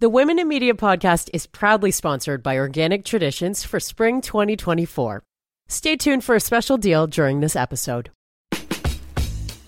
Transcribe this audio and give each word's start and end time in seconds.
The 0.00 0.08
Women 0.08 0.38
in 0.38 0.48
Media 0.48 0.72
podcast 0.72 1.28
is 1.34 1.46
proudly 1.46 1.90
sponsored 1.90 2.42
by 2.42 2.56
Organic 2.56 3.04
Traditions 3.04 3.64
for 3.64 3.78
spring 3.78 4.22
2024. 4.22 5.22
Stay 5.68 5.94
tuned 5.94 6.24
for 6.24 6.34
a 6.34 6.40
special 6.40 6.78
deal 6.78 7.06
during 7.06 7.40
this 7.40 7.54
episode. 7.54 8.10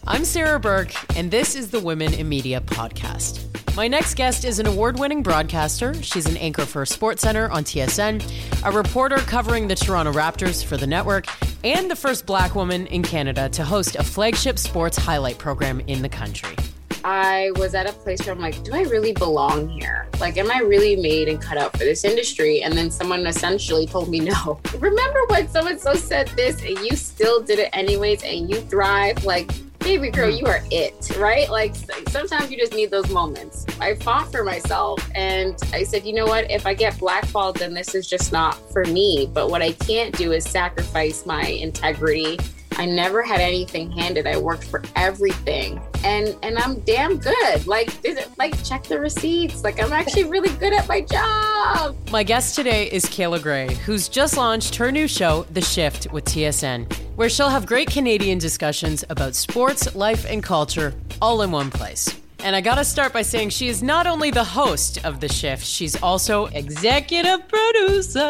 I'm 0.07 0.25
Sarah 0.25 0.59
Burke, 0.59 0.95
and 1.19 1.31
this 1.31 1.55
is 1.55 1.71
the 1.71 1.81
Women 1.81 2.15
in 2.15 2.31
Media 2.31 2.63
podcast. 2.63 3.45
My 3.77 3.89
next 3.89 4.15
guest 4.15 4.47
is 4.47 4.59
an 4.59 4.67
award 4.67 4.99
winning 4.99 5.23
broadcaster. 5.23 5.93
She's 6.03 6.25
an 6.25 6.39
anchor 6.39 6.65
for 6.65 6.85
SportsCentre 6.85 7.51
on 7.51 7.65
TSN, 7.65 8.65
a 8.65 8.73
reporter 8.73 9.19
covering 9.19 9.69
the 9.69 9.75
Toronto 9.75 10.15
Raptors 10.15 10.65
for 10.65 10.79
the 10.79 10.87
network, 10.87 11.27
and 11.63 11.91
the 11.91 11.97
first 11.97 12.25
black 12.25 12.55
woman 12.55 12.87
in 12.87 13.03
Canada 13.03 13.51
to 13.51 13.65
host 13.65 13.97
a 13.97 14.03
flagship 14.03 14.59
sports 14.59 14.97
highlight 14.97 15.37
program 15.37 15.81
in 15.81 16.01
the 16.01 16.09
country. 16.09 16.57
I 17.05 17.51
was 17.57 17.75
at 17.75 17.89
a 17.89 17.93
place 17.93 18.25
where 18.25 18.35
I'm 18.35 18.41
like, 18.41 18.63
do 18.63 18.75
I 18.75 18.83
really 18.83 19.13
belong 19.13 19.69
here? 19.69 20.07
Like, 20.21 20.37
am 20.37 20.51
I 20.51 20.61
really 20.61 20.97
made 20.97 21.29
and 21.29 21.41
cut 21.41 21.59
out 21.59 21.73
for 21.73 21.79
this 21.79 22.05
industry? 22.05 22.63
And 22.63 22.75
then 22.75 22.91
someone 22.91 23.27
essentially 23.27 23.87
told 23.87 24.09
me 24.09 24.21
no. 24.21 24.61
Remember 24.79 25.21
when 25.29 25.49
someone 25.49 25.79
so 25.79 25.95
said 25.95 26.29
this 26.29 26.63
and 26.63 26.79
you 26.79 26.97
still 26.97 27.43
did 27.43 27.59
it 27.59 27.71
anyways 27.73 28.23
and 28.23 28.49
you 28.49 28.57
thrive? 28.63 29.25
Like, 29.25 29.51
baby 29.81 30.11
girl, 30.11 30.31
mm. 30.31 30.39
you 30.39 30.47
are 30.47 30.63
it, 30.71 31.11
right? 31.19 31.51
Like, 31.51 31.75
sometimes 32.09 32.51
you 32.51 32.59
just 32.59 32.73
need 32.73 32.91
those 32.91 33.11
moments. 33.11 33.67
I 33.81 33.95
fought 33.95 34.31
for 34.31 34.45
myself 34.45 35.05
and 35.15 35.57
I 35.73 35.83
said, 35.83 36.07
you 36.07 36.13
know 36.13 36.27
what? 36.27 36.51
If 36.51 36.67
I 36.67 36.75
get 36.75 36.99
blackballed, 36.99 37.57
then 37.57 37.75
this 37.75 37.95
is 37.95 38.07
just 38.07 38.33
not 38.33 38.55
for 38.73 38.85
me. 38.85 39.29
But 39.33 39.51
what 39.51 39.63
I 39.63 39.73
can't 39.73 40.17
do 40.17 40.33
is 40.33 40.45
sacrifice 40.45 41.27
my 41.27 41.43
integrity 41.43 42.39
I 42.79 42.87
never 42.87 43.23
had 43.23 43.41
anything 43.41 43.91
handed. 43.91 44.27
I 44.27 44.39
worked 44.39 44.65
for 44.65 44.83
everything. 44.97 45.81
And 46.05 46.37
and 46.43 46.59
I'm 46.59 46.81
damn 46.81 47.19
good. 47.19 47.67
Like 47.67 47.91
like 48.39 48.63
check 48.65 48.85
the 48.85 48.99
receipts. 48.99 49.65
Like 49.65 49.83
I'm 49.83 49.93
actually 49.93 50.25
really 50.25 50.55
good 50.57 50.73
at 50.73 50.89
my 50.89 51.01
job. 51.01 51.97
My 52.11 52.23
guest 52.23 52.55
today 52.55 52.91
is 52.91 53.05
Kayla 53.05 53.43
Grey, 53.43 53.75
who's 53.75 54.09
just 54.09 54.37
launched 54.37 54.75
her 54.77 54.93
new 54.93 55.09
show, 55.09 55.45
The 55.53 55.61
Shift 55.61 56.13
with 56.13 56.25
TSN, 56.25 56.93
where 57.17 57.29
she'll 57.29 57.49
have 57.49 57.67
great 57.67 57.91
Canadian 57.91 58.39
discussions 58.39 59.05
about 59.09 59.35
sports, 59.35 59.95
life, 59.95 60.27
and 60.29 60.43
culture 60.43 60.95
all 61.21 61.43
in 61.43 61.51
one 61.51 61.71
place. 61.71 62.22
And 62.45 62.57
I 62.57 62.61
gotta 62.61 62.85
start 62.85 63.13
by 63.13 63.23
saying 63.23 63.51
she 63.51 63.69
is 63.69 63.85
not 63.85 64.09
only 64.09 64.33
the 64.33 64.43
host 64.43 65.05
of 65.05 65.21
The 65.21 65.29
Shift, 65.29 65.65
she's 65.65 65.95
also 66.03 66.47
executive 66.47 67.47
producer. 67.47 68.19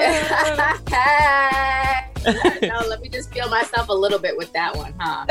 no, 2.62 2.80
let 2.88 3.00
me 3.00 3.08
just 3.08 3.32
feel 3.32 3.48
myself 3.48 3.88
a 3.88 3.94
little 3.94 4.18
bit 4.18 4.36
with 4.36 4.52
that 4.52 4.76
one, 4.76 4.92
huh? 4.98 5.24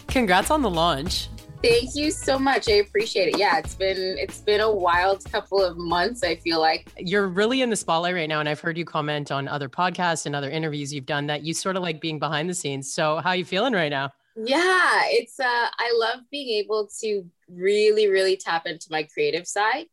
Congrats 0.08 0.50
on 0.50 0.62
the 0.62 0.70
launch. 0.70 1.28
Thank 1.62 1.94
you 1.94 2.10
so 2.10 2.40
much. 2.40 2.68
I 2.68 2.74
appreciate 2.74 3.28
it. 3.28 3.38
Yeah, 3.38 3.58
it's 3.58 3.76
been 3.76 4.16
it's 4.18 4.40
been 4.40 4.60
a 4.60 4.70
wild 4.70 5.24
couple 5.30 5.62
of 5.62 5.76
months, 5.76 6.24
I 6.24 6.34
feel 6.34 6.60
like. 6.60 6.90
You're 6.98 7.28
really 7.28 7.62
in 7.62 7.70
the 7.70 7.76
spotlight 7.76 8.14
right 8.14 8.28
now 8.28 8.40
and 8.40 8.48
I've 8.48 8.60
heard 8.60 8.76
you 8.76 8.84
comment 8.84 9.30
on 9.30 9.46
other 9.46 9.68
podcasts 9.68 10.26
and 10.26 10.34
other 10.34 10.50
interviews 10.50 10.92
you've 10.92 11.06
done 11.06 11.28
that 11.28 11.44
you 11.44 11.54
sort 11.54 11.76
of 11.76 11.84
like 11.84 12.00
being 12.00 12.18
behind 12.18 12.50
the 12.50 12.54
scenes. 12.54 12.92
So, 12.92 13.18
how 13.18 13.30
are 13.30 13.36
you 13.36 13.44
feeling 13.44 13.74
right 13.74 13.90
now? 13.90 14.12
Yeah, 14.36 15.02
it's 15.06 15.40
uh 15.40 15.44
I 15.78 15.92
love 15.96 16.20
being 16.30 16.58
able 16.62 16.88
to 17.00 17.24
really 17.48 18.08
really 18.08 18.36
tap 18.36 18.66
into 18.66 18.86
my 18.90 19.04
creative 19.04 19.46
side. 19.46 19.86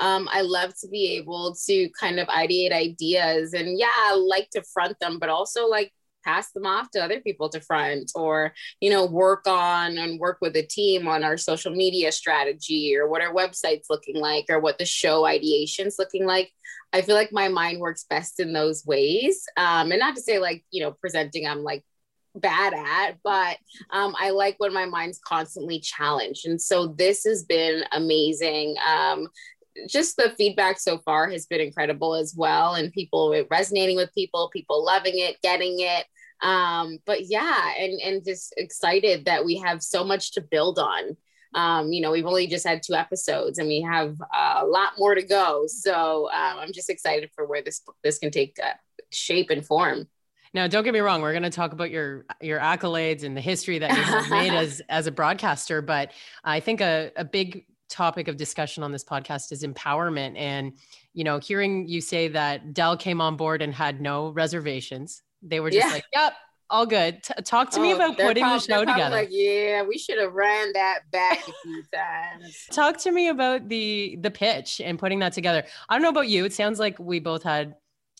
Um, 0.00 0.28
I 0.30 0.42
love 0.42 0.72
to 0.82 0.88
be 0.88 1.16
able 1.16 1.56
to 1.66 1.90
kind 1.98 2.20
of 2.20 2.28
ideate 2.28 2.72
ideas 2.72 3.52
and 3.54 3.78
yeah, 3.78 3.88
I 3.92 4.14
like 4.14 4.50
to 4.50 4.62
front 4.62 4.96
them, 5.00 5.18
but 5.18 5.28
also 5.28 5.66
like 5.66 5.92
pass 6.24 6.52
them 6.52 6.66
off 6.66 6.90
to 6.92 7.02
other 7.02 7.20
people 7.20 7.48
to 7.48 7.60
front 7.60 8.12
or 8.14 8.52
you 8.80 8.90
know 8.90 9.06
work 9.06 9.46
on 9.48 9.98
and 9.98 10.20
work 10.20 10.38
with 10.40 10.54
a 10.56 10.62
team 10.62 11.08
on 11.08 11.24
our 11.24 11.36
social 11.36 11.72
media 11.72 12.12
strategy 12.12 12.96
or 12.96 13.08
what 13.08 13.22
our 13.22 13.32
website's 13.34 13.88
looking 13.90 14.16
like 14.16 14.44
or 14.50 14.60
what 14.60 14.78
the 14.78 14.84
show 14.84 15.24
ideation's 15.24 15.94
looking 15.98 16.26
like 16.26 16.50
i 16.92 17.00
feel 17.00 17.14
like 17.14 17.32
my 17.32 17.48
mind 17.48 17.78
works 17.78 18.04
best 18.10 18.40
in 18.40 18.52
those 18.52 18.84
ways 18.84 19.46
um, 19.56 19.92
and 19.92 20.00
not 20.00 20.16
to 20.16 20.20
say 20.20 20.38
like 20.40 20.64
you 20.72 20.82
know 20.82 20.90
presenting 20.92 21.46
i'm 21.46 21.62
like 21.62 21.84
bad 22.38 22.74
at, 22.74 23.18
but 23.22 23.56
um, 23.90 24.14
I 24.18 24.30
like 24.30 24.56
when 24.58 24.72
my 24.72 24.86
mind's 24.86 25.18
constantly 25.18 25.80
challenged. 25.80 26.46
And 26.46 26.60
so 26.60 26.88
this 26.88 27.24
has 27.24 27.44
been 27.44 27.84
amazing. 27.92 28.76
Um, 28.86 29.28
just 29.88 30.16
the 30.16 30.30
feedback 30.36 30.78
so 30.78 30.98
far 30.98 31.30
has 31.30 31.46
been 31.46 31.60
incredible 31.60 32.14
as 32.14 32.34
well. 32.36 32.74
And 32.74 32.92
people 32.92 33.44
resonating 33.50 33.96
with 33.96 34.12
people, 34.14 34.50
people 34.52 34.84
loving 34.84 35.14
it, 35.16 35.40
getting 35.42 35.76
it. 35.80 36.06
Um, 36.40 36.98
but 37.06 37.26
yeah, 37.26 37.72
and, 37.78 38.00
and 38.00 38.24
just 38.24 38.54
excited 38.56 39.24
that 39.24 39.44
we 39.44 39.58
have 39.58 39.82
so 39.82 40.04
much 40.04 40.32
to 40.32 40.40
build 40.40 40.78
on. 40.78 41.16
Um, 41.54 41.92
you 41.92 42.02
know, 42.02 42.10
we've 42.10 42.26
only 42.26 42.46
just 42.46 42.66
had 42.66 42.82
two 42.82 42.94
episodes 42.94 43.58
and 43.58 43.68
we 43.68 43.80
have 43.80 44.16
a 44.34 44.64
lot 44.66 44.92
more 44.98 45.14
to 45.14 45.22
go. 45.22 45.64
So 45.66 46.28
um, 46.30 46.58
I'm 46.58 46.72
just 46.72 46.90
excited 46.90 47.30
for 47.34 47.46
where 47.46 47.62
this 47.62 47.80
this 48.04 48.18
can 48.18 48.30
take 48.30 48.58
uh, 48.62 48.74
shape 49.10 49.50
and 49.50 49.64
form. 49.64 50.08
Now, 50.54 50.66
don't 50.66 50.84
get 50.84 50.92
me 50.92 51.00
wrong. 51.00 51.20
We're 51.20 51.32
going 51.32 51.42
to 51.42 51.50
talk 51.50 51.72
about 51.72 51.90
your 51.90 52.24
your 52.40 52.58
accolades 52.58 53.22
and 53.24 53.36
the 53.36 53.40
history 53.40 53.78
that 53.78 53.90
you've 53.96 54.30
made 54.30 54.52
as 54.54 54.80
as 54.88 55.06
a 55.06 55.12
broadcaster. 55.12 55.82
But 55.82 56.12
I 56.44 56.60
think 56.60 56.80
a, 56.80 57.10
a 57.16 57.24
big 57.24 57.66
topic 57.88 58.28
of 58.28 58.36
discussion 58.36 58.82
on 58.82 58.92
this 58.92 59.04
podcast 59.04 59.52
is 59.52 59.62
empowerment. 59.62 60.36
And 60.36 60.72
you 61.14 61.24
know, 61.24 61.38
hearing 61.38 61.88
you 61.88 62.00
say 62.00 62.28
that 62.28 62.72
Dell 62.74 62.96
came 62.96 63.20
on 63.20 63.36
board 63.36 63.62
and 63.62 63.74
had 63.74 64.00
no 64.00 64.30
reservations, 64.30 65.22
they 65.42 65.60
were 65.60 65.70
just 65.70 65.86
yeah. 65.86 65.92
like, 65.92 66.04
"Yep, 66.12 66.32
all 66.70 66.86
good." 66.86 67.22
T- 67.22 67.34
talk 67.44 67.70
to 67.70 67.80
oh, 67.80 67.82
me 67.82 67.92
about 67.92 68.16
putting 68.16 68.42
probably, 68.42 68.58
the 68.58 68.72
show 68.72 68.84
together. 68.84 69.16
Like, 69.16 69.28
yeah, 69.30 69.82
we 69.82 69.98
should 69.98 70.18
have 70.18 70.32
ran 70.32 70.72
that 70.74 71.10
back 71.10 71.40
a 71.48 71.52
few 71.62 71.82
times. 71.92 72.66
talk 72.72 72.98
to 72.98 73.12
me 73.12 73.28
about 73.28 73.68
the 73.68 74.16
the 74.20 74.30
pitch 74.30 74.80
and 74.80 74.98
putting 74.98 75.18
that 75.20 75.32
together. 75.32 75.64
I 75.88 75.94
don't 75.94 76.02
know 76.02 76.10
about 76.10 76.28
you. 76.28 76.44
It 76.44 76.52
sounds 76.52 76.78
like 76.78 76.98
we 76.98 77.20
both 77.20 77.42
had 77.42 77.74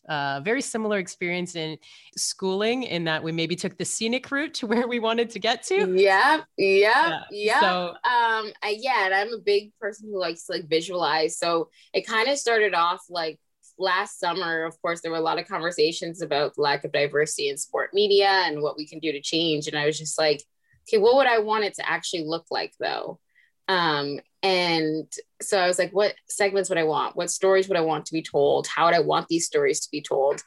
uh, 0.08 0.40
very 0.42 0.62
similar 0.62 0.98
experience 0.98 1.54
in 1.54 1.78
schooling 2.16 2.84
in 2.84 3.04
that 3.04 3.22
we 3.22 3.32
maybe 3.32 3.54
took 3.54 3.76
the 3.76 3.84
scenic 3.84 4.30
route 4.30 4.54
to 4.54 4.66
where 4.68 4.88
we 4.88 4.98
wanted 4.98 5.30
to 5.30 5.38
get 5.38 5.62
to. 5.64 5.94
Yeah, 5.94 6.42
yeah, 6.56 7.20
yeah. 7.30 7.60
So, 7.60 7.88
um, 7.90 8.52
I, 8.62 8.76
yeah, 8.78 9.06
and 9.06 9.14
I'm 9.14 9.32
a 9.32 9.38
big 9.38 9.72
person 9.80 10.08
who 10.10 10.18
likes 10.18 10.46
to 10.46 10.52
like 10.52 10.68
visualize. 10.68 11.38
So 11.38 11.70
it 11.92 12.06
kind 12.06 12.28
of 12.28 12.38
started 12.38 12.74
off 12.74 13.04
like 13.08 13.38
last 13.78 14.18
summer. 14.18 14.64
Of 14.64 14.80
course, 14.82 15.00
there 15.00 15.10
were 15.10 15.18
a 15.18 15.22
lot 15.22 15.38
of 15.38 15.48
conversations 15.48 16.22
about 16.22 16.58
lack 16.58 16.84
of 16.84 16.92
diversity 16.92 17.48
in 17.48 17.56
sport 17.56 17.90
media 17.92 18.42
and 18.46 18.62
what 18.62 18.76
we 18.76 18.86
can 18.86 18.98
do 18.98 19.12
to 19.12 19.20
change. 19.20 19.66
And 19.66 19.78
I 19.78 19.86
was 19.86 19.98
just 19.98 20.18
like, 20.18 20.42
okay, 20.88 20.98
what 20.98 21.16
would 21.16 21.26
I 21.26 21.38
want 21.38 21.64
it 21.64 21.74
to 21.74 21.88
actually 21.88 22.24
look 22.24 22.46
like 22.50 22.72
though? 22.80 23.20
Um, 23.68 24.20
and 24.42 25.12
so 25.42 25.58
I 25.58 25.66
was 25.66 25.78
like, 25.78 25.92
what 25.92 26.14
segments 26.28 26.68
would 26.68 26.78
I 26.78 26.84
want? 26.84 27.16
What 27.16 27.30
stories 27.30 27.68
would 27.68 27.76
I 27.76 27.82
want 27.82 28.06
to 28.06 28.12
be 28.12 28.22
told? 28.22 28.66
How 28.66 28.86
would 28.86 28.94
I 28.94 29.00
want 29.00 29.28
these 29.28 29.46
stories 29.46 29.80
to 29.80 29.90
be 29.90 30.00
told? 30.00 30.42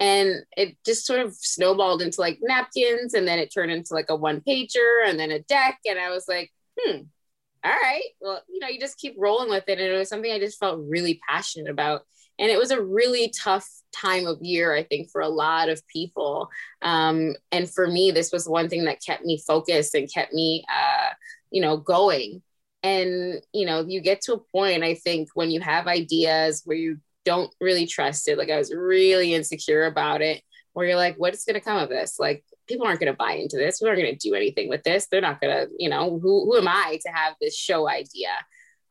And 0.00 0.42
it 0.56 0.76
just 0.84 1.06
sort 1.06 1.20
of 1.20 1.34
snowballed 1.34 2.02
into 2.02 2.20
like 2.20 2.38
napkins, 2.42 3.14
and 3.14 3.26
then 3.26 3.38
it 3.38 3.52
turned 3.52 3.70
into 3.70 3.94
like 3.94 4.06
a 4.08 4.16
one 4.16 4.40
pager 4.40 5.06
and 5.06 5.18
then 5.18 5.30
a 5.30 5.40
deck. 5.40 5.78
And 5.88 5.98
I 5.98 6.10
was 6.10 6.26
like, 6.26 6.50
hmm, 6.78 7.02
all 7.64 7.70
right. 7.70 8.02
Well, 8.20 8.42
you 8.48 8.58
know, 8.58 8.68
you 8.68 8.80
just 8.80 8.98
keep 8.98 9.14
rolling 9.18 9.50
with 9.50 9.64
it. 9.68 9.78
And 9.78 9.92
it 9.92 9.96
was 9.96 10.08
something 10.08 10.32
I 10.32 10.38
just 10.38 10.58
felt 10.58 10.80
really 10.88 11.20
passionate 11.28 11.70
about. 11.70 12.02
And 12.38 12.50
it 12.50 12.58
was 12.58 12.70
a 12.70 12.82
really 12.82 13.32
tough 13.38 13.68
time 13.94 14.26
of 14.26 14.42
year, 14.42 14.74
I 14.74 14.82
think, 14.82 15.10
for 15.10 15.20
a 15.20 15.28
lot 15.28 15.68
of 15.68 15.86
people. 15.86 16.48
Um, 16.80 17.36
and 17.52 17.70
for 17.70 17.86
me, 17.86 18.10
this 18.10 18.32
was 18.32 18.48
one 18.48 18.68
thing 18.68 18.84
that 18.86 19.04
kept 19.04 19.24
me 19.24 19.38
focused 19.38 19.94
and 19.94 20.12
kept 20.12 20.32
me, 20.32 20.64
uh, 20.68 21.10
you 21.50 21.60
know, 21.60 21.76
going 21.76 22.42
and 22.82 23.40
you 23.52 23.66
know 23.66 23.84
you 23.86 24.00
get 24.00 24.20
to 24.20 24.34
a 24.34 24.38
point 24.38 24.82
i 24.82 24.94
think 24.94 25.28
when 25.34 25.50
you 25.50 25.60
have 25.60 25.86
ideas 25.86 26.62
where 26.64 26.76
you 26.76 26.98
don't 27.24 27.54
really 27.60 27.86
trust 27.86 28.26
it 28.28 28.36
like 28.36 28.50
i 28.50 28.58
was 28.58 28.74
really 28.74 29.34
insecure 29.34 29.84
about 29.84 30.20
it 30.20 30.42
where 30.72 30.86
you're 30.86 30.96
like 30.96 31.16
what's 31.16 31.44
going 31.44 31.54
to 31.54 31.60
come 31.60 31.78
of 31.78 31.88
this? 31.88 32.18
Like 32.18 32.44
people 32.66 32.86
aren't 32.86 33.00
going 33.00 33.12
to 33.12 33.16
buy 33.16 33.32
into 33.32 33.56
this. 33.56 33.80
We 33.80 33.88
aren't 33.88 34.00
going 34.00 34.16
to 34.16 34.28
do 34.28 34.34
anything 34.34 34.68
with 34.68 34.82
this. 34.82 35.06
They're 35.06 35.20
not 35.20 35.40
going 35.40 35.54
to 35.54 35.72
you 35.78 35.88
know 35.88 36.18
who, 36.18 36.44
who 36.44 36.56
am 36.56 36.68
i 36.68 36.98
to 37.04 37.12
have 37.12 37.34
this 37.40 37.56
show 37.56 37.88
idea? 37.88 38.30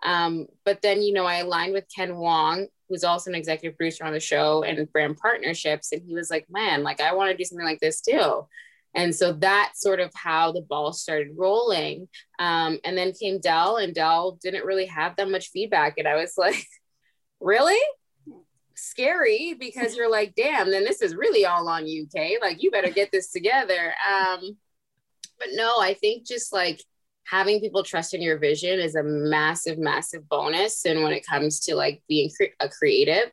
Um, 0.03 0.47
but 0.65 0.81
then 0.81 1.01
you 1.03 1.13
know 1.13 1.25
i 1.25 1.35
aligned 1.35 1.73
with 1.73 1.85
ken 1.95 2.17
wong 2.17 2.65
who's 2.89 3.03
also 3.03 3.29
an 3.29 3.35
executive 3.35 3.77
producer 3.77 4.03
on 4.03 4.13
the 4.13 4.19
show 4.19 4.63
and 4.63 4.91
brand 4.91 5.17
partnerships 5.17 5.91
and 5.91 6.01
he 6.01 6.15
was 6.15 6.31
like 6.31 6.47
man 6.49 6.81
like 6.81 6.99
i 6.99 7.13
want 7.13 7.29
to 7.29 7.37
do 7.37 7.43
something 7.43 7.63
like 7.63 7.79
this 7.79 8.01
too 8.01 8.47
and 8.93 9.15
so 9.15 9.33
that's 9.33 9.81
sort 9.81 9.99
of 9.99 10.11
how 10.13 10.51
the 10.51 10.61
ball 10.61 10.91
started 10.93 11.35
rolling. 11.37 12.07
Um, 12.39 12.79
and 12.83 12.97
then 12.97 13.13
came 13.13 13.39
Dell, 13.39 13.77
and 13.77 13.93
Dell 13.93 14.37
didn't 14.41 14.65
really 14.65 14.87
have 14.87 15.15
that 15.15 15.29
much 15.29 15.49
feedback. 15.49 15.97
And 15.97 16.07
I 16.07 16.15
was 16.15 16.33
like, 16.37 16.65
really? 17.39 17.79
Scary 18.75 19.55
because 19.59 19.95
you're 19.95 20.09
like, 20.09 20.33
damn, 20.35 20.71
then 20.71 20.83
this 20.83 21.01
is 21.01 21.15
really 21.15 21.45
all 21.45 21.69
on 21.69 21.85
Kay. 22.13 22.37
Like, 22.41 22.61
you 22.61 22.71
better 22.71 22.89
get 22.89 23.11
this 23.11 23.31
together. 23.31 23.93
Um, 24.11 24.57
but 25.39 25.49
no, 25.53 25.79
I 25.79 25.93
think 25.93 26.27
just 26.27 26.51
like 26.51 26.83
having 27.25 27.61
people 27.61 27.83
trust 27.83 28.13
in 28.13 28.21
your 28.21 28.37
vision 28.37 28.79
is 28.79 28.95
a 28.95 29.03
massive, 29.03 29.77
massive 29.77 30.27
bonus. 30.27 30.85
And 30.85 31.03
when 31.03 31.13
it 31.13 31.25
comes 31.25 31.61
to 31.61 31.75
like 31.75 32.01
being 32.09 32.29
cre- 32.35 32.55
a 32.59 32.67
creative, 32.67 33.31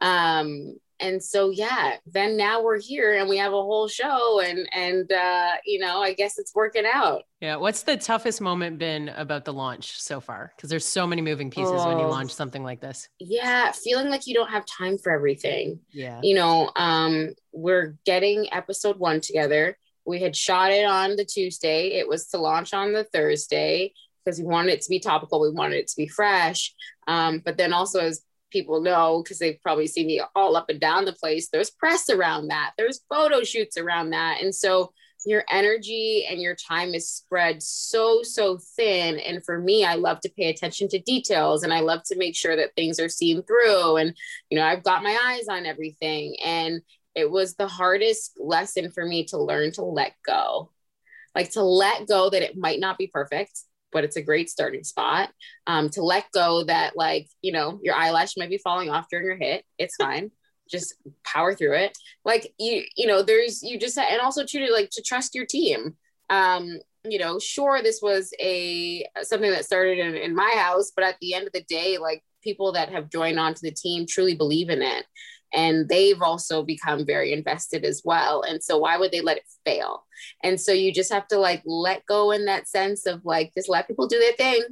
um, 0.00 0.76
and 1.00 1.22
so 1.22 1.50
yeah, 1.50 1.96
then 2.06 2.36
now 2.36 2.62
we're 2.62 2.80
here 2.80 3.14
and 3.14 3.28
we 3.28 3.36
have 3.38 3.52
a 3.52 3.56
whole 3.56 3.88
show 3.88 4.40
and 4.40 4.68
and 4.72 5.10
uh, 5.12 5.52
you 5.64 5.78
know, 5.78 6.02
I 6.02 6.12
guess 6.12 6.38
it's 6.38 6.54
working 6.54 6.84
out. 6.92 7.22
Yeah. 7.40 7.56
What's 7.56 7.82
the 7.82 7.96
toughest 7.96 8.40
moment 8.40 8.78
been 8.78 9.10
about 9.10 9.44
the 9.44 9.52
launch 9.52 10.00
so 10.00 10.20
far? 10.20 10.52
Because 10.56 10.70
there's 10.70 10.84
so 10.84 11.06
many 11.06 11.22
moving 11.22 11.50
pieces 11.50 11.74
oh, 11.76 11.88
when 11.88 11.98
you 11.98 12.04
oh. 12.04 12.10
launch 12.10 12.32
something 12.32 12.62
like 12.62 12.80
this. 12.80 13.08
Yeah, 13.20 13.70
feeling 13.72 14.08
like 14.08 14.26
you 14.26 14.34
don't 14.34 14.50
have 14.50 14.64
time 14.66 14.98
for 14.98 15.12
everything. 15.12 15.80
Yeah. 15.90 16.20
You 16.22 16.34
know, 16.34 16.70
um, 16.74 17.34
we're 17.52 17.96
getting 18.04 18.52
episode 18.52 18.98
one 18.98 19.20
together. 19.20 19.78
We 20.04 20.20
had 20.20 20.34
shot 20.34 20.72
it 20.72 20.84
on 20.84 21.16
the 21.16 21.24
Tuesday. 21.24 21.98
It 21.98 22.08
was 22.08 22.26
to 22.28 22.38
launch 22.38 22.74
on 22.74 22.92
the 22.92 23.04
Thursday 23.04 23.92
because 24.24 24.38
we 24.38 24.46
wanted 24.46 24.72
it 24.72 24.82
to 24.82 24.90
be 24.90 25.00
topical. 25.00 25.40
We 25.40 25.50
wanted 25.50 25.76
it 25.76 25.88
to 25.88 25.96
be 25.96 26.08
fresh. 26.08 26.74
Um, 27.06 27.40
but 27.44 27.56
then 27.56 27.72
also 27.72 28.00
as 28.00 28.22
people 28.50 28.80
know 28.80 29.22
because 29.22 29.38
they've 29.38 29.60
probably 29.62 29.86
seen 29.86 30.06
me 30.06 30.20
all 30.34 30.56
up 30.56 30.68
and 30.68 30.80
down 30.80 31.04
the 31.04 31.12
place. 31.12 31.48
There's 31.48 31.70
press 31.70 32.08
around 32.10 32.48
that. 32.48 32.72
There's 32.76 33.00
photo 33.08 33.42
shoots 33.42 33.76
around 33.76 34.10
that. 34.10 34.40
And 34.42 34.54
so 34.54 34.92
your 35.26 35.44
energy 35.50 36.26
and 36.30 36.40
your 36.40 36.54
time 36.54 36.94
is 36.94 37.10
spread 37.10 37.62
so 37.62 38.22
so 38.22 38.58
thin. 38.76 39.18
And 39.18 39.44
for 39.44 39.58
me 39.58 39.84
i 39.84 39.94
love 39.94 40.20
to 40.20 40.30
pay 40.30 40.48
attention 40.48 40.88
to 40.88 41.00
details 41.00 41.64
and 41.64 41.72
i 41.72 41.80
love 41.80 42.02
to 42.06 42.16
make 42.16 42.36
sure 42.36 42.54
that 42.56 42.74
things 42.76 43.00
are 43.00 43.08
seen 43.08 43.42
through. 43.42 43.96
And 43.96 44.16
you 44.48 44.58
know 44.58 44.64
i've 44.64 44.84
got 44.84 45.02
my 45.02 45.18
eyes 45.24 45.48
on 45.48 45.66
everything. 45.66 46.36
And 46.44 46.80
it 47.14 47.30
was 47.30 47.54
the 47.54 47.68
hardest 47.68 48.38
lesson 48.38 48.90
for 48.92 49.04
me 49.04 49.24
to 49.26 49.38
learn 49.38 49.72
to 49.72 49.82
let 49.82 50.12
go 50.24 50.70
like 51.34 51.50
to 51.52 51.62
let 51.62 52.06
go 52.06 52.30
that 52.30 52.42
it 52.42 52.56
might 52.56 52.80
not 52.80 52.96
be 52.96 53.08
perfect 53.08 53.60
but 53.92 54.04
it's 54.04 54.16
a 54.16 54.22
great 54.22 54.50
starting 54.50 54.84
spot 54.84 55.30
um, 55.66 55.88
to 55.90 56.02
let 56.02 56.30
go 56.32 56.64
that 56.64 56.96
like 56.96 57.28
you 57.42 57.52
know 57.52 57.80
your 57.82 57.94
eyelash 57.94 58.36
might 58.36 58.50
be 58.50 58.58
falling 58.58 58.90
off 58.90 59.06
during 59.10 59.26
your 59.26 59.36
hit. 59.36 59.64
It's 59.78 59.96
fine. 60.00 60.30
Just 60.70 60.94
power 61.24 61.54
through 61.54 61.76
it. 61.76 61.96
Like 62.24 62.52
you 62.58 62.84
you 62.96 63.06
know 63.06 63.22
there's 63.22 63.62
you 63.62 63.78
just 63.78 63.98
and 63.98 64.20
also 64.20 64.44
to 64.44 64.72
like 64.72 64.90
to 64.90 65.02
trust 65.02 65.34
your 65.34 65.46
team. 65.46 65.96
Um 66.30 66.78
you 67.04 67.18
know 67.18 67.38
sure 67.38 67.82
this 67.82 68.00
was 68.02 68.32
a 68.40 69.04
something 69.22 69.50
that 69.50 69.64
started 69.64 69.98
in, 69.98 70.16
in 70.16 70.34
my 70.34 70.52
house 70.56 70.90
but 70.94 71.04
at 71.04 71.16
the 71.20 71.32
end 71.32 71.46
of 71.46 71.52
the 71.52 71.62
day 71.68 71.96
like 71.96 72.22
people 72.42 72.72
that 72.72 72.90
have 72.90 73.08
joined 73.08 73.38
onto 73.38 73.60
the 73.62 73.70
team 73.70 74.04
truly 74.06 74.34
believe 74.34 74.68
in 74.68 74.82
it 74.82 75.04
and 75.52 75.88
they've 75.88 76.20
also 76.20 76.62
become 76.62 77.06
very 77.06 77.32
invested 77.32 77.84
as 77.84 78.02
well. 78.04 78.42
And 78.42 78.62
so 78.62 78.78
why 78.78 78.96
would 78.96 79.12
they 79.12 79.20
let 79.20 79.38
it 79.38 79.44
fail? 79.64 80.04
And 80.42 80.60
so 80.60 80.72
you 80.72 80.92
just 80.92 81.12
have 81.12 81.28
to 81.28 81.38
like 81.38 81.62
let 81.64 82.04
go 82.06 82.32
in 82.32 82.44
that 82.46 82.68
sense 82.68 83.06
of 83.06 83.24
like 83.24 83.52
just 83.54 83.68
let 83.68 83.88
people 83.88 84.06
do 84.06 84.18
their 84.18 84.32
thing. 84.32 84.64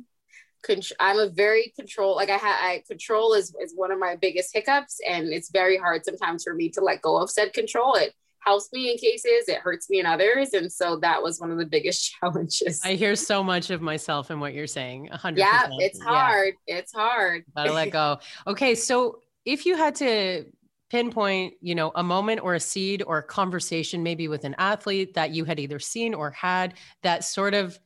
I'm 0.99 1.20
a 1.20 1.28
very 1.28 1.73
control 1.78 2.17
like 2.17 2.28
i 2.28 2.37
have 2.37 2.58
i 2.61 2.82
control 2.88 3.34
is, 3.34 3.55
is 3.62 3.73
one 3.76 3.93
of 3.93 4.00
my 4.00 4.17
biggest 4.17 4.50
hiccups. 4.52 4.99
And 5.08 5.28
it's 5.28 5.50
very 5.50 5.76
hard 5.76 6.05
sometimes 6.05 6.43
for 6.43 6.55
me 6.55 6.70
to 6.70 6.81
let 6.81 7.02
go 7.02 7.19
of 7.19 7.31
said 7.31 7.52
control. 7.52 7.94
It 7.94 8.14
helps 8.40 8.73
me 8.73 8.90
in 8.90 8.99
cases. 8.99 9.49
It 9.49 9.58
hurts 9.58 9.88
me 9.90 10.00
in 10.00 10.06
others. 10.06 10.55
And 10.55 10.73
so 10.73 10.96
that 10.96 11.23
was 11.23 11.40
one 11.40 11.52
of 11.52 11.58
the 11.58 11.67
biggest 11.67 12.17
challenges. 12.20 12.81
I 12.84 12.94
hear 12.94 13.14
so 13.14 13.44
much 13.44 13.70
of 13.70 13.81
myself 13.81 14.31
in 14.32 14.40
what 14.40 14.55
you're 14.55 14.67
saying 14.67 15.08
100 15.11 15.38
yeah 15.38 15.69
it's 15.78 16.00
hard. 16.00 16.55
Yeah. 16.67 16.78
it's 16.78 16.93
hard. 16.93 17.44
Gotta 17.55 17.73
let 17.73 17.90
go. 17.93 18.19
Okay 18.49 18.75
so 18.75 19.20
if 19.44 19.64
you 19.67 19.76
had 19.76 19.94
to 19.96 20.46
pinpoint 20.90 21.54
you 21.60 21.74
know 21.74 21.90
a 21.96 22.02
moment 22.02 22.40
or 22.42 22.54
a 22.54 22.60
seed 22.60 23.02
or 23.06 23.18
a 23.18 23.22
conversation 23.22 24.02
maybe 24.02 24.28
with 24.28 24.44
an 24.44 24.54
athlete 24.58 25.14
that 25.14 25.30
you 25.30 25.44
had 25.44 25.58
either 25.58 25.78
seen 25.78 26.14
or 26.14 26.30
had 26.30 26.74
that 27.02 27.24
sort 27.24 27.54
of 27.54 27.78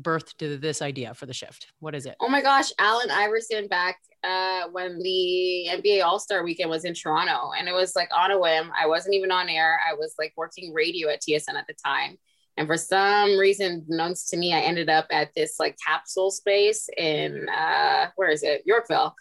birthed 0.00 0.60
this 0.60 0.80
idea 0.80 1.12
for 1.12 1.26
the 1.26 1.32
shift. 1.32 1.72
What 1.80 1.94
is 1.94 2.06
it? 2.06 2.16
Oh 2.20 2.28
my 2.28 2.42
gosh 2.42 2.70
allen 2.78 3.10
iverson 3.10 3.68
back 3.68 3.98
uh, 4.24 4.64
when 4.72 4.98
the 4.98 5.68
nba 5.70 6.04
all-star 6.04 6.42
weekend 6.42 6.70
was 6.70 6.84
in 6.84 6.94
toronto 6.94 7.50
and 7.56 7.68
it 7.68 7.74
was 7.74 7.94
like 7.94 8.08
on 8.16 8.30
a 8.30 8.38
whim. 8.38 8.70
I 8.80 8.86
wasn't 8.86 9.14
even 9.14 9.30
on 9.30 9.48
air. 9.48 9.80
I 9.88 9.94
was 9.94 10.14
like 10.18 10.32
working 10.36 10.72
radio 10.72 11.08
at 11.08 11.22
tsn 11.22 11.54
at 11.54 11.66
the 11.66 11.74
time. 11.84 12.18
And 12.56 12.66
for 12.66 12.76
some 12.76 13.38
reason 13.38 13.84
known 13.88 14.14
to 14.30 14.36
me 14.36 14.52
i 14.52 14.58
ended 14.60 14.88
up 14.88 15.06
at 15.10 15.30
this 15.36 15.60
like 15.60 15.76
capsule 15.84 16.32
space 16.32 16.88
in 16.96 17.48
uh, 17.48 18.08
where 18.16 18.30
is 18.30 18.42
it? 18.42 18.62
Yorkville 18.66 19.14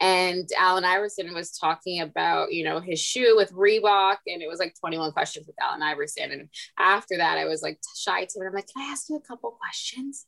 and 0.00 0.48
Allen 0.58 0.84
Iverson 0.84 1.32
was 1.34 1.56
talking 1.56 2.00
about, 2.00 2.52
you 2.52 2.64
know, 2.64 2.80
his 2.80 3.00
shoe 3.00 3.34
with 3.36 3.52
Reebok, 3.52 4.16
and 4.26 4.42
it 4.42 4.48
was 4.48 4.58
like 4.58 4.74
21 4.78 5.12
questions 5.12 5.46
with 5.46 5.56
Allen 5.60 5.82
Iverson. 5.82 6.32
And 6.32 6.48
after 6.78 7.16
that, 7.18 7.38
I 7.38 7.44
was 7.44 7.62
like 7.62 7.78
shy 7.96 8.24
to 8.24 8.40
him. 8.40 8.46
I'm 8.48 8.54
like, 8.54 8.68
can 8.72 8.82
I 8.88 8.90
ask 8.90 9.08
you 9.08 9.16
a 9.16 9.20
couple 9.20 9.52
questions? 9.52 10.26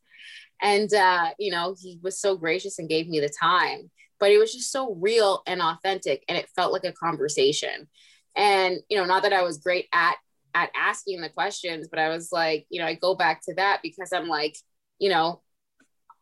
And 0.62 0.92
uh, 0.94 1.30
you 1.38 1.50
know, 1.50 1.74
he 1.78 1.98
was 2.02 2.20
so 2.20 2.36
gracious 2.36 2.78
and 2.78 2.88
gave 2.88 3.08
me 3.08 3.20
the 3.20 3.28
time, 3.28 3.90
but 4.20 4.30
it 4.30 4.38
was 4.38 4.52
just 4.52 4.70
so 4.70 4.94
real 4.94 5.42
and 5.46 5.60
authentic, 5.60 6.24
and 6.28 6.38
it 6.38 6.48
felt 6.54 6.72
like 6.72 6.84
a 6.84 6.92
conversation. 6.92 7.88
And 8.36 8.78
you 8.88 8.96
know, 8.96 9.04
not 9.04 9.22
that 9.24 9.32
I 9.32 9.42
was 9.42 9.58
great 9.58 9.88
at 9.92 10.16
at 10.54 10.70
asking 10.74 11.20
the 11.20 11.28
questions, 11.28 11.88
but 11.88 11.98
I 11.98 12.08
was 12.08 12.30
like, 12.32 12.66
you 12.70 12.80
know, 12.80 12.86
I 12.86 12.94
go 12.94 13.14
back 13.14 13.42
to 13.44 13.54
that 13.54 13.80
because 13.82 14.12
I'm 14.12 14.26
like, 14.26 14.56
you 14.98 15.10
know, 15.10 15.42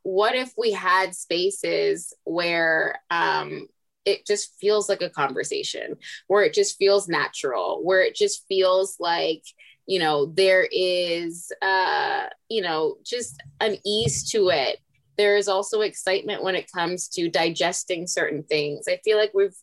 what 0.04 0.34
if 0.34 0.52
we 0.56 0.70
had 0.70 1.16
spaces 1.16 2.12
where 2.24 3.00
um, 3.10 3.66
it 4.04 4.26
just 4.26 4.54
feels 4.60 4.88
like 4.88 5.02
a 5.02 5.10
conversation, 5.10 5.96
where 6.28 6.44
it 6.44 6.52
just 6.52 6.76
feels 6.76 7.08
natural, 7.08 7.80
where 7.82 8.02
it 8.02 8.14
just 8.14 8.46
feels 8.46 8.96
like, 9.00 9.42
you 9.86 9.98
know, 9.98 10.26
there 10.26 10.68
is, 10.70 11.50
uh, 11.62 12.24
you 12.50 12.62
know, 12.62 12.96
just 13.02 13.42
an 13.60 13.76
ease 13.84 14.30
to 14.30 14.50
it. 14.50 14.78
There 15.16 15.36
is 15.36 15.48
also 15.48 15.80
excitement 15.80 16.42
when 16.42 16.54
it 16.54 16.70
comes 16.70 17.08
to 17.10 17.30
digesting 17.30 18.06
certain 18.06 18.42
things. 18.42 18.86
I 18.86 19.00
feel 19.04 19.16
like 19.16 19.32
we've, 19.34 19.56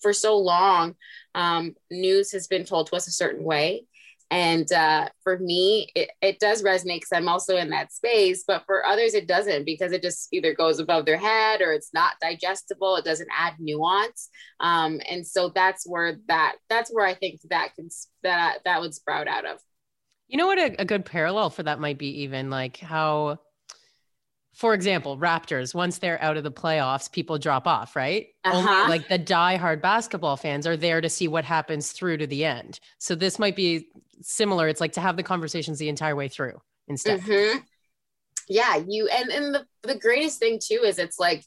for 0.00 0.12
so 0.12 0.38
long, 0.38 0.94
um, 1.34 1.74
news 1.90 2.30
has 2.32 2.46
been 2.46 2.64
told 2.64 2.86
to 2.86 2.96
us 2.96 3.08
a 3.08 3.12
certain 3.12 3.44
way 3.44 3.86
and 4.30 4.70
uh, 4.72 5.08
for 5.24 5.38
me, 5.38 5.90
it, 5.96 6.10
it 6.22 6.38
does 6.38 6.62
resonate 6.62 6.98
because 6.98 7.12
I'm 7.12 7.28
also 7.28 7.56
in 7.56 7.70
that 7.70 7.92
space. 7.92 8.44
But 8.46 8.64
for 8.64 8.86
others, 8.86 9.14
it 9.14 9.26
doesn't 9.26 9.64
because 9.64 9.90
it 9.90 10.02
just 10.02 10.28
either 10.32 10.54
goes 10.54 10.78
above 10.78 11.04
their 11.04 11.16
head 11.16 11.60
or 11.60 11.72
it's 11.72 11.90
not 11.92 12.14
digestible. 12.20 12.96
It 12.96 13.04
doesn't 13.04 13.28
add 13.36 13.54
nuance. 13.58 14.28
Um, 14.60 15.00
and 15.08 15.26
so 15.26 15.50
that's 15.52 15.84
where 15.84 16.18
that 16.28 16.56
that's 16.68 16.90
where 16.90 17.06
I 17.06 17.14
think 17.14 17.40
that 17.50 17.74
can 17.74 17.88
that 18.22 18.58
that 18.64 18.80
would 18.80 18.94
sprout 18.94 19.26
out 19.26 19.46
of. 19.46 19.58
You 20.28 20.38
know 20.38 20.46
what 20.46 20.58
a, 20.58 20.80
a 20.80 20.84
good 20.84 21.04
parallel 21.04 21.50
for 21.50 21.64
that 21.64 21.80
might 21.80 21.98
be 21.98 22.22
even 22.22 22.50
like 22.50 22.76
how 22.76 23.40
for 24.52 24.74
example, 24.74 25.16
Raptors, 25.16 25.74
once 25.74 25.98
they're 25.98 26.20
out 26.22 26.36
of 26.36 26.44
the 26.44 26.50
playoffs, 26.50 27.10
people 27.10 27.38
drop 27.38 27.66
off, 27.66 27.94
right? 27.94 28.28
Uh-huh. 28.44 28.68
Only, 28.68 28.88
like 28.88 29.08
the 29.08 29.18
die-hard 29.18 29.80
basketball 29.80 30.36
fans 30.36 30.66
are 30.66 30.76
there 30.76 31.00
to 31.00 31.08
see 31.08 31.28
what 31.28 31.44
happens 31.44 31.92
through 31.92 32.18
to 32.18 32.26
the 32.26 32.44
end. 32.44 32.80
So 32.98 33.14
this 33.14 33.38
might 33.38 33.56
be 33.56 33.88
similar. 34.22 34.68
It's 34.68 34.80
like 34.80 34.92
to 34.92 35.00
have 35.00 35.16
the 35.16 35.22
conversations 35.22 35.78
the 35.78 35.88
entire 35.88 36.16
way 36.16 36.28
through 36.28 36.60
instead. 36.88 37.20
Mm-hmm. 37.20 37.58
Yeah, 38.48 38.76
you 38.76 39.08
and 39.08 39.30
and 39.30 39.54
the 39.54 39.66
the 39.82 39.94
greatest 39.94 40.40
thing 40.40 40.58
too 40.60 40.82
is 40.84 40.98
it's 40.98 41.20
like 41.20 41.44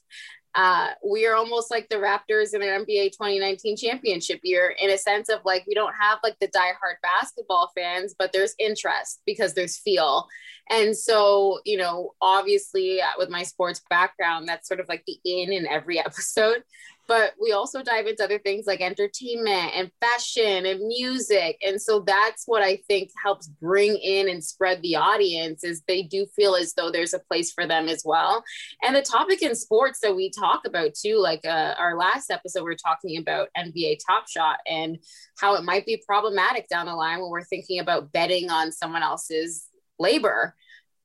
uh, 0.54 0.90
we 1.04 1.26
are 1.26 1.34
almost 1.34 1.70
like 1.70 1.88
the 1.88 1.96
Raptors 1.96 2.54
in 2.54 2.62
an 2.62 2.84
NBA 2.84 3.12
2019 3.12 3.76
championship 3.76 4.40
year 4.44 4.74
in 4.80 4.90
a 4.90 4.98
sense 4.98 5.28
of 5.28 5.40
like 5.44 5.64
we 5.66 5.74
don't 5.74 5.94
have 5.98 6.20
like 6.22 6.38
the 6.38 6.48
diehard 6.48 7.00
basketball 7.02 7.72
fans, 7.74 8.14
but 8.16 8.32
there's 8.32 8.54
interest 8.58 9.20
because 9.26 9.54
there's 9.54 9.76
feel. 9.76 10.28
And 10.70 10.96
so, 10.96 11.58
you 11.64 11.76
know, 11.76 12.14
obviously 12.22 13.02
uh, 13.02 13.06
with 13.18 13.30
my 13.30 13.42
sports 13.42 13.82
background, 13.90 14.48
that's 14.48 14.68
sort 14.68 14.80
of 14.80 14.88
like 14.88 15.04
the 15.06 15.18
in 15.24 15.52
in 15.52 15.66
every 15.66 15.98
episode 16.04 16.62
but 17.06 17.34
we 17.40 17.52
also 17.52 17.82
dive 17.82 18.06
into 18.06 18.24
other 18.24 18.38
things 18.38 18.66
like 18.66 18.80
entertainment 18.80 19.72
and 19.74 19.90
fashion 20.00 20.66
and 20.66 20.86
music. 20.86 21.58
And 21.66 21.80
so 21.80 22.00
that's 22.00 22.44
what 22.46 22.62
i 22.62 22.76
think 22.88 23.10
helps 23.22 23.48
bring 23.48 23.96
in 23.96 24.28
and 24.28 24.42
spread 24.42 24.80
the 24.82 24.96
audience 24.96 25.64
is 25.64 25.82
they 25.86 26.02
do 26.02 26.26
feel 26.34 26.54
as 26.54 26.74
though 26.74 26.90
there's 26.90 27.14
a 27.14 27.18
place 27.18 27.52
for 27.52 27.66
them 27.66 27.88
as 27.88 28.02
well. 28.04 28.42
And 28.82 28.94
the 28.94 29.02
topic 29.02 29.42
in 29.42 29.54
sports 29.54 30.00
that 30.00 30.14
we 30.14 30.30
talk 30.30 30.66
about 30.66 30.94
too 30.94 31.18
like 31.18 31.44
uh, 31.44 31.74
our 31.78 31.96
last 31.96 32.30
episode 32.30 32.64
we 32.64 32.72
are 32.72 32.76
talking 32.76 33.18
about 33.18 33.48
nba 33.56 33.98
top 34.06 34.28
shot 34.28 34.58
and 34.66 34.98
how 35.38 35.54
it 35.54 35.64
might 35.64 35.86
be 35.86 36.02
problematic 36.06 36.68
down 36.68 36.86
the 36.86 36.94
line 36.94 37.20
when 37.20 37.30
we're 37.30 37.44
thinking 37.44 37.80
about 37.80 38.12
betting 38.12 38.50
on 38.50 38.72
someone 38.72 39.02
else's 39.02 39.66
labor. 39.98 40.54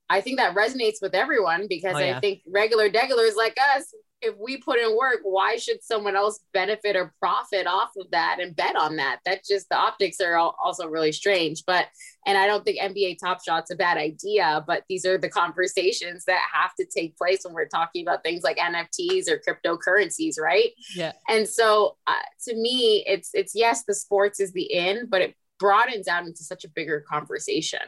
I 0.08 0.20
think 0.20 0.38
that 0.38 0.56
resonates 0.56 0.96
with 1.00 1.14
everyone 1.14 1.66
because 1.68 1.94
oh, 1.94 2.00
yeah. 2.00 2.16
I 2.16 2.20
think 2.20 2.42
regular 2.48 2.90
degulars 2.90 3.36
like 3.36 3.56
us, 3.76 3.94
if 4.22 4.34
we 4.38 4.58
put 4.58 4.78
in 4.78 4.96
work, 4.96 5.20
why 5.22 5.56
should 5.56 5.82
someone 5.82 6.14
else 6.14 6.40
benefit 6.52 6.94
or 6.94 7.14
profit 7.18 7.66
off 7.66 7.90
of 7.98 8.10
that 8.10 8.38
and 8.40 8.54
bet 8.54 8.76
on 8.76 8.96
that? 8.96 9.20
That 9.24 9.44
just 9.44 9.68
the 9.68 9.76
optics 9.76 10.20
are 10.20 10.36
also 10.36 10.86
really 10.86 11.12
strange. 11.12 11.64
But 11.66 11.86
and 12.26 12.36
I 12.36 12.46
don't 12.46 12.64
think 12.64 12.78
NBA 12.80 13.18
Top 13.18 13.42
Shot's 13.42 13.70
a 13.70 13.76
bad 13.76 13.96
idea, 13.96 14.62
but 14.66 14.84
these 14.88 15.06
are 15.06 15.16
the 15.16 15.28
conversations 15.28 16.24
that 16.26 16.40
have 16.52 16.74
to 16.78 16.84
take 16.84 17.16
place 17.16 17.40
when 17.44 17.54
we're 17.54 17.68
talking 17.68 18.06
about 18.06 18.22
things 18.22 18.42
like 18.42 18.58
NFTs 18.58 19.28
or 19.28 19.40
cryptocurrencies, 19.40 20.38
right? 20.38 20.70
Yeah. 20.94 21.12
And 21.28 21.48
so 21.48 21.96
uh, 22.06 22.12
to 22.46 22.54
me, 22.54 23.04
it's 23.06 23.30
it's 23.32 23.54
yes, 23.54 23.84
the 23.84 23.94
sports 23.94 24.38
is 24.40 24.52
the 24.52 24.70
in, 24.72 25.06
but 25.08 25.22
it 25.22 25.34
broadens 25.58 26.08
out 26.08 26.26
into 26.26 26.42
such 26.44 26.64
a 26.64 26.68
bigger 26.68 27.04
conversation. 27.08 27.80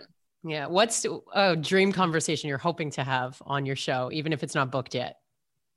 Yeah. 0.45 0.67
What's 0.67 1.07
a 1.35 1.57
dream 1.57 1.93
conversation 1.93 2.49
you're 2.49 2.59
hoping 2.59 2.91
to 2.93 3.05
have 3.05 3.41
on 3.47 3.65
your 3.65 3.77
show, 3.77 4.11
even 4.13 4.33
if 4.33 4.43
it's 4.43 4.55
not 4.55 4.71
booked 4.71 4.95
yet? 4.95 5.17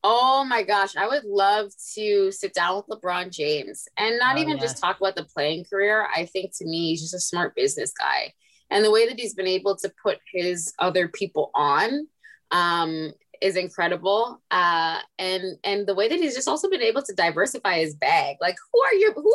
Oh 0.07 0.45
my 0.45 0.62
gosh, 0.62 0.95
I 0.95 1.07
would 1.07 1.24
love 1.25 1.71
to 1.95 2.31
sit 2.31 2.53
down 2.53 2.75
with 2.75 3.01
LeBron 3.01 3.31
James 3.31 3.88
and 3.97 4.19
not 4.19 4.38
oh, 4.38 4.39
even 4.39 4.59
just 4.59 4.77
talk 4.77 5.00
about 5.00 5.15
the 5.15 5.24
playing 5.24 5.65
career. 5.65 6.07
I 6.15 6.25
think 6.27 6.51
to 6.59 6.65
me, 6.65 6.89
he's 6.89 7.01
just 7.01 7.15
a 7.15 7.19
smart 7.19 7.55
business 7.55 7.91
guy. 7.91 8.31
And 8.69 8.85
the 8.85 8.91
way 8.91 9.07
that 9.07 9.19
he's 9.19 9.33
been 9.33 9.47
able 9.47 9.75
to 9.77 9.91
put 10.03 10.19
his 10.31 10.71
other 10.77 11.07
people 11.07 11.50
on 11.55 12.07
um, 12.51 13.13
is 13.41 13.55
incredible. 13.55 14.43
Uh, 14.51 15.00
and 15.17 15.57
and 15.63 15.88
the 15.88 15.95
way 15.95 16.07
that 16.07 16.19
he's 16.19 16.35
just 16.35 16.47
also 16.47 16.69
been 16.69 16.83
able 16.83 17.01
to 17.01 17.15
diversify 17.15 17.79
his 17.79 17.95
bag. 17.95 18.35
Like, 18.39 18.57
who 18.71 18.83
are 18.83 18.93
your 18.93 19.12
who 19.13 19.33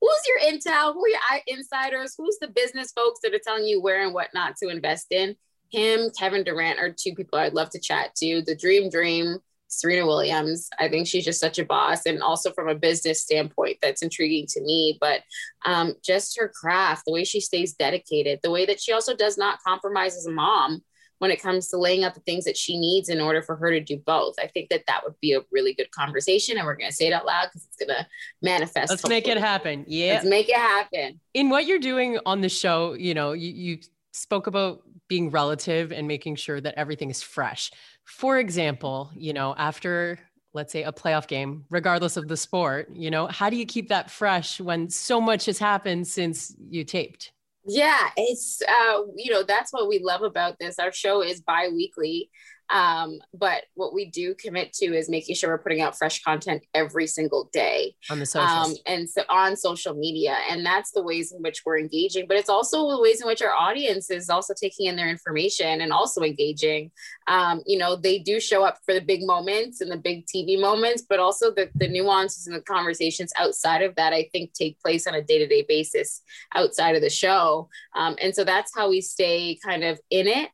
who's 0.00 0.22
your 0.28 0.52
intel? 0.52 0.92
Who 0.92 1.04
are 1.04 1.08
your 1.08 1.40
insiders? 1.48 2.14
Who's 2.16 2.38
the 2.40 2.46
business 2.46 2.92
folks 2.92 3.18
that 3.24 3.34
are 3.34 3.40
telling 3.44 3.64
you 3.64 3.82
where 3.82 4.04
and 4.04 4.14
what 4.14 4.28
not 4.32 4.54
to 4.62 4.68
invest 4.68 5.08
in? 5.10 5.34
Him, 5.72 6.10
Kevin 6.16 6.44
Durant 6.44 6.78
are 6.78 6.94
two 6.96 7.12
people 7.16 7.40
I'd 7.40 7.54
love 7.54 7.70
to 7.70 7.80
chat 7.80 8.14
to. 8.18 8.42
The 8.46 8.54
Dream 8.54 8.88
Dream 8.88 9.38
Serena 9.72 10.06
Williams. 10.06 10.68
I 10.78 10.88
think 10.88 11.06
she's 11.06 11.24
just 11.24 11.40
such 11.40 11.58
a 11.58 11.64
boss. 11.64 12.04
And 12.06 12.22
also 12.22 12.52
from 12.52 12.68
a 12.68 12.74
business 12.74 13.22
standpoint, 13.22 13.78
that's 13.80 14.02
intriguing 14.02 14.46
to 14.50 14.60
me. 14.60 14.98
But 15.00 15.20
um, 15.64 15.94
just 16.04 16.38
her 16.38 16.52
craft, 16.54 17.04
the 17.06 17.12
way 17.12 17.24
she 17.24 17.40
stays 17.40 17.72
dedicated, 17.74 18.40
the 18.42 18.50
way 18.50 18.66
that 18.66 18.80
she 18.80 18.92
also 18.92 19.16
does 19.16 19.38
not 19.38 19.62
compromise 19.66 20.16
as 20.16 20.26
a 20.26 20.30
mom 20.30 20.82
when 21.18 21.30
it 21.30 21.40
comes 21.40 21.68
to 21.68 21.78
laying 21.78 22.02
out 22.04 22.14
the 22.14 22.20
things 22.20 22.44
that 22.44 22.56
she 22.56 22.76
needs 22.76 23.08
in 23.08 23.20
order 23.20 23.42
for 23.42 23.54
her 23.54 23.70
to 23.70 23.80
do 23.80 23.96
both. 23.96 24.34
I 24.40 24.48
think 24.48 24.70
that 24.70 24.82
that 24.88 25.02
would 25.04 25.14
be 25.20 25.34
a 25.34 25.40
really 25.52 25.72
good 25.72 25.90
conversation. 25.92 26.58
And 26.58 26.66
we're 26.66 26.76
going 26.76 26.90
to 26.90 26.94
say 26.94 27.06
it 27.06 27.12
out 27.12 27.24
loud 27.24 27.46
because 27.46 27.64
it's 27.64 27.76
going 27.76 27.96
to 27.96 28.06
manifest. 28.42 28.90
Let's 28.90 29.02
hopefully. 29.02 29.14
make 29.14 29.28
it 29.28 29.38
happen. 29.38 29.84
Yeah. 29.86 30.14
Let's 30.14 30.26
make 30.26 30.48
it 30.48 30.56
happen. 30.56 31.20
In 31.32 31.48
what 31.48 31.66
you're 31.66 31.78
doing 31.78 32.18
on 32.26 32.40
the 32.40 32.48
show, 32.48 32.94
you 32.94 33.14
know, 33.14 33.32
you, 33.32 33.52
you 33.52 33.78
spoke 34.12 34.48
about 34.48 34.82
being 35.08 35.30
relative 35.30 35.92
and 35.92 36.08
making 36.08 36.36
sure 36.36 36.60
that 36.60 36.74
everything 36.76 37.10
is 37.10 37.22
fresh. 37.22 37.70
For 38.04 38.38
example, 38.38 39.10
you 39.14 39.32
know, 39.32 39.54
after 39.56 40.18
let's 40.54 40.72
say 40.72 40.82
a 40.82 40.92
playoff 40.92 41.26
game, 41.26 41.64
regardless 41.70 42.16
of 42.16 42.28
the 42.28 42.36
sport, 42.36 42.90
you 42.92 43.10
know, 43.10 43.26
how 43.26 43.48
do 43.48 43.56
you 43.56 43.64
keep 43.64 43.88
that 43.88 44.10
fresh 44.10 44.60
when 44.60 44.90
so 44.90 45.20
much 45.20 45.46
has 45.46 45.58
happened 45.58 46.06
since 46.06 46.54
you 46.68 46.84
taped? 46.84 47.32
Yeah, 47.64 48.10
it's 48.16 48.60
uh, 48.68 49.02
you 49.16 49.30
know, 49.32 49.44
that's 49.44 49.72
what 49.72 49.88
we 49.88 50.00
love 50.00 50.22
about 50.22 50.58
this. 50.58 50.78
Our 50.78 50.92
show 50.92 51.22
is 51.22 51.40
bi-weekly. 51.40 52.30
Um, 52.72 53.18
but 53.34 53.64
what 53.74 53.92
we 53.92 54.06
do 54.06 54.34
commit 54.34 54.72
to 54.74 54.86
is 54.86 55.10
making 55.10 55.34
sure 55.34 55.50
we're 55.50 55.58
putting 55.58 55.82
out 55.82 55.96
fresh 55.96 56.22
content 56.22 56.64
every 56.72 57.06
single 57.06 57.50
day 57.52 57.94
on 58.10 58.18
the 58.18 58.24
socials 58.24 58.70
um, 58.70 58.74
and 58.86 59.08
so 59.08 59.22
on 59.28 59.56
social 59.56 59.94
media. 59.94 60.36
And 60.50 60.64
that's 60.64 60.90
the 60.90 61.02
ways 61.02 61.32
in 61.32 61.42
which 61.42 61.62
we're 61.66 61.78
engaging, 61.78 62.26
but 62.26 62.38
it's 62.38 62.48
also 62.48 62.88
the 62.88 63.00
ways 63.00 63.20
in 63.20 63.26
which 63.26 63.42
our 63.42 63.52
audience 63.52 64.10
is 64.10 64.30
also 64.30 64.54
taking 64.58 64.86
in 64.86 64.96
their 64.96 65.10
information 65.10 65.82
and 65.82 65.92
also 65.92 66.22
engaging. 66.22 66.90
Um, 67.26 67.62
you 67.66 67.76
know, 67.76 67.94
they 67.94 68.18
do 68.18 68.40
show 68.40 68.64
up 68.64 68.78
for 68.86 68.94
the 68.94 69.00
big 69.00 69.26
moments 69.26 69.82
and 69.82 69.90
the 69.90 69.98
big 69.98 70.24
TV 70.26 70.58
moments, 70.58 71.02
but 71.06 71.18
also 71.18 71.50
the, 71.50 71.68
the 71.74 71.88
nuances 71.88 72.46
and 72.46 72.56
the 72.56 72.62
conversations 72.62 73.34
outside 73.38 73.82
of 73.82 73.94
that, 73.96 74.14
I 74.14 74.30
think 74.32 74.54
take 74.54 74.80
place 74.80 75.06
on 75.06 75.14
a 75.14 75.22
day-to-day 75.22 75.66
basis 75.68 76.22
outside 76.54 76.96
of 76.96 77.02
the 77.02 77.10
show. 77.10 77.68
Um, 77.94 78.16
and 78.22 78.34
so 78.34 78.44
that's 78.44 78.72
how 78.74 78.88
we 78.88 79.02
stay 79.02 79.58
kind 79.62 79.84
of 79.84 80.00
in 80.10 80.26
it 80.26 80.48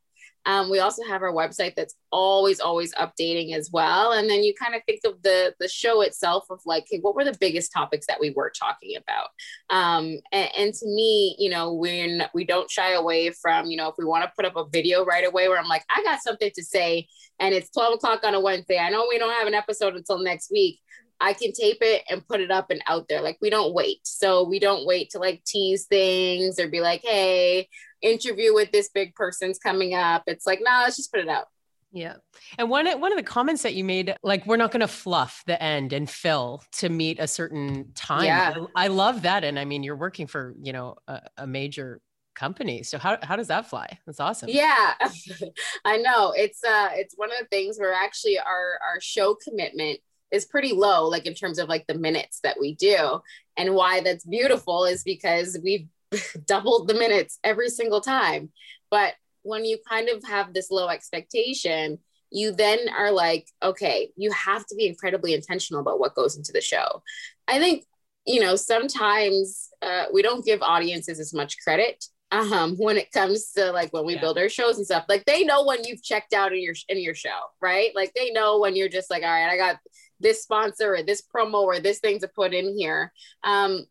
um, 0.45 0.69
we 0.69 0.79
also 0.79 1.03
have 1.03 1.21
our 1.21 1.33
website 1.33 1.75
that's 1.75 1.95
always, 2.11 2.59
always 2.59 2.93
updating 2.95 3.53
as 3.53 3.69
well. 3.71 4.13
And 4.13 4.29
then 4.29 4.41
you 4.41 4.53
kind 4.53 4.73
of 4.73 4.81
think 4.85 5.01
of 5.05 5.21
the 5.21 5.53
the 5.59 5.67
show 5.67 6.01
itself 6.01 6.45
of 6.49 6.59
like, 6.65 6.85
hey, 6.89 6.99
what 6.99 7.15
were 7.15 7.25
the 7.25 7.37
biggest 7.39 7.71
topics 7.73 8.07
that 8.07 8.19
we 8.19 8.31
were 8.31 8.51
talking 8.57 8.95
about? 8.95 9.29
Um, 9.69 10.19
and, 10.31 10.49
and 10.57 10.73
to 10.73 10.85
me, 10.87 11.35
you 11.37 11.49
know, 11.49 11.73
when 11.73 12.23
we 12.33 12.45
don't 12.45 12.71
shy 12.71 12.93
away 12.93 13.31
from, 13.31 13.67
you 13.67 13.77
know, 13.77 13.89
if 13.89 13.95
we 13.97 14.05
want 14.05 14.23
to 14.23 14.31
put 14.35 14.45
up 14.45 14.55
a 14.55 14.69
video 14.69 15.05
right 15.05 15.27
away 15.27 15.47
where 15.49 15.59
I'm 15.59 15.67
like, 15.67 15.83
I 15.89 16.01
got 16.03 16.21
something 16.21 16.51
to 16.55 16.63
say, 16.63 17.07
and 17.39 17.53
it's 17.53 17.69
12 17.71 17.95
o'clock 17.95 18.23
on 18.23 18.33
a 18.33 18.39
Wednesday. 18.39 18.79
I 18.79 18.89
know 18.89 19.07
we 19.09 19.17
don't 19.17 19.33
have 19.33 19.47
an 19.47 19.53
episode 19.53 19.95
until 19.95 20.19
next 20.19 20.51
week. 20.51 20.79
I 21.21 21.33
can 21.33 21.51
tape 21.51 21.79
it 21.81 22.03
and 22.09 22.25
put 22.27 22.41
it 22.41 22.51
up 22.51 22.69
and 22.69 22.81
out 22.87 23.07
there. 23.09 23.21
Like 23.21 23.37
we 23.41 23.49
don't 23.49 23.73
wait. 23.73 23.99
So 24.03 24.43
we 24.43 24.59
don't 24.59 24.85
wait 24.85 25.09
to 25.11 25.19
like 25.19 25.43
tease 25.45 25.85
things 25.85 26.59
or 26.59 26.67
be 26.67 26.81
like, 26.81 27.01
hey, 27.03 27.67
interview 28.01 28.53
with 28.53 28.71
this 28.71 28.89
big 28.89 29.15
person's 29.15 29.59
coming 29.59 29.93
up. 29.93 30.23
It's 30.27 30.47
like, 30.47 30.59
no, 30.61 30.71
nah, 30.71 30.81
let's 30.83 30.97
just 30.97 31.11
put 31.11 31.21
it 31.21 31.29
out. 31.29 31.45
Yeah. 31.91 32.15
And 32.57 32.69
one 32.69 32.87
one 32.99 33.11
of 33.11 33.17
the 33.17 33.23
comments 33.23 33.63
that 33.63 33.73
you 33.73 33.83
made, 33.83 34.15
like 34.21 34.45
we're 34.45 34.57
not 34.57 34.71
going 34.71 34.81
to 34.81 34.87
fluff 34.87 35.43
the 35.47 35.61
end 35.61 35.91
and 35.91 36.09
fill 36.09 36.63
to 36.73 36.89
meet 36.89 37.19
a 37.19 37.27
certain 37.27 37.91
time. 37.95 38.25
Yeah. 38.25 38.53
I, 38.75 38.85
I 38.85 38.87
love 38.87 39.23
that. 39.23 39.43
And 39.43 39.57
I 39.57 39.65
mean, 39.65 39.83
you're 39.83 39.95
working 39.95 40.27
for, 40.27 40.55
you 40.61 40.71
know, 40.71 40.95
a, 41.07 41.21
a 41.39 41.47
major 41.47 41.99
company. 42.35 42.83
So 42.83 42.97
how, 42.97 43.17
how 43.21 43.35
does 43.35 43.47
that 43.47 43.69
fly? 43.69 43.99
That's 44.05 44.19
awesome. 44.19 44.49
Yeah, 44.49 44.93
I 45.85 45.97
know. 45.97 46.31
It's 46.35 46.63
uh 46.63 46.89
it's 46.93 47.15
one 47.17 47.31
of 47.31 47.37
the 47.39 47.47
things 47.47 47.77
where 47.77 47.93
actually 47.93 48.39
our 48.39 48.79
our 48.87 49.01
show 49.01 49.35
commitment 49.35 49.99
is 50.31 50.45
pretty 50.45 50.73
low, 50.73 51.07
like 51.07 51.25
in 51.25 51.33
terms 51.33 51.59
of 51.59 51.69
like 51.69 51.87
the 51.87 51.97
minutes 51.97 52.39
that 52.43 52.59
we 52.59 52.75
do. 52.75 53.21
And 53.57 53.75
why 53.75 54.01
that's 54.01 54.25
beautiful 54.25 54.85
is 54.85 55.03
because 55.03 55.57
we've 55.63 55.87
doubled 56.45 56.87
the 56.87 56.93
minutes 56.93 57.39
every 57.43 57.69
single 57.69 58.01
time. 58.01 58.51
But 58.89 59.13
when 59.43 59.65
you 59.65 59.77
kind 59.87 60.09
of 60.09 60.23
have 60.23 60.53
this 60.53 60.71
low 60.71 60.89
expectation, 60.89 61.99
you 62.31 62.51
then 62.51 62.79
are 62.95 63.11
like, 63.11 63.47
okay, 63.63 64.11
you 64.15 64.31
have 64.31 64.65
to 64.67 64.75
be 64.75 64.85
incredibly 64.85 65.33
intentional 65.33 65.81
about 65.81 65.99
what 65.99 66.15
goes 66.15 66.37
into 66.37 66.51
the 66.51 66.61
show. 66.61 67.01
I 67.47 67.59
think, 67.59 67.85
you 68.25 68.39
know, 68.39 68.55
sometimes 68.55 69.69
uh, 69.81 70.05
we 70.13 70.21
don't 70.21 70.45
give 70.45 70.61
audiences 70.61 71.19
as 71.19 71.33
much 71.33 71.57
credit 71.63 72.05
um 72.31 72.75
when 72.77 72.97
it 72.97 73.11
comes 73.11 73.51
to 73.51 73.71
like 73.71 73.91
when 73.91 74.05
we 74.05 74.13
yeah. 74.13 74.21
build 74.21 74.37
our 74.37 74.49
shows 74.49 74.77
and 74.77 74.85
stuff 74.85 75.03
like 75.09 75.25
they 75.25 75.43
know 75.43 75.65
when 75.65 75.83
you've 75.83 76.03
checked 76.03 76.33
out 76.33 76.53
in 76.53 76.61
your 76.61 76.75
in 76.87 76.99
your 76.99 77.15
show 77.15 77.39
right 77.59 77.89
like 77.95 78.13
they 78.13 78.29
know 78.29 78.59
when 78.59 78.75
you're 78.75 78.89
just 78.89 79.09
like 79.09 79.23
all 79.23 79.29
right 79.29 79.49
i 79.49 79.57
got 79.57 79.77
this 80.19 80.43
sponsor 80.43 80.95
or 80.95 81.03
this 81.03 81.23
promo 81.33 81.63
or 81.63 81.79
this 81.79 81.99
thing 81.99 82.19
to 82.19 82.27
put 82.27 82.53
in 82.53 82.77
here. 82.77 83.11
Um, 83.43 83.85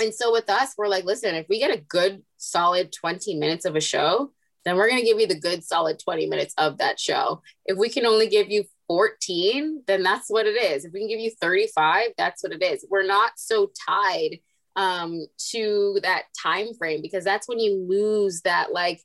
and 0.00 0.14
so 0.14 0.32
with 0.32 0.48
us, 0.48 0.74
we're 0.76 0.88
like, 0.88 1.04
listen, 1.04 1.34
if 1.34 1.46
we 1.48 1.58
get 1.58 1.74
a 1.74 1.80
good 1.80 2.22
solid 2.38 2.92
20 2.92 3.36
minutes 3.36 3.64
of 3.64 3.76
a 3.76 3.80
show, 3.80 4.32
then 4.64 4.76
we're 4.76 4.88
going 4.88 5.00
to 5.00 5.06
give 5.06 5.20
you 5.20 5.26
the 5.26 5.38
good 5.38 5.64
solid 5.64 5.98
20 5.98 6.26
minutes 6.26 6.54
of 6.56 6.78
that 6.78 6.98
show. 6.98 7.42
If 7.66 7.76
we 7.76 7.88
can 7.88 8.06
only 8.06 8.28
give 8.28 8.48
you 8.50 8.64
14, 8.86 9.82
then 9.86 10.02
that's 10.02 10.28
what 10.28 10.46
it 10.46 10.56
is. 10.56 10.84
If 10.84 10.92
we 10.92 11.00
can 11.00 11.08
give 11.08 11.20
you 11.20 11.32
35, 11.40 12.08
that's 12.16 12.42
what 12.42 12.52
it 12.52 12.62
is. 12.62 12.86
We're 12.88 13.06
not 13.06 13.32
so 13.36 13.70
tied 13.88 14.38
um 14.74 15.26
to 15.50 15.98
that 16.02 16.22
time 16.42 16.72
frame 16.72 17.02
because 17.02 17.24
that's 17.24 17.46
when 17.46 17.58
you 17.58 17.84
lose 17.86 18.40
that 18.40 18.72
like 18.72 19.02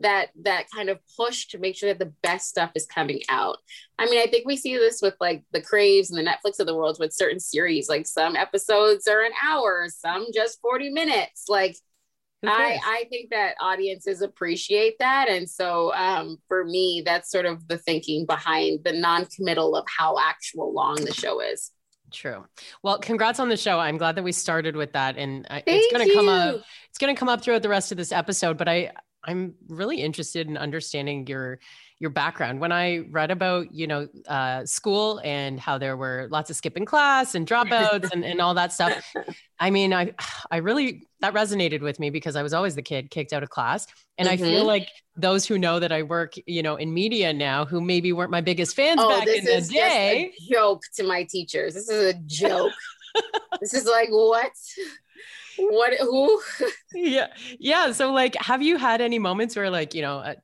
that 0.00 0.30
that 0.42 0.66
kind 0.74 0.88
of 0.88 0.98
push 1.16 1.46
to 1.48 1.58
make 1.58 1.76
sure 1.76 1.90
that 1.90 1.98
the 1.98 2.12
best 2.22 2.48
stuff 2.48 2.70
is 2.74 2.86
coming 2.86 3.20
out. 3.28 3.58
I 3.98 4.06
mean, 4.06 4.20
I 4.20 4.26
think 4.26 4.46
we 4.46 4.56
see 4.56 4.76
this 4.76 5.00
with 5.02 5.14
like 5.20 5.44
the 5.52 5.62
Craves 5.62 6.10
and 6.10 6.18
the 6.18 6.30
Netflix 6.30 6.58
of 6.60 6.66
the 6.66 6.76
world 6.76 6.96
with 6.98 7.12
certain 7.12 7.40
series. 7.40 7.88
Like 7.88 8.06
some 8.06 8.36
episodes 8.36 9.06
are 9.06 9.22
an 9.22 9.32
hour, 9.46 9.86
some 9.88 10.26
just 10.34 10.60
40 10.62 10.90
minutes. 10.90 11.46
Like 11.48 11.76
I, 12.44 12.80
I 12.84 13.04
think 13.08 13.30
that 13.30 13.54
audiences 13.60 14.20
appreciate 14.20 14.98
that. 14.98 15.28
And 15.28 15.48
so 15.48 15.94
um, 15.94 16.38
for 16.48 16.64
me, 16.64 17.02
that's 17.04 17.30
sort 17.30 17.46
of 17.46 17.68
the 17.68 17.78
thinking 17.78 18.26
behind 18.26 18.80
the 18.84 18.92
non-committal 18.92 19.76
of 19.76 19.84
how 19.86 20.18
actual 20.18 20.72
long 20.74 20.96
the 20.96 21.14
show 21.14 21.40
is. 21.40 21.70
True. 22.10 22.44
Well, 22.82 22.98
congrats 22.98 23.38
on 23.40 23.48
the 23.48 23.56
show. 23.56 23.78
I'm 23.78 23.96
glad 23.96 24.16
that 24.16 24.22
we 24.22 24.32
started 24.32 24.76
with 24.76 24.92
that, 24.92 25.16
and 25.16 25.46
Thank 25.48 25.64
it's 25.66 25.92
going 25.92 26.06
to 26.06 26.14
come 26.14 26.28
up. 26.28 26.62
It's 26.90 26.98
going 26.98 27.14
to 27.14 27.18
come 27.18 27.30
up 27.30 27.42
throughout 27.42 27.62
the 27.62 27.70
rest 27.70 27.90
of 27.90 27.96
this 27.96 28.12
episode. 28.12 28.58
But 28.58 28.68
I, 28.68 28.90
I'm 29.24 29.54
really 29.68 30.00
interested 30.00 30.48
in 30.48 30.56
understanding 30.56 31.26
your 31.26 31.58
your 31.98 32.10
background. 32.10 32.60
When 32.60 32.72
I 32.72 32.98
read 33.10 33.30
about 33.30 33.72
you 33.72 33.86
know 33.86 34.08
uh, 34.26 34.66
school 34.66 35.20
and 35.24 35.60
how 35.60 35.78
there 35.78 35.96
were 35.96 36.26
lots 36.30 36.50
of 36.50 36.56
skipping 36.56 36.84
class 36.84 37.36
and 37.36 37.46
dropouts 37.46 38.12
and, 38.12 38.24
and 38.24 38.40
all 38.40 38.54
that 38.54 38.72
stuff, 38.72 39.14
I 39.60 39.70
mean, 39.70 39.94
I 39.94 40.12
I 40.50 40.56
really 40.56 41.06
that 41.20 41.32
resonated 41.32 41.80
with 41.80 42.00
me 42.00 42.10
because 42.10 42.34
I 42.34 42.42
was 42.42 42.52
always 42.52 42.74
the 42.74 42.82
kid 42.82 43.10
kicked 43.10 43.32
out 43.32 43.44
of 43.44 43.50
class, 43.50 43.86
and 44.18 44.26
mm-hmm. 44.26 44.34
I 44.34 44.46
feel 44.46 44.58
mm-hmm. 44.60 44.66
like 44.66 44.88
those 45.16 45.46
who 45.46 45.58
know 45.58 45.78
that 45.78 45.92
I 45.92 46.02
work 46.02 46.34
you 46.46 46.62
know 46.62 46.76
in 46.76 46.92
media 46.92 47.32
now, 47.32 47.64
who 47.64 47.80
maybe 47.80 48.12
weren't 48.12 48.32
my 48.32 48.40
biggest 48.40 48.74
fans 48.74 49.00
oh, 49.00 49.08
back 49.08 49.28
in 49.28 49.44
the 49.44 49.60
day, 49.60 50.32
joke 50.50 50.82
to 50.96 51.04
my 51.04 51.22
teachers. 51.22 51.74
This 51.74 51.88
is 51.88 52.14
a 52.14 52.18
joke. 52.26 52.72
this 53.60 53.74
is 53.74 53.86
like 53.86 54.08
what 54.10 54.50
what 55.58 55.92
who 56.00 56.40
yeah 56.94 57.28
yeah 57.58 57.92
so 57.92 58.12
like 58.12 58.34
have 58.36 58.62
you 58.62 58.76
had 58.76 59.00
any 59.00 59.18
moments 59.18 59.56
where 59.56 59.70
like 59.70 59.94
you 59.94 60.02
know 60.02 60.18
a 60.18 60.36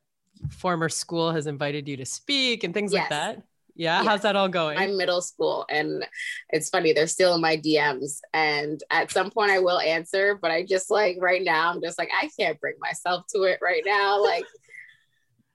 former 0.50 0.88
school 0.88 1.32
has 1.32 1.46
invited 1.46 1.88
you 1.88 1.96
to 1.96 2.06
speak 2.06 2.64
and 2.64 2.72
things 2.74 2.92
yes. 2.92 3.00
like 3.02 3.10
that 3.10 3.42
yeah 3.74 3.98
yes. 3.98 4.06
how's 4.06 4.22
that 4.22 4.36
all 4.36 4.48
going 4.48 4.76
i'm 4.78 4.96
middle 4.96 5.20
school 5.20 5.64
and 5.70 6.04
it's 6.50 6.68
funny 6.68 6.92
they're 6.92 7.06
still 7.06 7.34
in 7.34 7.40
my 7.40 7.56
dms 7.56 8.20
and 8.34 8.82
at 8.90 9.10
some 9.10 9.30
point 9.30 9.50
i 9.50 9.58
will 9.58 9.80
answer 9.80 10.38
but 10.40 10.50
i 10.50 10.64
just 10.64 10.90
like 10.90 11.16
right 11.20 11.42
now 11.42 11.70
i'm 11.70 11.80
just 11.82 11.98
like 11.98 12.10
i 12.20 12.28
can't 12.38 12.60
bring 12.60 12.74
myself 12.80 13.24
to 13.28 13.42
it 13.42 13.58
right 13.62 13.82
now 13.86 14.22
like 14.22 14.44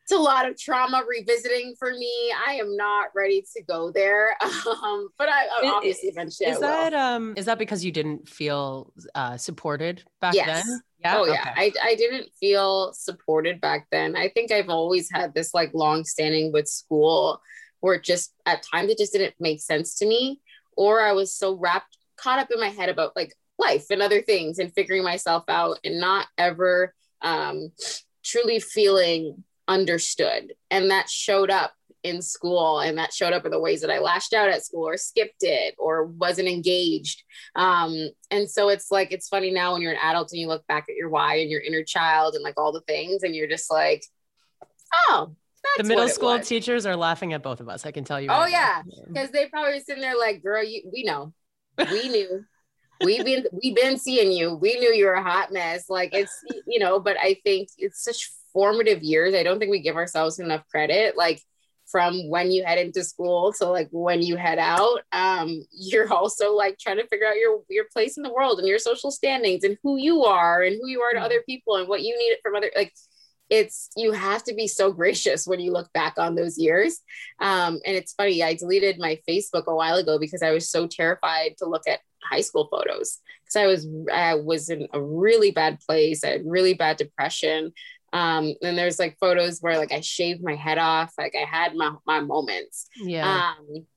it's 0.03 0.11
a 0.11 0.17
lot 0.17 0.47
of 0.47 0.57
trauma 0.57 1.03
revisiting 1.07 1.75
for 1.79 1.91
me. 1.91 2.33
I 2.45 2.55
am 2.55 2.75
not 2.75 3.09
ready 3.15 3.43
to 3.55 3.63
go 3.63 3.91
there. 3.91 4.35
Um, 4.83 5.09
but 5.17 5.29
I, 5.29 5.47
obviously 5.65 6.09
eventually 6.09 6.49
is 6.49 6.59
that 6.59 6.93
um 6.93 7.33
is 7.37 7.45
that 7.45 7.57
because 7.57 7.85
you 7.85 7.91
didn't 7.91 8.27
feel 8.27 8.91
uh, 9.13 9.37
supported 9.37 10.03
back 10.19 10.33
yes. 10.33 10.65
then? 10.65 10.81
Yeah. 10.99 11.17
Oh 11.17 11.21
okay. 11.23 11.33
yeah. 11.33 11.53
I, 11.55 11.71
I 11.83 11.95
didn't 11.95 12.29
feel 12.39 12.91
supported 12.93 13.61
back 13.61 13.87
then. 13.91 14.15
I 14.15 14.29
think 14.29 14.51
I've 14.51 14.69
always 14.69 15.09
had 15.11 15.33
this 15.33 15.53
like 15.53 15.73
long 15.73 16.03
standing 16.05 16.51
with 16.51 16.67
school 16.67 17.41
or 17.83 17.99
just 17.99 18.33
at 18.45 18.63
times 18.63 18.89
it 18.89 18.97
just 18.97 19.13
didn't 19.13 19.35
make 19.39 19.61
sense 19.61 19.95
to 19.95 20.07
me 20.07 20.39
or 20.75 21.01
i 21.01 21.11
was 21.11 21.31
so 21.31 21.55
wrapped 21.55 21.97
caught 22.17 22.39
up 22.39 22.49
in 22.49 22.59
my 22.59 22.69
head 22.69 22.89
about 22.89 23.15
like 23.15 23.35
life 23.59 23.85
and 23.91 24.01
other 24.01 24.21
things 24.21 24.57
and 24.57 24.73
figuring 24.73 25.03
myself 25.03 25.43
out 25.47 25.77
and 25.83 25.99
not 25.99 26.25
ever 26.39 26.93
um, 27.21 27.71
truly 28.23 28.59
feeling 28.59 29.43
understood 29.67 30.53
and 30.71 30.91
that 30.91 31.09
showed 31.09 31.49
up 31.49 31.73
in 32.03 32.21
school 32.21 32.79
and 32.79 32.97
that 32.97 33.13
showed 33.13 33.31
up 33.31 33.45
in 33.45 33.51
the 33.51 33.59
ways 33.59 33.81
that 33.81 33.89
I 33.89 33.99
lashed 33.99 34.33
out 34.33 34.49
at 34.49 34.65
school 34.65 34.87
or 34.87 34.97
skipped 34.97 35.41
it 35.41 35.73
or 35.77 36.05
wasn't 36.05 36.49
engaged. 36.49 37.23
Um, 37.55 38.09
and 38.29 38.49
so 38.49 38.69
it's 38.69 38.91
like, 38.91 39.11
it's 39.11 39.29
funny 39.29 39.51
now 39.51 39.71
when 39.71 39.81
you're 39.81 39.93
an 39.93 39.99
adult 40.01 40.31
and 40.31 40.41
you 40.41 40.47
look 40.47 40.67
back 40.67 40.85
at 40.89 40.95
your 40.95 41.09
why 41.09 41.35
and 41.35 41.49
your 41.49 41.61
inner 41.61 41.83
child 41.83 42.35
and 42.35 42.43
like 42.43 42.55
all 42.57 42.73
the 42.73 42.81
things 42.81 43.23
and 43.23 43.33
you're 43.33 43.47
just 43.47 43.71
like, 43.71 44.03
oh, 45.09 45.33
the 45.77 45.83
middle 45.83 46.09
school 46.09 46.39
teachers 46.39 46.85
are 46.85 46.95
laughing 46.95 47.33
at 47.33 47.41
both 47.41 47.59
of 47.59 47.69
us. 47.69 47.85
I 47.85 47.91
can 47.91 48.03
tell 48.03 48.19
you. 48.19 48.29
Oh 48.29 48.41
right 48.41 48.51
yeah, 48.51 48.81
because 49.07 49.31
they 49.31 49.47
probably 49.47 49.79
sitting 49.79 50.01
there 50.01 50.17
like, 50.17 50.43
"Girl, 50.43 50.63
you, 50.63 50.83
we 50.91 51.03
know, 51.03 51.33
we 51.77 52.09
knew, 52.09 52.43
we've 53.03 53.23
been, 53.23 53.45
we've 53.51 53.75
been 53.75 53.97
seeing 53.97 54.31
you. 54.31 54.55
We 54.55 54.77
knew 54.77 54.93
you 54.93 55.05
were 55.05 55.13
a 55.13 55.23
hot 55.23 55.51
mess. 55.51 55.89
Like 55.89 56.13
it's, 56.13 56.37
you 56.67 56.79
know." 56.79 56.99
But 56.99 57.17
I 57.17 57.37
think 57.43 57.69
it's 57.77 58.03
such 58.03 58.31
formative 58.53 59.03
years. 59.03 59.33
I 59.33 59.43
don't 59.43 59.59
think 59.59 59.71
we 59.71 59.81
give 59.81 59.95
ourselves 59.95 60.39
enough 60.39 60.67
credit. 60.69 61.17
Like 61.17 61.41
from 61.93 62.29
when 62.29 62.51
you 62.51 62.63
head 62.63 62.77
into 62.77 63.03
school 63.03 63.53
to 63.53 63.65
like 63.65 63.89
when 63.91 64.21
you 64.21 64.35
head 64.35 64.57
out 64.57 65.01
um, 65.11 65.63
you're 65.71 66.11
also 66.11 66.53
like 66.55 66.77
trying 66.79 66.97
to 66.97 67.07
figure 67.07 67.27
out 67.27 67.35
your 67.35 67.61
your 67.69 67.85
place 67.93 68.17
in 68.17 68.23
the 68.23 68.33
world 68.33 68.59
and 68.59 68.67
your 68.67 68.79
social 68.79 69.11
standings 69.11 69.63
and 69.63 69.77
who 69.83 69.97
you 69.97 70.23
are 70.23 70.61
and 70.61 70.77
who 70.81 70.87
you 70.87 71.01
are 71.01 71.11
to 71.11 71.17
mm-hmm. 71.17 71.25
other 71.25 71.43
people 71.45 71.75
and 71.75 71.87
what 71.87 72.01
you 72.01 72.17
need 72.17 72.37
from 72.41 72.55
other 72.55 72.71
like 72.75 72.93
it's 73.49 73.89
you 73.97 74.13
have 74.13 74.43
to 74.43 74.53
be 74.53 74.67
so 74.67 74.91
gracious 74.91 75.45
when 75.45 75.59
you 75.59 75.71
look 75.71 75.91
back 75.93 76.13
on 76.17 76.33
those 76.33 76.57
years 76.57 77.01
um, 77.39 77.79
and 77.85 77.95
it's 77.95 78.13
funny 78.13 78.41
i 78.41 78.53
deleted 78.53 78.97
my 78.97 79.19
facebook 79.29 79.65
a 79.67 79.75
while 79.75 79.97
ago 79.97 80.17
because 80.17 80.41
i 80.41 80.51
was 80.51 80.69
so 80.69 80.87
terrified 80.87 81.55
to 81.57 81.65
look 81.65 81.87
at 81.87 81.99
high 82.23 82.41
school 82.41 82.69
photos 82.71 83.19
because 83.43 83.55
i 83.57 83.65
was 83.67 83.87
i 84.11 84.33
was 84.33 84.69
in 84.69 84.87
a 84.93 85.01
really 85.01 85.51
bad 85.51 85.77
place 85.81 86.23
i 86.23 86.29
had 86.29 86.41
really 86.45 86.73
bad 86.73 86.95
depression 86.95 87.73
um, 88.13 88.53
and 88.61 88.77
there's 88.77 88.99
like 88.99 89.17
photos 89.19 89.59
where 89.59 89.77
like 89.77 89.91
I 89.91 90.01
shaved 90.01 90.43
my 90.43 90.55
head 90.55 90.77
off, 90.77 91.13
like 91.17 91.35
I 91.35 91.45
had 91.45 91.75
my 91.75 91.93
my 92.05 92.19
moments. 92.21 92.87
Yeah. 92.95 93.53
Um, 93.57 93.87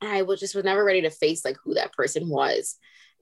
I 0.00 0.22
was 0.22 0.40
just 0.40 0.54
was 0.54 0.64
never 0.64 0.84
ready 0.84 1.02
to 1.02 1.10
face 1.10 1.44
like 1.44 1.56
who 1.62 1.74
that 1.74 1.92
person 1.92 2.28
was. 2.28 2.78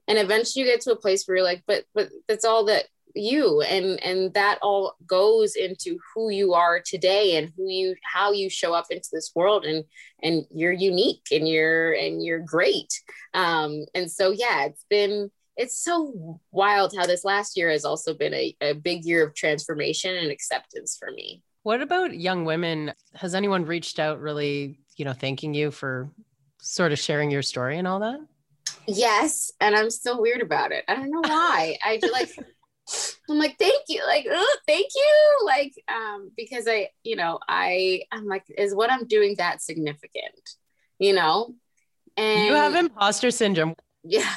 And 0.07 0.17
eventually 0.17 0.63
you 0.63 0.71
get 0.71 0.81
to 0.81 0.91
a 0.91 0.95
place 0.95 1.27
where 1.27 1.37
you're 1.37 1.45
like, 1.45 1.63
but 1.67 1.83
but 1.93 2.09
that's 2.27 2.45
all 2.45 2.65
that 2.65 2.85
you 3.15 3.61
and 3.61 4.01
and 4.03 4.33
that 4.35 4.59
all 4.61 4.95
goes 5.07 5.55
into 5.55 5.97
who 6.13 6.29
you 6.29 6.53
are 6.53 6.79
today 6.79 7.37
and 7.37 7.51
who 7.57 7.67
you 7.67 7.95
how 8.03 8.31
you 8.31 8.49
show 8.49 8.71
up 8.73 8.85
into 8.91 9.09
this 9.11 9.31
world 9.35 9.65
and 9.65 9.83
and 10.21 10.45
you're 10.53 10.71
unique 10.71 11.25
and 11.31 11.47
you're 11.47 11.93
and 11.93 12.23
you're 12.23 12.39
great 12.39 12.93
um 13.33 13.83
and 13.95 14.11
so 14.11 14.29
yeah 14.29 14.65
it's 14.65 14.85
been 14.91 15.31
it's 15.59 15.77
so 15.77 16.39
wild 16.51 16.95
how 16.95 17.05
this 17.05 17.25
last 17.25 17.57
year 17.57 17.69
has 17.69 17.83
also 17.83 18.13
been 18.13 18.33
a, 18.33 18.55
a 18.61 18.73
big 18.73 19.03
year 19.03 19.27
of 19.27 19.35
transformation 19.35 20.15
and 20.15 20.31
acceptance 20.31 20.95
for 20.97 21.11
me. 21.11 21.43
What 21.63 21.81
about 21.81 22.17
young 22.17 22.45
women? 22.45 22.93
Has 23.13 23.35
anyone 23.35 23.65
reached 23.65 23.99
out 23.99 24.21
really, 24.21 24.79
you 24.95 25.03
know, 25.03 25.11
thanking 25.11 25.53
you 25.53 25.69
for 25.69 26.09
sort 26.61 26.93
of 26.93 26.99
sharing 26.99 27.29
your 27.29 27.41
story 27.41 27.77
and 27.77 27.85
all 27.85 27.99
that? 27.99 28.21
Yes. 28.87 29.51
And 29.59 29.75
I'm 29.75 29.89
still 29.89 30.21
weird 30.21 30.41
about 30.41 30.71
it. 30.71 30.85
I 30.87 30.95
don't 30.95 31.11
know 31.11 31.21
why. 31.21 31.77
I 31.83 31.99
feel 31.99 32.13
like 32.13 32.33
I'm 33.29 33.37
like, 33.37 33.57
thank 33.59 33.83
you. 33.89 34.01
Like, 34.07 34.27
oh, 34.31 34.57
thank 34.65 34.87
you. 34.95 35.45
Like, 35.45 35.73
um, 35.93 36.31
because 36.37 36.69
I, 36.69 36.87
you 37.03 37.17
know, 37.17 37.37
I, 37.49 38.03
I'm 38.13 38.27
like, 38.27 38.45
is 38.57 38.73
what 38.73 38.89
I'm 38.89 39.07
doing 39.07 39.35
that 39.39 39.61
significant? 39.61 40.55
You 40.99 41.13
know? 41.13 41.53
And 42.15 42.45
you 42.45 42.53
have 42.53 42.75
imposter 42.75 43.29
syndrome. 43.29 43.75
Yeah. 44.05 44.33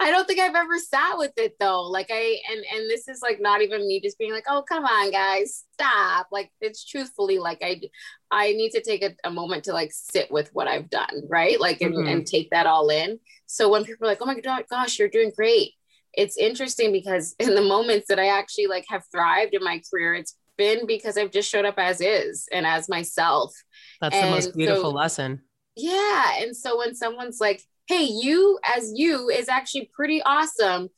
I 0.00 0.10
don't 0.10 0.26
think 0.26 0.40
I've 0.40 0.54
ever 0.54 0.78
sat 0.78 1.18
with 1.18 1.32
it 1.36 1.54
though. 1.60 1.82
Like 1.82 2.08
I 2.10 2.38
and 2.50 2.64
and 2.74 2.90
this 2.90 3.08
is 3.08 3.22
like 3.22 3.40
not 3.40 3.62
even 3.62 3.86
me 3.86 4.00
just 4.00 4.18
being 4.18 4.32
like, 4.32 4.44
oh 4.48 4.62
come 4.68 4.84
on 4.84 5.10
guys, 5.10 5.64
stop. 5.74 6.28
Like 6.32 6.50
it's 6.60 6.84
truthfully 6.84 7.38
like 7.38 7.58
I 7.62 7.80
I 8.30 8.52
need 8.52 8.70
to 8.70 8.82
take 8.82 9.04
a, 9.04 9.14
a 9.24 9.30
moment 9.30 9.64
to 9.64 9.72
like 9.72 9.92
sit 9.92 10.30
with 10.30 10.50
what 10.52 10.68
I've 10.68 10.90
done, 10.90 11.22
right? 11.28 11.60
Like 11.60 11.80
and, 11.80 11.94
mm-hmm. 11.94 12.08
and 12.08 12.26
take 12.26 12.50
that 12.50 12.66
all 12.66 12.88
in. 12.90 13.20
So 13.46 13.68
when 13.68 13.84
people 13.84 14.06
are 14.06 14.10
like, 14.10 14.18
oh 14.20 14.26
my 14.26 14.40
god, 14.40 14.64
gosh, 14.68 14.98
you're 14.98 15.08
doing 15.08 15.32
great. 15.34 15.72
It's 16.12 16.36
interesting 16.36 16.92
because 16.92 17.34
in 17.38 17.54
the 17.54 17.62
moments 17.62 18.06
that 18.08 18.18
I 18.18 18.26
actually 18.26 18.66
like 18.66 18.86
have 18.88 19.04
thrived 19.12 19.54
in 19.54 19.62
my 19.62 19.80
career, 19.90 20.14
it's 20.14 20.36
been 20.56 20.86
because 20.86 21.16
I've 21.16 21.32
just 21.32 21.50
showed 21.50 21.64
up 21.64 21.78
as 21.78 22.00
is 22.00 22.48
and 22.52 22.66
as 22.66 22.88
myself. 22.88 23.54
That's 24.00 24.14
and 24.14 24.26
the 24.26 24.30
most 24.30 24.56
beautiful 24.56 24.90
so, 24.90 24.96
lesson. 24.96 25.42
Yeah. 25.76 26.40
And 26.40 26.56
so 26.56 26.78
when 26.78 26.94
someone's 26.94 27.40
like, 27.40 27.62
hey, 27.86 28.04
you 28.04 28.58
as 28.64 28.92
you 28.94 29.28
is 29.28 29.48
actually 29.48 29.90
pretty 29.92 30.22
awesome. 30.22 30.88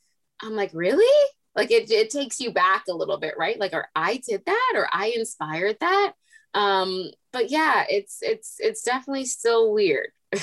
I'm 0.41 0.53
like, 0.55 0.71
really? 0.73 1.29
Like 1.55 1.71
it, 1.71 1.89
it 1.89 2.09
takes 2.09 2.39
you 2.39 2.51
back 2.51 2.83
a 2.87 2.93
little 2.93 3.17
bit, 3.17 3.33
right? 3.37 3.59
Like, 3.59 3.73
or 3.73 3.87
I 3.95 4.21
did 4.27 4.43
that, 4.45 4.73
or 4.75 4.87
I 4.91 5.13
inspired 5.15 5.77
that. 5.79 6.13
Um, 6.53 7.09
but 7.33 7.49
yeah, 7.49 7.85
it's 7.89 8.19
it's 8.21 8.55
it's 8.59 8.83
definitely 8.83 9.25
still 9.25 9.73
weird. 9.73 10.09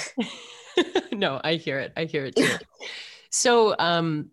no, 1.13 1.41
I 1.43 1.55
hear 1.55 1.79
it. 1.79 1.93
I 1.97 2.05
hear 2.05 2.27
it 2.27 2.37
too. 2.37 2.57
so 3.31 3.75
um 3.79 4.31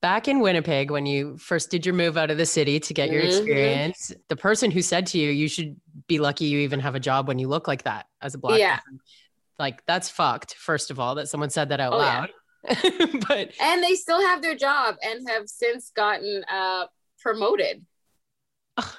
back 0.00 0.28
in 0.28 0.40
Winnipeg, 0.40 0.90
when 0.90 1.06
you 1.06 1.36
first 1.36 1.70
did 1.70 1.84
your 1.84 1.94
move 1.94 2.16
out 2.16 2.30
of 2.30 2.38
the 2.38 2.46
city 2.46 2.80
to 2.80 2.94
get 2.94 3.10
your 3.10 3.22
mm-hmm. 3.22 3.38
experience, 3.38 4.12
the 4.28 4.36
person 4.36 4.70
who 4.70 4.80
said 4.80 5.06
to 5.08 5.18
you, 5.18 5.30
you 5.30 5.48
should 5.48 5.78
be 6.06 6.18
lucky 6.18 6.46
you 6.46 6.60
even 6.60 6.80
have 6.80 6.94
a 6.94 7.00
job 7.00 7.28
when 7.28 7.38
you 7.38 7.48
look 7.48 7.68
like 7.68 7.82
that 7.82 8.06
as 8.22 8.34
a 8.34 8.38
black 8.38 8.58
yeah. 8.58 8.78
man 8.88 9.00
like 9.60 9.84
that's 9.86 10.08
fucked 10.08 10.54
first 10.54 10.90
of 10.90 10.98
all 10.98 11.14
that 11.14 11.28
someone 11.28 11.50
said 11.50 11.68
that 11.68 11.78
out 11.78 11.92
oh, 11.92 11.98
loud 11.98 12.30
yeah. 12.64 13.06
but 13.28 13.52
and 13.60 13.82
they 13.82 13.94
still 13.94 14.20
have 14.20 14.42
their 14.42 14.56
job 14.56 14.96
and 15.02 15.28
have 15.28 15.48
since 15.48 15.92
gotten 15.94 16.42
uh 16.50 16.86
promoted 17.20 17.84
Ugh, 18.78 18.92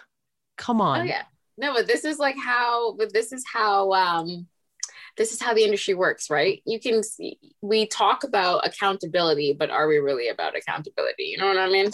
come 0.57 0.79
on 0.79 1.01
oh 1.01 1.03
yeah 1.03 1.23
no 1.57 1.73
but 1.73 1.87
this 1.87 2.05
is 2.05 2.19
like 2.19 2.37
how 2.37 2.93
but 2.93 3.11
this 3.11 3.33
is 3.33 3.43
how 3.51 3.91
um 3.91 4.47
this 5.17 5.33
is 5.33 5.41
how 5.41 5.53
the 5.53 5.63
industry 5.63 5.93
works 5.93 6.29
right 6.29 6.61
you 6.65 6.79
can 6.79 7.03
see 7.03 7.37
we 7.61 7.87
talk 7.87 8.23
about 8.23 8.65
accountability 8.65 9.53
but 9.53 9.69
are 9.69 9.87
we 9.87 9.97
really 9.97 10.29
about 10.29 10.55
accountability 10.55 11.23
you 11.23 11.37
know 11.37 11.47
what 11.47 11.57
i 11.57 11.67
mean 11.67 11.89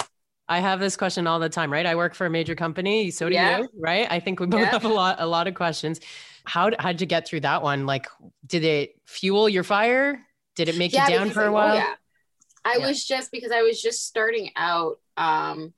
I 0.50 0.60
have 0.60 0.80
this 0.80 0.96
question 0.96 1.28
all 1.28 1.40
the 1.40 1.50
time, 1.50 1.74
right? 1.74 1.86
I 1.86 1.96
work 1.96 2.16
for 2.16 2.26
a 2.26 2.30
major 2.30 2.56
company, 2.56 3.12
so 3.12 3.28
do 3.28 3.36
yeah. 3.36 3.58
you, 3.58 3.70
right? 3.78 4.08
I 4.10 4.22
think 4.22 4.40
we 4.40 4.46
both 4.46 4.62
yeah. 4.62 4.72
have 4.72 4.86
a 4.86 4.88
lot, 4.88 5.18
a 5.20 5.26
lot 5.26 5.46
of 5.46 5.56
questions 5.56 6.00
how 6.48 6.72
how 6.80 6.92
did 6.92 7.02
you 7.02 7.08
get 7.08 7.28
through 7.28 7.42
that 7.42 7.62
one? 7.62 7.86
Like, 7.86 8.08
did 8.46 8.64
it 8.64 9.00
fuel 9.06 9.50
your 9.50 9.64
fire? 9.64 10.22
Did 10.56 10.70
it 10.70 10.78
make 10.78 10.94
yeah, 10.94 11.08
you 11.08 11.16
down 11.16 11.30
for 11.30 11.44
a 11.44 11.52
while? 11.52 11.76
yeah. 11.76 11.94
I 12.66 12.78
yeah. 12.80 12.88
was 12.88 13.06
just 13.06 13.32
because 13.32 13.52
I 13.52 13.62
was 13.62 13.82
just 13.82 14.06
starting 14.06 14.52
out, 14.56 15.00
um, 15.18 15.74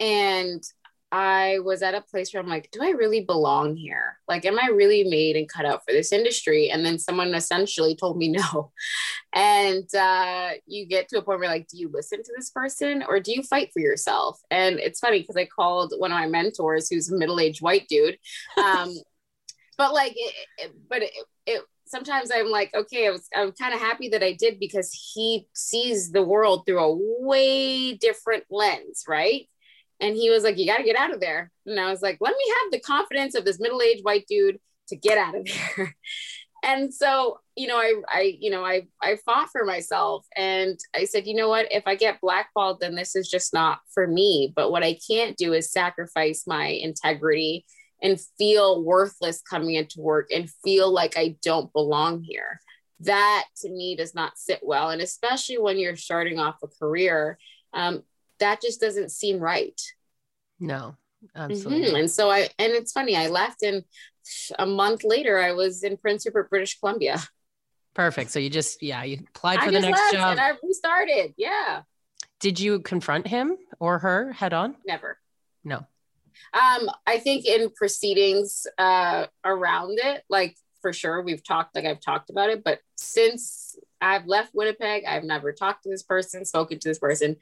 and 0.00 0.62
I 1.10 1.60
was 1.60 1.82
at 1.82 1.94
a 1.94 2.02
place 2.02 2.34
where 2.34 2.42
I'm 2.42 2.48
like, 2.48 2.70
do 2.70 2.82
I 2.82 2.90
really 2.90 3.20
belong 3.20 3.76
here? 3.76 4.18
Like, 4.28 4.44
am 4.44 4.58
I 4.58 4.66
really 4.66 5.04
made 5.04 5.36
and 5.36 5.48
cut 5.48 5.64
out 5.64 5.82
for 5.86 5.92
this 5.92 6.12
industry? 6.12 6.70
And 6.70 6.84
then 6.84 6.98
someone 6.98 7.34
essentially 7.34 7.96
told 7.96 8.18
me 8.18 8.28
no. 8.52 8.72
And 9.32 9.88
uh, 9.94 10.50
you 10.66 10.86
get 10.86 11.08
to 11.08 11.18
a 11.18 11.22
point 11.22 11.40
where, 11.40 11.48
like, 11.48 11.68
do 11.68 11.78
you 11.78 11.90
listen 11.92 12.22
to 12.22 12.32
this 12.36 12.50
person 12.50 13.04
or 13.08 13.20
do 13.20 13.32
you 13.32 13.42
fight 13.42 13.70
for 13.72 13.80
yourself? 13.80 14.38
And 14.50 14.78
it's 14.78 15.00
funny 15.00 15.20
because 15.20 15.36
I 15.36 15.46
called 15.46 15.94
one 15.96 16.12
of 16.12 16.18
my 16.18 16.26
mentors, 16.26 16.90
who's 16.90 17.10
a 17.10 17.16
middle 17.16 17.40
aged 17.40 17.62
white 17.62 17.88
dude. 17.88 18.18
Um, 18.58 18.94
but 19.78 19.94
like 19.94 20.12
it, 20.14 20.34
it, 20.58 20.72
but 20.90 21.02
it, 21.02 21.12
it 21.46 21.62
sometimes 21.86 22.30
i'm 22.34 22.50
like 22.50 22.70
okay 22.74 23.06
i 23.06 23.10
was 23.10 23.26
i'm 23.34 23.52
kind 23.52 23.72
of 23.72 23.80
happy 23.80 24.10
that 24.10 24.22
i 24.22 24.32
did 24.32 24.60
because 24.60 24.92
he 25.14 25.46
sees 25.54 26.10
the 26.12 26.22
world 26.22 26.64
through 26.66 26.80
a 26.80 26.98
way 27.20 27.94
different 27.94 28.44
lens 28.50 29.04
right? 29.08 29.48
And 30.00 30.14
he 30.14 30.30
was 30.30 30.44
like 30.44 30.58
you 30.58 30.66
got 30.66 30.76
to 30.76 30.84
get 30.84 30.96
out 30.96 31.12
of 31.12 31.20
there. 31.20 31.50
And 31.66 31.80
i 31.80 31.90
was 31.90 32.02
like 32.02 32.18
let 32.20 32.36
me 32.36 32.44
have 32.62 32.72
the 32.72 32.80
confidence 32.80 33.34
of 33.34 33.44
this 33.44 33.60
middle-aged 33.60 34.04
white 34.04 34.26
dude 34.28 34.58
to 34.88 34.96
get 34.96 35.18
out 35.18 35.34
of 35.34 35.46
there. 35.76 35.96
And 36.64 36.92
so 36.92 37.38
you 37.56 37.68
know 37.68 37.76
i 37.76 37.94
i 38.08 38.36
you 38.38 38.50
know 38.50 38.64
i 38.64 38.86
i 39.02 39.16
fought 39.24 39.50
for 39.50 39.64
myself 39.64 40.26
and 40.36 40.78
i 40.94 41.04
said 41.04 41.26
you 41.26 41.34
know 41.34 41.48
what? 41.48 41.66
If 41.70 41.84
i 41.86 41.94
get 41.94 42.20
blackballed 42.20 42.80
then 42.80 42.94
this 42.94 43.16
is 43.16 43.28
just 43.28 43.54
not 43.54 43.80
for 43.94 44.06
me. 44.06 44.52
But 44.54 44.70
what 44.70 44.82
i 44.82 44.98
can't 45.08 45.36
do 45.36 45.52
is 45.52 45.72
sacrifice 45.72 46.44
my 46.46 46.66
integrity 46.66 47.64
and 48.02 48.20
feel 48.38 48.82
worthless 48.82 49.42
coming 49.42 49.74
into 49.74 50.00
work 50.00 50.28
and 50.32 50.50
feel 50.64 50.92
like 50.92 51.16
I 51.16 51.36
don't 51.42 51.72
belong 51.72 52.22
here. 52.22 52.60
That 53.00 53.46
to 53.62 53.70
me 53.70 53.96
does 53.96 54.14
not 54.14 54.38
sit 54.38 54.60
well. 54.62 54.90
And 54.90 55.00
especially 55.00 55.58
when 55.58 55.78
you're 55.78 55.96
starting 55.96 56.38
off 56.38 56.56
a 56.62 56.68
career, 56.68 57.38
um, 57.72 58.02
that 58.40 58.60
just 58.60 58.80
doesn't 58.80 59.10
seem 59.10 59.38
right. 59.38 59.80
No, 60.60 60.96
absolutely. 61.34 61.88
Mm-hmm. 61.88 61.96
And 61.96 62.10
so 62.10 62.30
I, 62.30 62.48
and 62.58 62.72
it's 62.72 62.92
funny, 62.92 63.16
I 63.16 63.28
left 63.28 63.62
and 63.62 63.84
a 64.58 64.66
month 64.66 65.04
later 65.04 65.38
I 65.38 65.52
was 65.52 65.82
in 65.82 65.96
Prince 65.96 66.26
Rupert, 66.26 66.50
British 66.50 66.78
Columbia. 66.78 67.18
Perfect. 67.94 68.30
So 68.30 68.38
you 68.38 68.50
just, 68.50 68.82
yeah, 68.82 69.02
you 69.02 69.18
applied 69.34 69.60
for 69.60 69.68
I 69.68 69.72
the 69.72 69.80
next 69.80 70.12
job. 70.12 70.32
And 70.32 70.40
I 70.40 70.52
restarted. 70.62 71.34
Yeah. 71.36 71.82
Did 72.40 72.60
you 72.60 72.80
confront 72.80 73.26
him 73.26 73.56
or 73.80 73.98
her 73.98 74.32
head 74.32 74.52
on? 74.52 74.76
Never. 74.86 75.18
No. 75.64 75.86
Um, 76.54 76.90
I 77.06 77.18
think 77.18 77.46
in 77.46 77.70
proceedings 77.70 78.66
uh, 78.78 79.26
around 79.44 79.98
it, 80.02 80.22
like 80.28 80.56
for 80.80 80.92
sure 80.92 81.22
we've 81.22 81.42
talked 81.42 81.74
like 81.74 81.84
I've 81.84 82.00
talked 82.00 82.30
about 82.30 82.50
it, 82.50 82.62
but 82.64 82.80
since 82.96 83.76
I've 84.00 84.26
left 84.26 84.54
Winnipeg, 84.54 85.04
I've 85.04 85.24
never 85.24 85.52
talked 85.52 85.84
to 85.84 85.90
this 85.90 86.02
person, 86.02 86.44
spoken 86.44 86.78
to 86.78 86.88
this 86.88 86.98
person. 86.98 87.36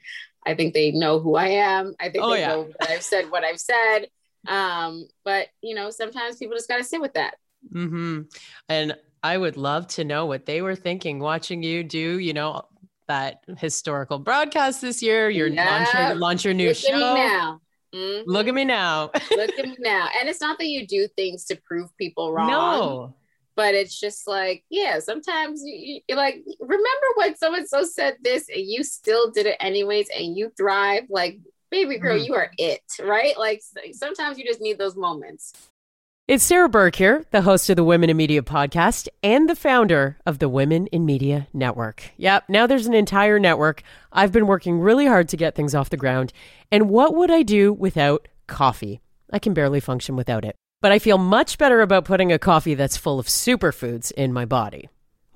I 0.45 0.55
think 0.55 0.73
they 0.73 0.91
know 0.91 1.19
who 1.19 1.35
I 1.35 1.47
am. 1.47 1.93
I 1.99 2.09
think 2.09 2.23
oh, 2.23 2.31
they 2.31 2.39
yeah. 2.39 2.47
know 2.47 2.69
that 2.79 2.89
I've 2.89 3.03
said 3.03 3.29
what 3.29 3.43
I've 3.43 3.59
said. 3.59 4.07
Um, 4.47 5.07
but 5.23 5.47
you 5.61 5.75
know, 5.75 5.89
sometimes 5.89 6.37
people 6.37 6.55
just 6.55 6.69
got 6.69 6.77
to 6.77 6.83
sit 6.83 7.01
with 7.01 7.13
that. 7.13 7.35
Mm-hmm. 7.73 8.21
And 8.69 8.95
I 9.23 9.37
would 9.37 9.57
love 9.57 9.87
to 9.89 10.03
know 10.03 10.25
what 10.25 10.45
they 10.45 10.61
were 10.61 10.75
thinking 10.75 11.19
watching 11.19 11.63
you 11.63 11.83
do, 11.83 12.19
you 12.19 12.33
know, 12.33 12.63
that 13.07 13.43
historical 13.57 14.19
broadcast 14.19 14.81
this 14.81 15.01
year. 15.01 15.29
Your 15.29 15.47
yeah. 15.47 15.65
launch, 15.65 15.93
your, 15.93 16.15
launch 16.15 16.45
your 16.45 16.53
new 16.53 16.67
Look 16.69 16.77
show. 16.77 17.59
Mm-hmm. 17.97 18.29
Look 18.29 18.47
at 18.47 18.53
me 18.53 18.65
now. 18.65 19.11
Look 19.31 19.57
at 19.57 19.65
me 19.65 19.75
now. 19.79 20.09
And 20.19 20.29
it's 20.29 20.41
not 20.41 20.59
that 20.59 20.67
you 20.67 20.85
do 20.85 21.07
things 21.15 21.45
to 21.45 21.55
prove 21.55 21.95
people 21.97 22.31
wrong. 22.31 22.49
No. 22.49 23.15
But 23.55 23.73
it's 23.73 23.99
just 23.99 24.27
like, 24.27 24.63
yeah, 24.69 24.99
sometimes 24.99 25.63
you, 25.65 26.01
you're 26.07 26.17
like, 26.17 26.43
remember 26.59 27.07
when 27.15 27.35
so 27.35 27.55
and 27.55 27.67
so 27.67 27.83
said 27.83 28.17
this 28.23 28.47
and 28.49 28.63
you 28.63 28.83
still 28.83 29.31
did 29.31 29.47
it 29.47 29.57
anyways 29.59 30.09
and 30.15 30.37
you 30.37 30.51
thrive? 30.55 31.03
Like, 31.09 31.39
baby 31.71 31.97
girl, 31.97 32.17
mm-hmm. 32.17 32.25
you 32.25 32.35
are 32.35 32.51
it, 32.59 32.83
right? 33.01 33.37
Like, 33.37 33.63
sometimes 33.93 34.37
you 34.37 34.45
just 34.45 34.61
need 34.61 34.77
those 34.77 34.95
moments. 34.95 35.53
It's 36.27 36.43
Sarah 36.43 36.67
Burke 36.67 36.97
here, 36.97 37.23
the 37.31 37.43
host 37.43 37.69
of 37.69 37.77
the 37.77 37.85
Women 37.85 38.09
in 38.09 38.17
Media 38.17 38.41
podcast 38.41 39.07
and 39.23 39.49
the 39.49 39.55
founder 39.55 40.17
of 40.25 40.39
the 40.39 40.49
Women 40.49 40.87
in 40.87 41.05
Media 41.05 41.47
Network. 41.53 42.03
Yep, 42.17 42.49
now 42.49 42.67
there's 42.67 42.85
an 42.85 42.93
entire 42.93 43.39
network. 43.39 43.81
I've 44.11 44.33
been 44.33 44.45
working 44.45 44.81
really 44.81 45.05
hard 45.05 45.29
to 45.29 45.37
get 45.37 45.55
things 45.55 45.73
off 45.73 45.89
the 45.89 45.95
ground. 45.95 46.33
And 46.69 46.89
what 46.89 47.15
would 47.15 47.31
I 47.31 47.43
do 47.43 47.71
without 47.71 48.27
coffee? 48.45 48.99
I 49.31 49.39
can 49.39 49.53
barely 49.53 49.79
function 49.79 50.17
without 50.17 50.43
it. 50.43 50.57
But 50.81 50.91
I 50.91 50.99
feel 50.99 51.17
much 51.17 51.57
better 51.57 51.79
about 51.79 52.03
putting 52.03 52.33
a 52.33 52.37
coffee 52.37 52.75
that's 52.75 52.97
full 52.97 53.19
of 53.19 53.27
superfoods 53.27 54.11
in 54.11 54.33
my 54.33 54.43
body. 54.43 54.89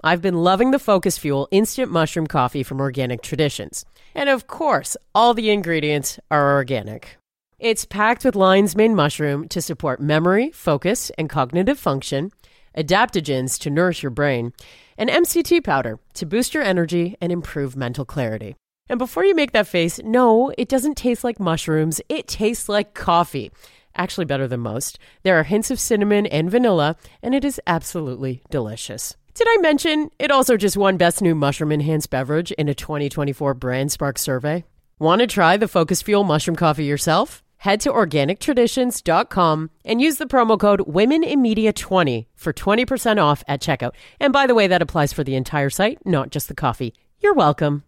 I've 0.04 0.22
been 0.22 0.44
loving 0.44 0.72
the 0.72 0.78
Focus 0.78 1.18
Fuel 1.20 1.48
instant 1.52 1.90
mushroom 1.90 2.28
coffee 2.28 2.64
from 2.64 2.82
Organic 2.82 3.22
Traditions. 3.22 3.86
And 4.14 4.28
of 4.28 4.48
course, 4.48 4.98
all 5.16 5.34
the 5.34 5.52
ingredients 5.52 6.20
are 6.30 6.54
organic. 6.56 7.18
It's 7.62 7.86
packed 7.86 8.26
with 8.26 8.36
lion's 8.36 8.76
mane 8.76 8.96
mushroom 8.96 9.48
to 9.50 9.62
support 9.62 10.02
memory, 10.02 10.50
focus, 10.50 11.12
and 11.12 11.30
cognitive 11.30 11.78
function, 11.78 12.32
adaptogens 12.76 13.60
to 13.60 13.70
nourish 13.70 14.02
your 14.02 14.10
brain, 14.10 14.54
and 14.98 15.12
MCT 15.12 15.64
powder 15.64 16.00
to 16.16 16.26
boost 16.26 16.56
your 16.56 16.64
energy 16.64 17.18
and 17.22 17.32
improve 17.32 17.76
mental 17.76 18.04
clarity. 18.04 18.56
And 18.90 18.98
before 18.98 19.26
you 19.26 19.36
make 19.36 19.52
that 19.52 19.68
face, 19.68 20.00
no, 20.04 20.52
it 20.58 20.70
doesn't 20.70 20.98
taste 20.98 21.24
like 21.24 21.40
mushrooms. 21.40 22.02
It 22.10 22.28
tastes 22.28 22.68
like 22.68 22.96
coffee. 22.96 23.52
Actually, 23.94 24.26
better 24.26 24.48
than 24.48 24.62
most. 24.62 24.98
There 25.22 25.40
are 25.40 25.44
hints 25.44 25.70
of 25.70 25.80
cinnamon 25.80 26.26
and 26.26 26.50
vanilla, 26.50 26.96
and 27.22 27.36
it 27.36 27.46
is 27.46 27.62
absolutely 27.68 28.42
delicious. 28.50 29.16
Did 29.36 29.46
I 29.48 29.58
mention 29.62 30.10
it 30.18 30.32
also 30.32 30.58
just 30.58 30.78
won 30.78 30.98
Best 30.98 31.22
New 31.22 31.36
Mushroom 31.36 31.72
Enhanced 31.72 32.10
Beverage 32.10 32.52
in 32.54 32.68
a 32.68 32.74
2024 32.74 33.54
BrandSpark 33.54 34.18
survey? 34.18 34.64
Want 34.98 35.22
to 35.22 35.28
try 35.28 35.58
the 35.58 35.68
Focus 35.68 36.02
Fuel 36.02 36.24
mushroom 36.24 36.56
coffee 36.56 36.86
yourself? 36.86 37.44
Head 37.62 37.80
to 37.80 37.92
organictraditions.com 37.92 39.70
and 39.86 40.02
use 40.02 40.18
the 40.18 40.26
promo 40.26 40.60
code 40.60 40.80
WomenInMedia20 40.82 42.26
for 42.36 42.54
20% 42.54 43.22
off 43.22 43.44
at 43.48 43.62
checkout. 43.62 43.92
And 44.20 44.34
by 44.34 44.48
the 44.48 44.56
way, 44.56 44.66
that 44.66 44.82
applies 44.82 45.14
for 45.14 45.24
the 45.24 45.36
entire 45.36 45.70
site, 45.70 46.04
not 46.04 46.32
just 46.32 46.48
the 46.48 46.56
coffee. 46.56 46.96
You're 47.20 47.36
welcome. 47.36 47.84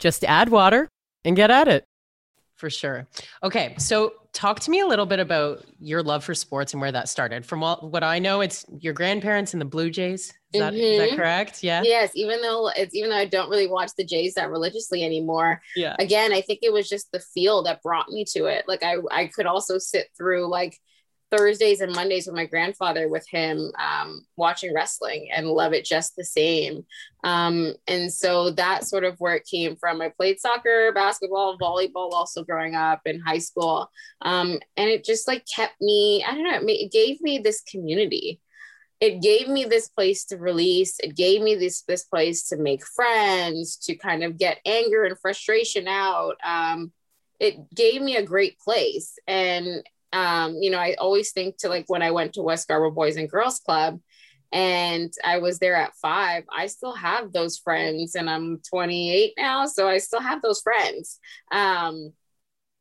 Just 0.00 0.24
add 0.24 0.48
water 0.48 0.88
and 1.24 1.36
get 1.36 1.52
at 1.52 1.68
it. 1.68 1.84
For 2.56 2.68
sure. 2.68 3.06
Okay, 3.44 3.76
so 3.78 4.12
talk 4.32 4.60
to 4.60 4.70
me 4.70 4.80
a 4.80 4.86
little 4.86 5.06
bit 5.06 5.20
about 5.20 5.64
your 5.78 6.02
love 6.02 6.24
for 6.24 6.34
sports 6.34 6.72
and 6.72 6.80
where 6.80 6.92
that 6.92 7.08
started. 7.08 7.44
From 7.44 7.60
what, 7.60 7.90
what 7.90 8.02
I 8.02 8.18
know, 8.18 8.40
it's 8.40 8.64
your 8.80 8.94
grandparents 8.94 9.52
and 9.52 9.60
the 9.60 9.66
Blue 9.66 9.90
Jays. 9.90 10.32
Is 10.52 10.60
that, 10.60 10.72
mm-hmm. 10.72 10.82
is 10.82 11.10
that 11.10 11.16
correct? 11.16 11.62
Yeah. 11.62 11.82
Yes. 11.84 12.12
Even 12.14 12.40
though 12.40 12.70
it's 12.74 12.94
even 12.94 13.10
though 13.10 13.16
I 13.16 13.26
don't 13.26 13.50
really 13.50 13.68
watch 13.68 13.90
the 13.96 14.04
Jays 14.04 14.34
that 14.34 14.50
religiously 14.50 15.04
anymore. 15.04 15.60
Yeah. 15.76 15.96
Again, 15.98 16.32
I 16.32 16.40
think 16.40 16.60
it 16.62 16.72
was 16.72 16.88
just 16.88 17.10
the 17.12 17.20
feel 17.20 17.62
that 17.64 17.82
brought 17.82 18.08
me 18.08 18.24
to 18.32 18.46
it. 18.46 18.64
Like 18.66 18.82
I 18.82 18.96
I 19.10 19.26
could 19.26 19.46
also 19.46 19.78
sit 19.78 20.08
through 20.16 20.48
like 20.48 20.78
Thursdays 21.32 21.80
and 21.80 21.94
Mondays 21.94 22.26
with 22.26 22.36
my 22.36 22.44
grandfather 22.44 23.08
with 23.08 23.26
him 23.28 23.72
um, 23.80 24.26
watching 24.36 24.74
wrestling 24.74 25.30
and 25.34 25.48
love 25.48 25.72
it 25.72 25.84
just 25.84 26.14
the 26.14 26.24
same. 26.24 26.84
Um, 27.24 27.74
and 27.88 28.12
so 28.12 28.50
that's 28.50 28.90
sort 28.90 29.04
of 29.04 29.18
where 29.18 29.34
it 29.34 29.48
came 29.50 29.76
from. 29.76 30.02
I 30.02 30.10
played 30.10 30.40
soccer, 30.40 30.92
basketball, 30.92 31.58
volleyball 31.58 32.12
also 32.12 32.44
growing 32.44 32.74
up 32.74 33.00
in 33.06 33.20
high 33.20 33.38
school. 33.38 33.90
Um, 34.20 34.58
and 34.76 34.90
it 34.90 35.04
just 35.04 35.26
like 35.26 35.46
kept 35.52 35.80
me, 35.80 36.22
I 36.22 36.32
don't 36.32 36.44
know, 36.44 36.60
it 36.66 36.92
gave 36.92 37.20
me 37.22 37.38
this 37.38 37.62
community 37.62 38.40
it 39.00 39.20
gave 39.20 39.48
me 39.48 39.64
this 39.64 39.88
place 39.88 40.24
to 40.26 40.36
release 40.36 41.00
it 41.00 41.16
gave 41.16 41.42
me 41.42 41.56
this 41.56 41.82
this 41.88 42.04
place 42.04 42.48
to 42.48 42.56
make 42.56 42.86
friends 42.86 43.76
to 43.76 43.96
kind 43.96 44.22
of 44.22 44.38
get 44.38 44.60
anger 44.64 45.02
and 45.02 45.18
frustration 45.18 45.88
out 45.88 46.36
um, 46.44 46.92
it 47.40 47.56
gave 47.74 48.00
me 48.00 48.14
a 48.14 48.22
great 48.22 48.60
place 48.60 49.18
and 49.26 49.82
um, 50.12 50.56
you 50.60 50.70
know 50.70 50.78
i 50.78 50.94
always 50.94 51.32
think 51.32 51.56
to 51.56 51.68
like 51.68 51.84
when 51.88 52.02
i 52.02 52.10
went 52.10 52.32
to 52.34 52.42
west 52.42 52.64
scarborough 52.64 52.90
boys 52.90 53.16
and 53.16 53.30
girls 53.30 53.60
club 53.60 54.00
and 54.52 55.12
i 55.24 55.38
was 55.38 55.58
there 55.58 55.74
at 55.76 55.94
five 55.96 56.44
i 56.54 56.66
still 56.66 56.94
have 56.94 57.32
those 57.32 57.58
friends 57.58 58.14
and 58.14 58.28
i'm 58.28 58.60
28 58.68 59.32
now 59.38 59.66
so 59.66 59.88
i 59.88 59.98
still 59.98 60.20
have 60.20 60.42
those 60.42 60.60
friends 60.60 61.18
um, 61.52 62.12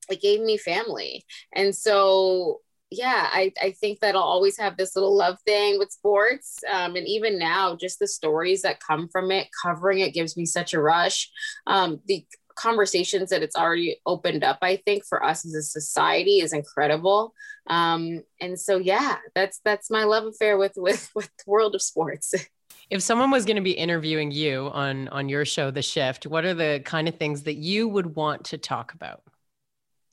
it 0.09 0.21
gave 0.21 0.41
me 0.41 0.57
family 0.57 1.23
and 1.55 1.75
so 1.75 2.59
yeah, 2.91 3.29
I, 3.31 3.53
I 3.61 3.71
think 3.71 4.01
that 4.01 4.15
I'll 4.15 4.21
always 4.21 4.57
have 4.57 4.75
this 4.75 4.97
little 4.97 5.15
love 5.15 5.37
thing 5.45 5.79
with 5.79 5.91
sports. 5.91 6.59
Um, 6.69 6.97
and 6.97 7.07
even 7.07 7.39
now, 7.39 7.77
just 7.77 7.99
the 7.99 8.07
stories 8.07 8.63
that 8.63 8.81
come 8.85 9.07
from 9.07 9.31
it, 9.31 9.47
covering 9.63 9.99
it 9.99 10.13
gives 10.13 10.35
me 10.35 10.45
such 10.45 10.73
a 10.73 10.81
rush. 10.81 11.31
Um, 11.65 12.01
the 12.05 12.25
conversations 12.55 13.29
that 13.29 13.43
it's 13.43 13.55
already 13.55 13.99
opened 14.05 14.43
up, 14.43 14.59
I 14.61 14.77
think, 14.77 15.05
for 15.05 15.23
us 15.23 15.45
as 15.45 15.53
a 15.53 15.63
society 15.63 16.39
is 16.39 16.53
incredible. 16.53 17.33
Um, 17.67 18.23
and 18.39 18.59
so, 18.59 18.77
yeah, 18.77 19.17
that's 19.35 19.59
that's 19.63 19.89
my 19.89 20.03
love 20.03 20.25
affair 20.25 20.57
with 20.57 20.73
with 20.75 21.09
with 21.15 21.29
the 21.37 21.49
world 21.49 21.75
of 21.75 21.81
sports. 21.81 22.33
If 22.89 23.01
someone 23.01 23.31
was 23.31 23.45
going 23.45 23.55
to 23.55 23.61
be 23.61 23.71
interviewing 23.71 24.31
you 24.31 24.69
on 24.73 25.07
on 25.09 25.29
your 25.29 25.45
show, 25.45 25.71
The 25.71 25.81
Shift, 25.81 26.27
what 26.27 26.43
are 26.43 26.53
the 26.53 26.81
kind 26.83 27.07
of 27.07 27.15
things 27.15 27.43
that 27.43 27.55
you 27.55 27.87
would 27.87 28.17
want 28.17 28.43
to 28.45 28.57
talk 28.57 28.93
about? 28.93 29.23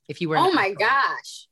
If 0.09 0.21
you 0.21 0.29
were, 0.29 0.37
oh 0.37 0.53
my 0.53 0.75
gosh 0.75 1.49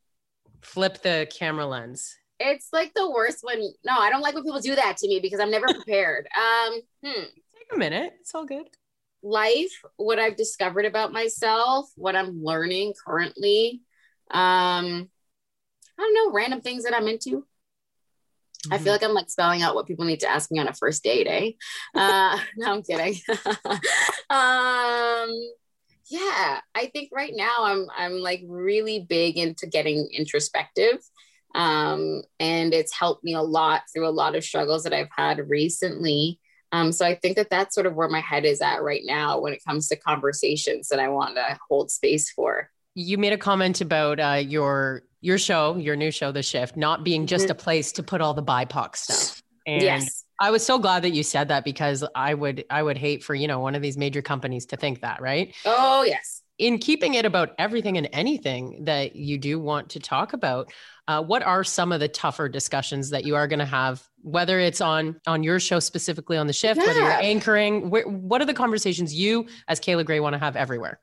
flip 0.66 1.02
the 1.02 1.28
camera 1.30 1.66
lens? 1.66 2.16
It's 2.38 2.68
like 2.72 2.92
the 2.94 3.08
worst 3.10 3.38
when 3.42 3.60
no, 3.84 3.94
I 3.98 4.10
don't 4.10 4.20
like 4.20 4.34
when 4.34 4.44
people 4.44 4.60
do 4.60 4.74
that 4.74 4.98
to 4.98 5.08
me 5.08 5.20
because 5.20 5.40
I'm 5.40 5.50
never 5.50 5.66
prepared. 5.66 6.28
um, 6.36 6.80
hmm. 7.04 7.22
Take 7.56 7.72
a 7.74 7.78
minute. 7.78 8.14
It's 8.20 8.34
all 8.34 8.44
good. 8.44 8.66
Life, 9.26 9.72
what 9.96 10.18
I've 10.18 10.36
discovered 10.36 10.84
about 10.84 11.12
myself, 11.12 11.90
what 11.96 12.16
I'm 12.16 12.42
learning 12.42 12.94
currently. 13.06 13.82
Um, 14.30 15.08
I 15.98 16.02
don't 16.02 16.14
know, 16.14 16.32
random 16.32 16.60
things 16.60 16.84
that 16.84 16.94
I'm 16.94 17.08
into. 17.08 17.30
Mm-hmm. 17.30 18.72
I 18.72 18.78
feel 18.78 18.84
mm-hmm. 18.84 18.90
like 18.92 19.02
I'm 19.02 19.14
like 19.14 19.30
spelling 19.30 19.62
out 19.62 19.74
what 19.74 19.86
people 19.86 20.04
need 20.04 20.20
to 20.20 20.30
ask 20.30 20.50
me 20.50 20.58
on 20.58 20.68
a 20.68 20.74
first 20.74 21.02
date, 21.02 21.26
eh? 21.26 21.52
Uh, 21.98 22.38
no, 22.56 22.72
I'm 22.72 22.82
kidding. 22.82 23.16
um, 24.30 25.30
yeah 26.08 26.60
i 26.74 26.86
think 26.86 27.10
right 27.12 27.32
now 27.34 27.54
i'm 27.60 27.86
i'm 27.96 28.14
like 28.14 28.42
really 28.46 29.00
big 29.00 29.36
into 29.36 29.66
getting 29.66 30.08
introspective 30.12 30.98
um, 31.54 32.20
and 32.38 32.74
it's 32.74 32.92
helped 32.92 33.24
me 33.24 33.32
a 33.32 33.40
lot 33.40 33.80
through 33.90 34.06
a 34.06 34.10
lot 34.10 34.36
of 34.36 34.44
struggles 34.44 34.84
that 34.84 34.92
i've 34.92 35.08
had 35.16 35.48
recently 35.48 36.38
um, 36.72 36.92
so 36.92 37.04
i 37.06 37.14
think 37.14 37.36
that 37.36 37.50
that's 37.50 37.74
sort 37.74 37.86
of 37.86 37.94
where 37.94 38.08
my 38.08 38.20
head 38.20 38.44
is 38.44 38.60
at 38.60 38.82
right 38.82 39.02
now 39.04 39.38
when 39.38 39.52
it 39.52 39.62
comes 39.66 39.88
to 39.88 39.96
conversations 39.96 40.88
that 40.88 40.98
i 40.98 41.08
want 41.08 41.34
to 41.34 41.58
hold 41.68 41.90
space 41.90 42.30
for 42.30 42.70
you 42.94 43.18
made 43.18 43.32
a 43.32 43.38
comment 43.38 43.80
about 43.80 44.18
uh, 44.18 44.40
your 44.42 45.02
your 45.20 45.38
show 45.38 45.76
your 45.76 45.96
new 45.96 46.10
show 46.10 46.32
the 46.32 46.42
shift 46.42 46.76
not 46.76 47.04
being 47.04 47.26
just 47.26 47.44
mm-hmm. 47.44 47.52
a 47.52 47.54
place 47.56 47.92
to 47.92 48.02
put 48.02 48.20
all 48.20 48.34
the 48.34 48.42
bipoc 48.42 48.96
stuff 48.96 49.42
and 49.66 49.82
yes. 49.82 50.24
I 50.38 50.50
was 50.50 50.64
so 50.64 50.78
glad 50.78 51.02
that 51.02 51.10
you 51.10 51.22
said 51.22 51.48
that 51.48 51.64
because 51.64 52.04
I 52.14 52.34
would 52.34 52.64
I 52.70 52.82
would 52.82 52.98
hate 52.98 53.24
for, 53.24 53.34
you 53.34 53.48
know, 53.48 53.60
one 53.60 53.74
of 53.74 53.82
these 53.82 53.96
major 53.96 54.22
companies 54.22 54.66
to 54.66 54.76
think 54.76 55.00
that, 55.00 55.20
right? 55.20 55.54
Oh, 55.64 56.02
yes. 56.02 56.42
In 56.58 56.78
keeping 56.78 57.14
it 57.14 57.24
about 57.24 57.50
everything 57.58 57.98
and 57.98 58.08
anything 58.12 58.84
that 58.84 59.16
you 59.16 59.38
do 59.38 59.58
want 59.58 59.90
to 59.90 60.00
talk 60.00 60.32
about, 60.32 60.72
uh, 61.08 61.22
what 61.22 61.42
are 61.42 61.64
some 61.64 61.92
of 61.92 62.00
the 62.00 62.08
tougher 62.08 62.48
discussions 62.48 63.10
that 63.10 63.26
you 63.26 63.36
are 63.36 63.46
going 63.46 63.58
to 63.58 63.66
have, 63.66 64.06
whether 64.26 64.58
it's 64.58 64.80
on 64.80 65.20
on 65.26 65.42
your 65.44 65.60
show 65.60 65.78
specifically 65.78 66.36
on 66.36 66.46
the 66.48 66.52
shift, 66.52 66.80
yeah. 66.80 66.86
whether 66.86 67.00
you're 67.00 67.22
anchoring? 67.22 67.88
Wh- 67.90 68.06
what 68.06 68.42
are 68.42 68.44
the 68.44 68.54
conversations 68.54 69.14
you, 69.14 69.46
as 69.68 69.80
Kayla 69.80 70.04
Grey, 70.04 70.20
want 70.20 70.34
to 70.34 70.38
have 70.38 70.56
everywhere? 70.56 70.98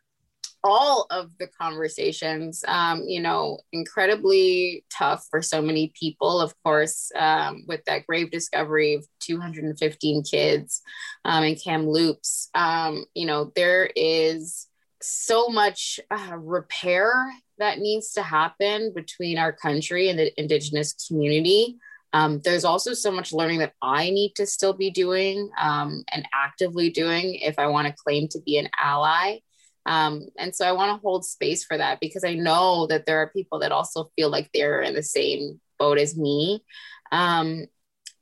all 0.66 1.08
of 1.10 1.38
the 1.40 1.48
conversations, 1.48 2.64
um, 2.70 3.04
you 3.06 3.22
know, 3.22 3.60
incredibly 3.74 4.86
tough 4.90 5.28
for 5.30 5.42
so 5.42 5.62
many 5.62 5.92
people, 6.00 6.40
of 6.40 6.54
course, 6.64 7.12
um, 7.18 7.66
with 7.68 7.84
that 7.86 8.08
grave 8.08 8.32
discovery 8.32 8.94
of 8.94 9.06
215 9.20 10.24
kids 10.24 10.82
um, 11.26 11.44
in 11.44 11.56
Kamloops. 11.56 12.50
Um, 12.56 13.04
you 13.14 13.26
know, 13.26 13.52
there 13.58 13.90
is 13.94 14.68
so 15.02 15.50
much 15.50 16.00
uh, 16.10 16.38
repair 16.38 17.12
that 17.58 17.80
needs 17.80 18.14
to 18.14 18.24
happen 18.24 18.94
between 18.96 19.38
our 19.38 19.52
country 19.52 20.10
and 20.10 20.18
the 20.18 20.32
Indigenous 20.40 20.94
community. 21.08 21.78
Um, 22.14 22.42
there's 22.44 22.64
also 22.64 22.94
so 22.94 23.12
much 23.12 23.34
learning 23.34 23.60
that 23.60 23.74
I 23.82 24.12
need 24.12 24.34
to 24.36 24.46
still 24.46 24.74
be 24.74 24.92
doing 24.92 25.50
um, 25.60 26.04
and 26.12 26.28
actively 26.34 26.90
doing 26.90 27.36
if 27.36 27.58
I 27.58 27.68
want 27.68 27.88
to 27.88 27.94
claim 27.94 28.28
to 28.30 28.42
be 28.42 28.58
an 28.58 28.70
ally. 28.80 29.40
Um, 29.86 30.28
and 30.38 30.56
so 30.56 30.66
I 30.66 30.72
want 30.72 30.96
to 30.96 31.02
hold 31.02 31.26
space 31.26 31.64
for 31.64 31.78
that 31.78 32.00
because 32.00 32.24
I 32.24 32.36
know 32.36 32.88
that 32.88 33.06
there 33.06 33.18
are 33.18 33.30
people 33.30 33.60
that 33.60 33.72
also 33.72 34.12
feel 34.16 34.30
like 34.30 34.50
they're 34.54 34.82
in 34.82 34.94
the 34.94 35.04
same 35.04 35.60
boat 35.80 35.98
as 35.98 36.16
me. 36.16 36.64
Um, 37.12 37.66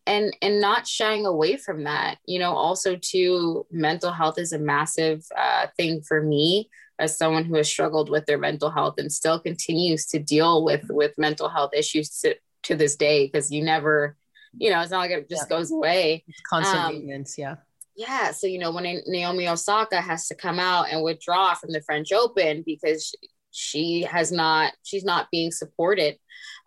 and 0.08 0.36
and 0.42 0.60
not 0.60 0.88
shying 0.88 1.28
away 1.28 1.58
from 1.58 1.84
that 1.84 2.18
you 2.26 2.40
know 2.40 2.54
also 2.56 2.98
too 3.00 3.66
mental 3.72 4.12
health 4.12 4.40
is 4.40 4.52
a 4.52 4.58
massive 4.58 5.24
uh, 5.38 5.68
thing 5.78 6.02
for 6.02 6.24
me 6.24 6.68
as 6.98 7.18
someone 7.18 7.46
who 7.46 7.56
has 7.56 7.68
struggled 7.68 8.10
with 8.10 8.26
their 8.26 8.38
mental 8.38 8.70
health 8.70 8.96
and 8.98 9.12
still 9.12 9.40
continues 9.40 10.06
to 10.06 10.20
deal 10.20 10.64
with 10.64 10.86
with 10.90 11.18
mental 11.18 11.50
health 11.50 11.72
issues 11.74 12.10
to, 12.22 12.36
to 12.64 12.76
this 12.76 12.96
day 12.96 13.26
because 13.26 13.52
you 13.52 13.64
never 13.64 14.18
you 14.54 14.70
know 14.70 14.82
it's 14.82 14.92
not 14.92 15.00
like 15.00 15.12
it 15.12 15.30
just 15.30 15.46
yeah. 15.50 15.58
goes 15.58 15.72
away. 15.72 16.24
It's 16.28 16.42
constant 16.42 16.80
um, 16.80 16.94
maintenance 16.94 17.38
yeah. 17.38 17.56
yeah 17.96 18.32
so 18.32 18.48
you 18.48 18.60
know 18.60 18.72
when 18.72 19.02
naomi 19.08 19.48
osaka 19.48 20.02
has 20.02 20.28
to 20.28 20.36
come 20.36 20.60
out 20.60 20.88
and 20.92 21.04
withdraw 21.04 21.54
from 21.54 21.72
the 21.72 21.82
french 21.82 22.12
open 22.12 22.64
because 22.66 23.16
she 23.52 24.02
has 24.02 24.32
not 24.32 24.74
she's 24.84 25.04
not 25.04 25.30
being 25.32 25.52
supported 25.52 26.18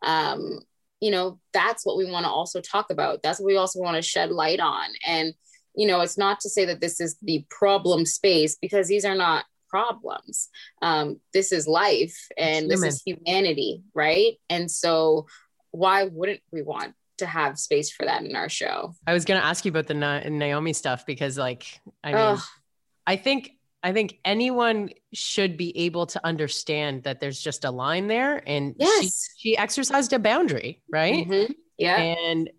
um 0.03 0.61
you 1.05 1.11
know 1.11 1.39
that's 1.53 1.85
what 1.85 1.99
we 1.99 2.11
want 2.11 2.25
to 2.25 2.31
also 2.31 2.63
talk 2.63 2.91
about. 2.91 3.23
That's 3.23 3.39
what 3.39 3.47
we 3.47 3.59
also 3.59 3.79
want 3.79 3.97
to 3.97 4.03
shed 4.03 4.31
light 4.31 4.59
on. 4.59 4.89
And 5.07 5.35
you 5.77 5.87
know 5.87 6.01
it's 6.01 6.17
not 6.17 6.41
to 6.41 6.49
say 6.49 6.65
that 6.65 6.81
this 6.81 6.99
is 6.99 7.17
the 7.21 7.45
problem 7.51 8.07
space 8.07 8.57
because 8.57 8.89
these 8.89 9.05
are 9.05 9.15
not 9.15 9.45
problems. 9.69 10.49
Um, 10.81 11.21
this 11.35 11.53
is 11.53 11.69
life 11.69 12.17
and 12.39 12.71
this 12.71 12.83
is 12.83 13.03
humanity 13.05 13.83
right? 13.93 14.35
And 14.49 14.71
so 14.71 15.27
why 15.75 16.05
wouldn't 16.05 16.41
we 16.51 16.63
want 16.63 16.95
to 17.19 17.27
have 17.27 17.59
space 17.59 17.91
for 17.91 18.05
that 18.07 18.25
in 18.25 18.35
our 18.35 18.49
show 18.49 18.95
i 19.07 19.13
was 19.13 19.25
going 19.25 19.41
to 19.41 19.47
ask 19.47 19.65
you 19.65 19.71
about 19.71 19.87
the 19.87 19.95
Na- 19.95 20.21
naomi 20.29 20.73
stuff 20.73 21.07
because 21.07 21.39
like 21.39 21.81
i 22.03 22.09
mean 22.09 22.17
Ugh. 22.17 22.41
i 23.07 23.17
think 23.17 23.51
I 23.85 23.93
think 23.93 24.19
anyone 24.25 24.89
should 25.13 25.59
be 25.59 25.77
able 25.77 26.07
to 26.07 26.27
understand 26.27 27.03
that 27.03 27.21
there's 27.21 27.39
just 27.39 27.67
a 27.67 27.71
line 27.71 28.07
there 28.07 28.43
and 28.49 28.75
yes. 28.79 29.29
she, 29.37 29.51
she 29.51 29.59
exercised 29.59 30.15
a 30.15 30.19
boundary, 30.19 30.81
right? 30.91 31.29
Mm-hmm. 31.29 31.53
Yeah. 31.77 31.97
And 31.97 32.51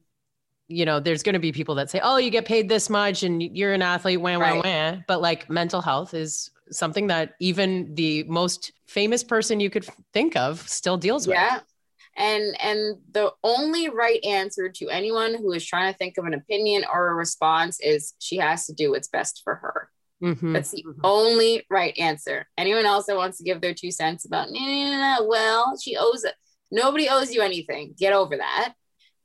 you 0.68 0.86
know, 0.86 1.00
there's 1.00 1.24
going 1.24 1.34
to 1.34 1.40
be 1.40 1.52
people 1.52 1.76
that 1.76 1.90
say, 1.90 2.00
"Oh, 2.02 2.18
you 2.18 2.32
get 2.32 2.46
paid 2.46 2.70
this 2.70 2.90
much 2.90 3.24
and 3.24 3.42
you're 3.42 3.74
an 3.74 3.82
athlete, 3.82 4.20
wah, 4.20 4.38
wah, 4.38 4.62
wah." 4.62 4.98
But 5.08 5.22
like 5.22 5.50
mental 5.50 5.82
health 5.82 6.14
is 6.14 6.50
something 6.72 7.08
that 7.08 7.34
even 7.40 7.94
the 7.94 8.24
most 8.24 8.72
famous 8.88 9.24
person 9.24 9.60
you 9.60 9.70
could 9.70 9.88
think 10.14 10.36
of 10.36 10.68
still 10.68 10.98
deals 10.98 11.28
with. 11.28 11.36
Yeah. 11.36 11.60
And 12.18 12.56
and 12.62 12.98
the 13.12 13.34
only 13.44 13.90
right 13.90 14.24
answer 14.24 14.70
to 14.70 14.90
anyone 14.90 15.36
who 15.36 15.52
is 15.52 15.66
trying 15.66 15.92
to 15.92 15.98
think 15.98 16.18
of 16.18 16.26
an 16.26 16.34
opinion 16.34 16.86
or 16.92 17.08
a 17.08 17.14
response 17.14 17.80
is 17.82 18.14
she 18.20 18.38
has 18.38 18.66
to 18.68 18.74
do 18.74 18.92
what's 18.92 19.10
best 19.10 19.42
for 19.44 19.56
her. 19.56 19.90
Mm-hmm. 20.24 20.54
That's 20.54 20.72
the 20.72 20.84
mm-hmm. 20.88 21.02
only 21.04 21.66
right 21.70 21.96
answer. 21.98 22.48
Anyone 22.58 22.86
else 22.86 23.08
that 23.08 23.18
wants 23.18 23.38
to 23.38 23.44
give 23.44 23.60
their 23.60 23.74
two 23.74 23.92
cents 23.92 24.26
about, 24.26 24.50
nah, 24.50 24.60
nah, 24.60 25.18
nah, 25.18 25.26
well, 25.26 25.78
she 25.78 25.98
owes 25.98 26.24
it. 26.24 26.34
Nobody 26.72 27.10
owes 27.10 27.34
you 27.34 27.42
anything. 27.42 27.94
Get 27.98 28.14
over 28.14 28.38
that. 28.38 28.74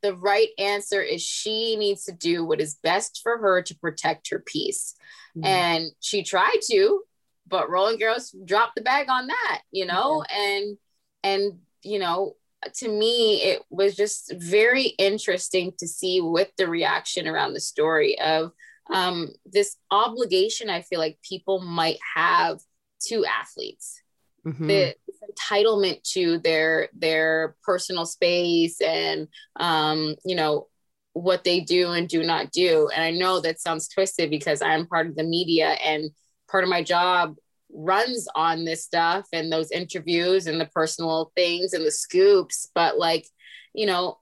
The 0.02 0.14
right 0.14 0.48
answer 0.58 1.00
is 1.00 1.22
she 1.22 1.76
needs 1.76 2.04
to 2.04 2.12
do 2.12 2.44
what 2.44 2.60
is 2.60 2.78
best 2.82 3.20
for 3.22 3.38
her 3.38 3.62
to 3.62 3.78
protect 3.78 4.30
her 4.30 4.40
peace. 4.40 4.94
Mm-hmm. 5.36 5.46
And 5.46 5.90
she 6.00 6.24
tried 6.24 6.58
to, 6.70 7.02
but 7.46 7.70
Roland 7.70 8.00
Garros 8.00 8.34
dropped 8.44 8.74
the 8.74 8.82
bag 8.82 9.08
on 9.08 9.28
that, 9.28 9.60
you 9.70 9.86
know, 9.86 10.24
and, 10.28 10.76
and, 11.22 11.58
you 11.82 11.98
know, 11.98 12.34
to 12.74 12.88
me, 12.88 13.42
it 13.42 13.62
was 13.70 13.96
just 13.96 14.32
very 14.36 14.94
interesting 14.98 15.72
to 15.78 15.88
see 15.88 16.20
with 16.20 16.50
the 16.56 16.68
reaction 16.68 17.26
around 17.26 17.54
the 17.54 17.60
story 17.60 18.18
of, 18.20 18.52
um, 18.92 19.28
this 19.46 19.76
obligation 19.90 20.68
I 20.68 20.82
feel 20.82 20.98
like 20.98 21.18
people 21.22 21.60
might 21.60 21.98
have 22.14 22.58
to 23.08 23.24
athletes. 23.24 24.02
Mm-hmm. 24.46 24.66
The 24.66 24.94
entitlement 25.30 26.02
to 26.14 26.38
their 26.38 26.88
their 26.94 27.56
personal 27.62 28.06
space 28.06 28.80
and 28.80 29.28
um, 29.56 30.16
you 30.24 30.34
know 30.34 30.68
what 31.12 31.44
they 31.44 31.60
do 31.60 31.90
and 31.90 32.08
do 32.08 32.22
not 32.22 32.50
do. 32.52 32.88
And 32.94 33.02
I 33.02 33.10
know 33.10 33.40
that 33.40 33.60
sounds 33.60 33.88
twisted 33.88 34.30
because 34.30 34.62
I'm 34.62 34.86
part 34.86 35.08
of 35.08 35.16
the 35.16 35.24
media 35.24 35.70
and 35.84 36.10
part 36.50 36.64
of 36.64 36.70
my 36.70 36.82
job 36.82 37.36
runs 37.72 38.26
on 38.34 38.64
this 38.64 38.84
stuff 38.84 39.26
and 39.32 39.52
those 39.52 39.70
interviews 39.70 40.46
and 40.46 40.60
the 40.60 40.66
personal 40.66 41.32
things 41.36 41.72
and 41.72 41.84
the 41.84 41.90
scoops. 41.90 42.68
But 42.74 42.98
like, 42.98 43.26
you 43.74 43.86
know, 43.86 44.18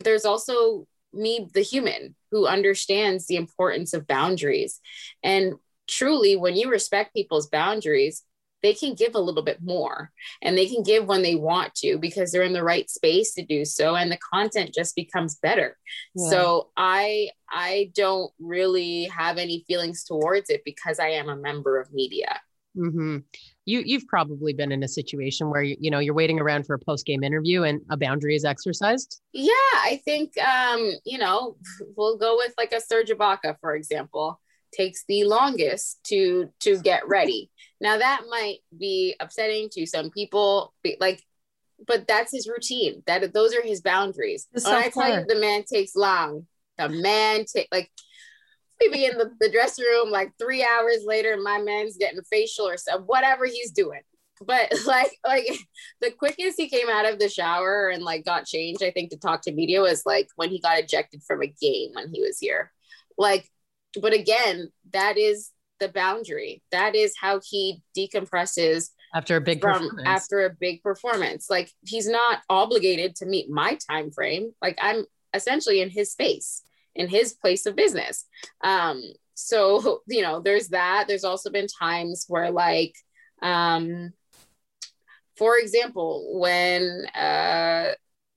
there's 0.00 0.24
also 0.24 0.86
me, 1.12 1.48
the 1.52 1.62
human, 1.62 2.14
who 2.30 2.46
understands 2.46 3.26
the 3.26 3.36
importance 3.36 3.92
of 3.92 4.06
boundaries. 4.06 4.80
And 5.22 5.54
truly, 5.88 6.36
when 6.36 6.56
you 6.56 6.70
respect 6.70 7.14
people's 7.14 7.48
boundaries, 7.48 8.24
they 8.62 8.72
can 8.72 8.94
give 8.94 9.14
a 9.14 9.20
little 9.20 9.42
bit 9.42 9.58
more 9.60 10.12
and 10.40 10.56
they 10.56 10.66
can 10.66 10.82
give 10.82 11.06
when 11.06 11.22
they 11.22 11.34
want 11.34 11.74
to 11.74 11.98
because 11.98 12.30
they're 12.30 12.42
in 12.42 12.52
the 12.52 12.62
right 12.62 12.88
space 12.88 13.34
to 13.34 13.44
do 13.44 13.64
so 13.64 13.94
and 13.96 14.10
the 14.10 14.18
content 14.18 14.72
just 14.72 14.94
becomes 14.94 15.36
better 15.36 15.76
yeah. 16.14 16.30
so 16.30 16.70
i 16.76 17.28
i 17.50 17.90
don't 17.94 18.32
really 18.38 19.04
have 19.04 19.36
any 19.36 19.64
feelings 19.66 20.04
towards 20.04 20.48
it 20.48 20.62
because 20.64 20.98
i 20.98 21.08
am 21.08 21.28
a 21.28 21.36
member 21.36 21.80
of 21.80 21.92
media 21.92 22.40
mm-hmm 22.76 23.18
you 23.64 23.82
you've 23.84 24.06
probably 24.06 24.52
been 24.52 24.72
in 24.72 24.82
a 24.82 24.88
situation 24.88 25.50
where 25.50 25.62
you, 25.62 25.76
you 25.78 25.90
know 25.90 25.98
you're 25.98 26.14
waiting 26.14 26.40
around 26.40 26.66
for 26.66 26.74
a 26.74 26.78
post 26.78 27.06
game 27.06 27.22
interview 27.22 27.62
and 27.62 27.80
a 27.90 27.96
boundary 27.96 28.34
is 28.34 28.44
exercised. 28.44 29.20
Yeah, 29.32 29.52
I 29.74 30.00
think 30.04 30.32
um, 30.38 30.92
you 31.04 31.18
know 31.18 31.56
we'll 31.96 32.18
go 32.18 32.36
with 32.36 32.52
like 32.58 32.72
a 32.72 32.80
Serge 32.80 33.10
Ibaka, 33.10 33.56
for 33.60 33.74
example, 33.74 34.40
takes 34.72 35.04
the 35.06 35.24
longest 35.24 36.00
to 36.04 36.50
to 36.60 36.78
get 36.80 37.06
ready. 37.06 37.50
now 37.80 37.98
that 37.98 38.22
might 38.28 38.58
be 38.76 39.14
upsetting 39.20 39.68
to 39.72 39.86
some 39.86 40.10
people, 40.10 40.74
like, 40.98 41.22
but 41.86 42.06
that's 42.08 42.32
his 42.32 42.48
routine. 42.48 43.02
That 43.06 43.32
those 43.32 43.54
are 43.54 43.62
his 43.62 43.80
boundaries. 43.80 44.48
When 44.50 44.74
I 44.74 44.88
tell 44.88 45.20
you 45.20 45.24
the 45.26 45.40
man 45.40 45.62
takes 45.62 45.94
long, 45.94 46.46
the 46.78 46.88
man 46.88 47.44
take 47.44 47.68
like 47.70 47.90
be 48.78 49.04
in 49.04 49.18
the, 49.18 49.30
the 49.40 49.50
dressing 49.50 49.84
room 49.84 50.10
like 50.10 50.32
three 50.38 50.64
hours 50.64 51.04
later, 51.06 51.36
my 51.40 51.60
man's 51.60 51.96
getting 51.96 52.22
facial 52.22 52.68
or 52.68 52.76
stuff, 52.76 53.02
whatever 53.06 53.46
he's 53.46 53.70
doing. 53.70 54.00
But 54.44 54.72
like, 54.86 55.12
like 55.26 55.46
the 56.00 56.10
quickest 56.10 56.58
he 56.58 56.68
came 56.68 56.88
out 56.88 57.10
of 57.10 57.18
the 57.18 57.28
shower 57.28 57.88
and 57.88 58.02
like 58.02 58.24
got 58.24 58.46
changed, 58.46 58.82
I 58.82 58.90
think, 58.90 59.10
to 59.10 59.18
talk 59.18 59.42
to 59.42 59.52
media 59.52 59.80
was 59.80 60.04
like 60.06 60.28
when 60.36 60.50
he 60.50 60.60
got 60.60 60.78
ejected 60.78 61.22
from 61.26 61.42
a 61.42 61.46
game 61.46 61.90
when 61.94 62.08
he 62.12 62.20
was 62.20 62.38
here. 62.38 62.72
Like, 63.18 63.48
but 64.00 64.14
again, 64.14 64.70
that 64.92 65.18
is 65.18 65.50
the 65.80 65.88
boundary. 65.88 66.62
That 66.70 66.94
is 66.94 67.14
how 67.20 67.40
he 67.44 67.82
decompresses 67.96 68.90
after 69.14 69.36
a 69.36 69.40
big 69.40 69.60
from 69.60 69.90
after 70.06 70.46
a 70.46 70.50
big 70.50 70.82
performance. 70.82 71.50
Like 71.50 71.70
he's 71.84 72.08
not 72.08 72.40
obligated 72.48 73.16
to 73.16 73.26
meet 73.26 73.50
my 73.50 73.76
time 73.90 74.10
frame. 74.10 74.52
Like 74.62 74.78
I'm 74.80 75.04
essentially 75.34 75.80
in 75.80 75.90
his 75.90 76.12
space 76.12 76.62
in 76.94 77.08
his 77.08 77.34
place 77.34 77.66
of 77.66 77.76
business. 77.76 78.26
Um, 78.62 79.02
so, 79.34 80.02
you 80.08 80.22
know, 80.22 80.40
there's 80.40 80.68
that. 80.68 81.06
There's 81.08 81.24
also 81.24 81.50
been 81.50 81.66
times 81.66 82.24
where, 82.28 82.50
like, 82.50 82.94
um, 83.42 84.12
for 85.36 85.58
example, 85.58 86.38
when 86.38 87.06
uh, 87.14 87.92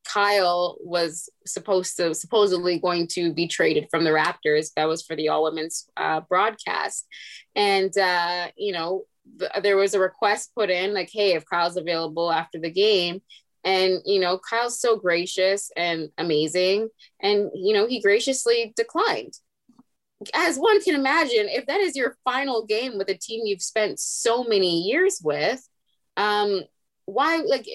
Kyle 0.06 0.78
was 0.80 1.30
supposed 1.46 1.98
to 1.98 2.14
supposedly 2.16 2.80
going 2.80 3.08
to 3.08 3.34
be 3.34 3.48
traded 3.48 3.88
from 3.92 4.04
the 4.04 4.12
Raptors, 4.12 4.72
that 4.76 4.88
was 4.88 5.04
for 5.04 5.16
the 5.16 5.30
all 5.30 5.44
women's 5.44 5.88
uh, 5.98 6.22
broadcast, 6.22 7.06
and 7.56 7.96
uh, 7.98 8.48
you 8.58 8.72
know 8.72 9.04
there 9.62 9.78
was 9.78 9.94
a 9.94 10.00
request 10.00 10.52
put 10.56 10.70
in 10.70 10.94
like, 10.94 11.10
hey, 11.12 11.34
if 11.34 11.46
Kyle's 11.46 11.78
available 11.78 12.32
after 12.32 12.60
the 12.60 12.72
game, 12.72 13.22
and, 13.66 14.00
you 14.06 14.20
know, 14.20 14.38
Kyle's 14.38 14.80
so 14.80 14.96
gracious 14.96 15.72
and 15.76 16.10
amazing. 16.18 16.90
And, 17.20 17.50
you 17.54 17.74
know, 17.74 17.88
he 17.88 18.00
graciously 18.00 18.74
declined. 18.78 19.34
As 20.34 20.58
one 20.58 20.82
can 20.82 20.96
imagine, 20.96 21.48
if 21.50 21.66
that 21.66 21.82
is 21.82 21.96
your 21.96 22.16
final 22.24 22.66
game 22.66 22.98
with 22.98 23.10
a 23.10 23.18
team 23.18 23.42
you've 23.46 23.62
spent 23.62 24.00
so 24.00 24.44
many 24.44 24.84
years 24.84 25.20
with, 25.22 25.68
um, 26.16 26.62
why, 27.06 27.38
like, 27.38 27.68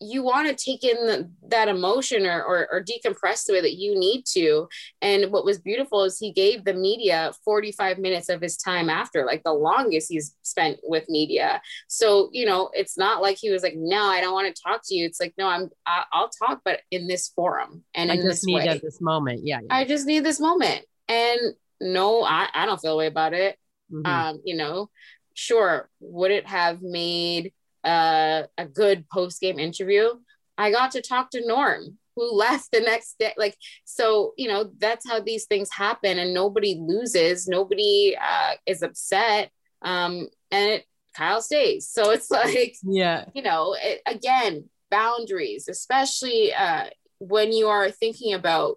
you 0.00 0.22
want 0.22 0.48
to 0.48 0.54
take 0.54 0.84
in 0.84 0.96
the, 1.06 1.30
that 1.48 1.68
emotion 1.68 2.24
or, 2.24 2.42
or, 2.42 2.68
or, 2.70 2.84
decompress 2.84 3.44
the 3.44 3.52
way 3.54 3.60
that 3.60 3.76
you 3.76 3.98
need 3.98 4.24
to. 4.26 4.68
And 5.02 5.32
what 5.32 5.44
was 5.44 5.58
beautiful 5.58 6.04
is 6.04 6.18
he 6.18 6.32
gave 6.32 6.64
the 6.64 6.74
media 6.74 7.32
45 7.44 7.98
minutes 7.98 8.28
of 8.28 8.40
his 8.40 8.56
time 8.56 8.88
after, 8.88 9.26
like 9.26 9.42
the 9.42 9.52
longest 9.52 10.10
he's 10.10 10.36
spent 10.42 10.78
with 10.84 11.08
media. 11.08 11.60
So, 11.88 12.30
you 12.32 12.46
know, 12.46 12.70
it's 12.74 12.96
not 12.96 13.22
like 13.22 13.38
he 13.38 13.50
was 13.50 13.62
like, 13.62 13.74
no, 13.76 14.04
I 14.04 14.20
don't 14.20 14.34
want 14.34 14.54
to 14.54 14.62
talk 14.62 14.82
to 14.84 14.94
you. 14.94 15.04
It's 15.04 15.20
like, 15.20 15.34
no, 15.36 15.48
I'm, 15.48 15.68
I, 15.84 16.04
will 16.14 16.30
talk, 16.46 16.60
but 16.64 16.80
in 16.90 17.08
this 17.08 17.28
forum 17.28 17.82
and 17.94 18.12
I 18.12 18.14
in 18.14 18.22
just 18.22 18.28
this 18.28 18.46
need 18.46 18.54
way. 18.54 18.80
this 18.82 19.00
moment. 19.00 19.40
Yeah, 19.44 19.60
yeah, 19.60 19.74
I 19.74 19.84
just 19.84 20.06
need 20.06 20.24
this 20.24 20.38
moment. 20.38 20.84
And 21.08 21.40
no, 21.80 22.22
I, 22.22 22.48
I 22.54 22.66
don't 22.66 22.80
feel 22.80 22.92
a 22.92 22.96
way 22.96 23.06
about 23.06 23.32
it. 23.32 23.56
Mm-hmm. 23.92 24.06
Um, 24.06 24.40
you 24.44 24.56
know, 24.56 24.90
sure. 25.34 25.88
Would 26.00 26.30
it 26.30 26.46
have 26.46 26.82
made 26.82 27.52
uh, 27.84 28.42
a 28.56 28.66
good 28.66 29.08
post 29.08 29.40
game 29.40 29.58
interview, 29.58 30.08
I 30.56 30.70
got 30.70 30.92
to 30.92 31.02
talk 31.02 31.30
to 31.30 31.46
Norm, 31.46 31.98
who 32.16 32.32
left 32.36 32.72
the 32.72 32.80
next 32.80 33.18
day. 33.18 33.34
Like 33.36 33.56
so 33.84 34.34
you 34.36 34.48
know 34.48 34.70
that's 34.78 35.08
how 35.08 35.20
these 35.20 35.46
things 35.46 35.70
happen 35.72 36.18
and 36.18 36.34
nobody 36.34 36.76
loses 36.80 37.48
nobody 37.48 38.16
uh, 38.20 38.54
is 38.66 38.82
upset 38.82 39.50
um, 39.82 40.28
and 40.50 40.70
it, 40.70 40.84
kyle 41.14 41.40
stays. 41.40 41.88
So 41.88 42.10
it's 42.10 42.30
like 42.32 42.76
yeah. 42.82 43.26
you 43.34 43.42
know 43.42 43.76
it, 43.80 44.02
again 44.06 44.68
boundaries 44.90 45.68
especially 45.68 46.52
uh, 46.54 46.86
when 47.18 47.52
you 47.52 47.68
are 47.68 47.90
thinking 47.90 48.32
about 48.32 48.76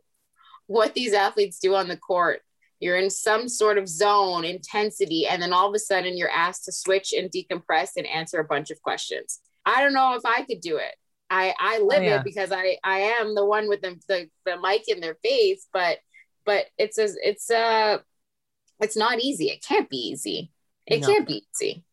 what 0.68 0.94
these 0.94 1.14
athletes 1.14 1.60
do 1.60 1.76
on 1.76 1.88
the 1.88 1.98
court 1.98 2.42
you're 2.82 2.98
in 2.98 3.10
some 3.10 3.48
sort 3.48 3.78
of 3.78 3.88
zone 3.88 4.44
intensity 4.44 5.26
and 5.28 5.42
then 5.42 5.54
all 5.54 5.70
of 5.70 5.76
a 5.76 5.80
sudden 5.80 6.18
you're 6.18 6.30
asked 6.30 6.66
to 6.66 6.72
switch 6.72 7.14
and 7.14 7.32
decompress 7.32 7.92
and 7.96 8.06
answer 8.08 8.40
a 8.40 8.44
bunch 8.44 8.70
of 8.70 8.82
questions 8.82 9.40
i 9.66 9.82
don't 9.82 9.94
know 9.94 10.16
if 10.16 10.26
i 10.26 10.44
could 10.44 10.60
do 10.62 10.78
it 10.78 10.96
I 11.34 11.54
I 11.58 11.80
oh, 11.80 11.86
live 11.86 12.02
oh, 12.02 12.06
yeah. 12.06 12.20
it 12.20 12.26
because 12.26 12.52
I 12.52 12.78
I 12.84 13.16
am 13.22 13.36
the 13.36 13.46
one 13.46 13.70
with 13.70 13.80
the, 13.80 13.98
the 14.10 14.30
the 14.46 14.60
mic 14.60 14.90
in 14.90 15.00
their 15.00 15.16
face, 15.24 15.66
but 15.72 16.00
but 16.46 16.66
it's 16.78 16.98
a 16.98 17.08
it's 17.24 17.50
a 17.50 18.02
it's 18.82 18.98
not 18.98 19.22
easy. 19.22 19.46
It 19.46 19.64
can't 19.64 19.90
be 19.90 19.96
easy. 19.96 20.52
It 20.86 21.00
no. 21.00 21.08
can't 21.08 21.26
be 21.26 21.46
easy 21.56 21.86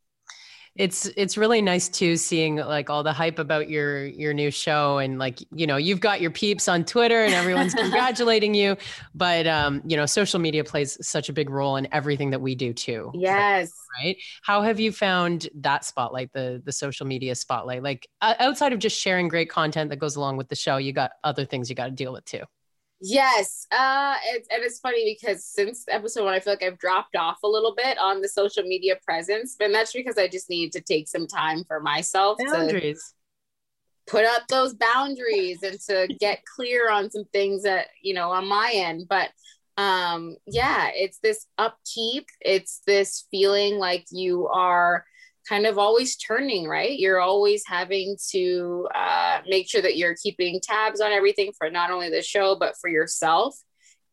it's 0.79 1.07
it's 1.17 1.37
really 1.37 1.61
nice 1.61 1.89
too 1.89 2.17
seeing 2.17 2.57
like 2.57 2.89
all 2.89 3.03
the 3.03 3.13
hype 3.13 3.39
about 3.39 3.69
your 3.69 4.07
your 4.07 4.33
new 4.33 4.51
show 4.51 4.99
and 4.99 5.19
like 5.19 5.41
you 5.53 5.67
know 5.67 5.77
you've 5.77 6.01
got 6.01 6.21
your 6.21 6.31
peeps 6.31 6.69
on 6.69 6.85
twitter 6.85 7.25
and 7.25 7.35
everyone's 7.35 7.75
congratulating 7.83 8.55
you 8.55 8.77
but 9.15 9.47
um 9.47 9.83
you 9.85 9.97
know 9.97 10.07
social 10.07 10.39
media 10.39 10.63
plays 10.63 10.97
such 11.07 11.29
a 11.29 11.33
big 11.33 11.51
role 11.51 11.77
in 11.77 11.87
everything 11.93 12.31
that 12.31 12.41
we 12.41 12.55
do 12.55 12.73
too 12.73 13.11
yes. 13.15 13.73
right? 14.03 14.17
How 14.43 14.63
have 14.63 14.81
you 14.81 14.93
found 14.93 15.49
that 15.57 15.85
spotlight 15.85 16.33
the 16.33 16.63
the 16.65 16.73
social 16.73 17.07
media 17.07 17.35
spotlight? 17.35 17.83
Like 17.83 18.09
outside 18.23 18.73
of 18.73 18.79
just 18.79 18.99
sharing 18.99 19.29
great 19.29 19.51
content 19.51 19.91
that 19.91 19.97
goes 19.97 20.17
along 20.17 20.37
with 20.37 20.49
the 20.49 20.57
show 20.57 20.77
you 20.77 20.93
got 20.93 21.13
other 21.25 21.45
things 21.45 21.69
you 21.69 21.77
got 21.77 21.87
to 21.87 21.91
deal 21.91 22.13
with 22.13 22.25
too 22.25 22.43
Yes. 23.01 23.67
Uh, 23.71 24.17
it's, 24.27 24.49
and 24.51 24.63
it's 24.63 24.81
funny 24.81 25.17
because 25.19 25.45
since 25.45 25.85
episode 25.89 26.25
one, 26.25 26.35
I 26.35 26.41
feel 26.41 26.53
like 26.53 26.63
I've 26.63 26.79
dropped 26.79 27.17
off 27.17 27.39
a 27.45 27.49
little 27.49 27.75
bit 27.75 27.97
on 27.99 28.21
the 28.21 28.29
social 28.29 28.65
media 28.65 28.97
presence, 29.05 29.57
but 29.59 29.71
that's 29.73 29.93
because 29.93 30.19
I 30.19 30.27
just 30.29 30.51
need 30.51 30.73
to 30.73 30.81
take 30.81 31.09
some 31.09 31.27
time 31.27 31.65
for 31.65 31.81
myself 31.81 32.39
boundaries. 32.53 33.15
to 34.07 34.13
put 34.13 34.25
up 34.25 34.49
those 34.49 34.75
boundaries 34.75 35.63
and 35.63 35.79
to 35.83 36.09
get 36.21 36.43
clear 36.57 36.91
on 36.91 37.11
some 37.11 37.25
things 37.33 37.63
that, 37.63 37.87
you 38.03 38.15
know, 38.15 38.31
on 38.31 38.49
my 38.49 38.73
end. 38.75 39.07
But 39.09 39.31
um, 39.77 40.37
yeah, 40.47 40.91
it's 40.93 41.19
this 41.21 41.47
upkeep. 41.57 42.27
It's 42.41 42.81
this 42.87 43.27
feeling 43.31 43.79
like 43.79 44.07
you 44.11 44.49
are 44.49 45.05
kind 45.49 45.67
of 45.67 45.79
always 45.79 46.17
turning, 46.17 46.67
right? 46.67 46.99
You're 46.99 47.21
always 47.21 47.63
having 47.67 48.17
to 48.31 48.89
uh, 48.95 49.41
make 49.49 49.69
sure 49.69 49.83
that 49.83 49.97
you're 49.97 50.17
keeping 50.23 50.61
tabs 50.63 51.01
on 51.01 51.13
everything 51.13 51.53
for 51.57 51.71
not 51.71 51.91
only 51.91 52.11
the 52.11 52.23
show, 52.23 52.57
but 52.57 52.75
for 52.81 52.89
yourself. 52.89 53.57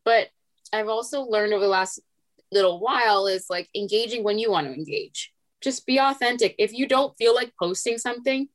But 0.04 0.28
I've 0.72 0.88
also 0.88 1.22
learned 1.22 1.52
over 1.52 1.64
the 1.64 1.70
last 1.70 2.00
little 2.52 2.80
while 2.80 3.26
is 3.26 3.46
like 3.50 3.68
engaging 3.74 4.24
when 4.24 4.38
you 4.38 4.50
want 4.50 4.66
to 4.66 4.72
engage. 4.72 5.32
Just 5.60 5.86
be 5.86 5.98
authentic. 5.98 6.54
If 6.58 6.72
you 6.72 6.86
don't 6.86 7.16
feel 7.16 7.34
like 7.34 7.52
posting 7.60 7.98
something, 7.98 8.48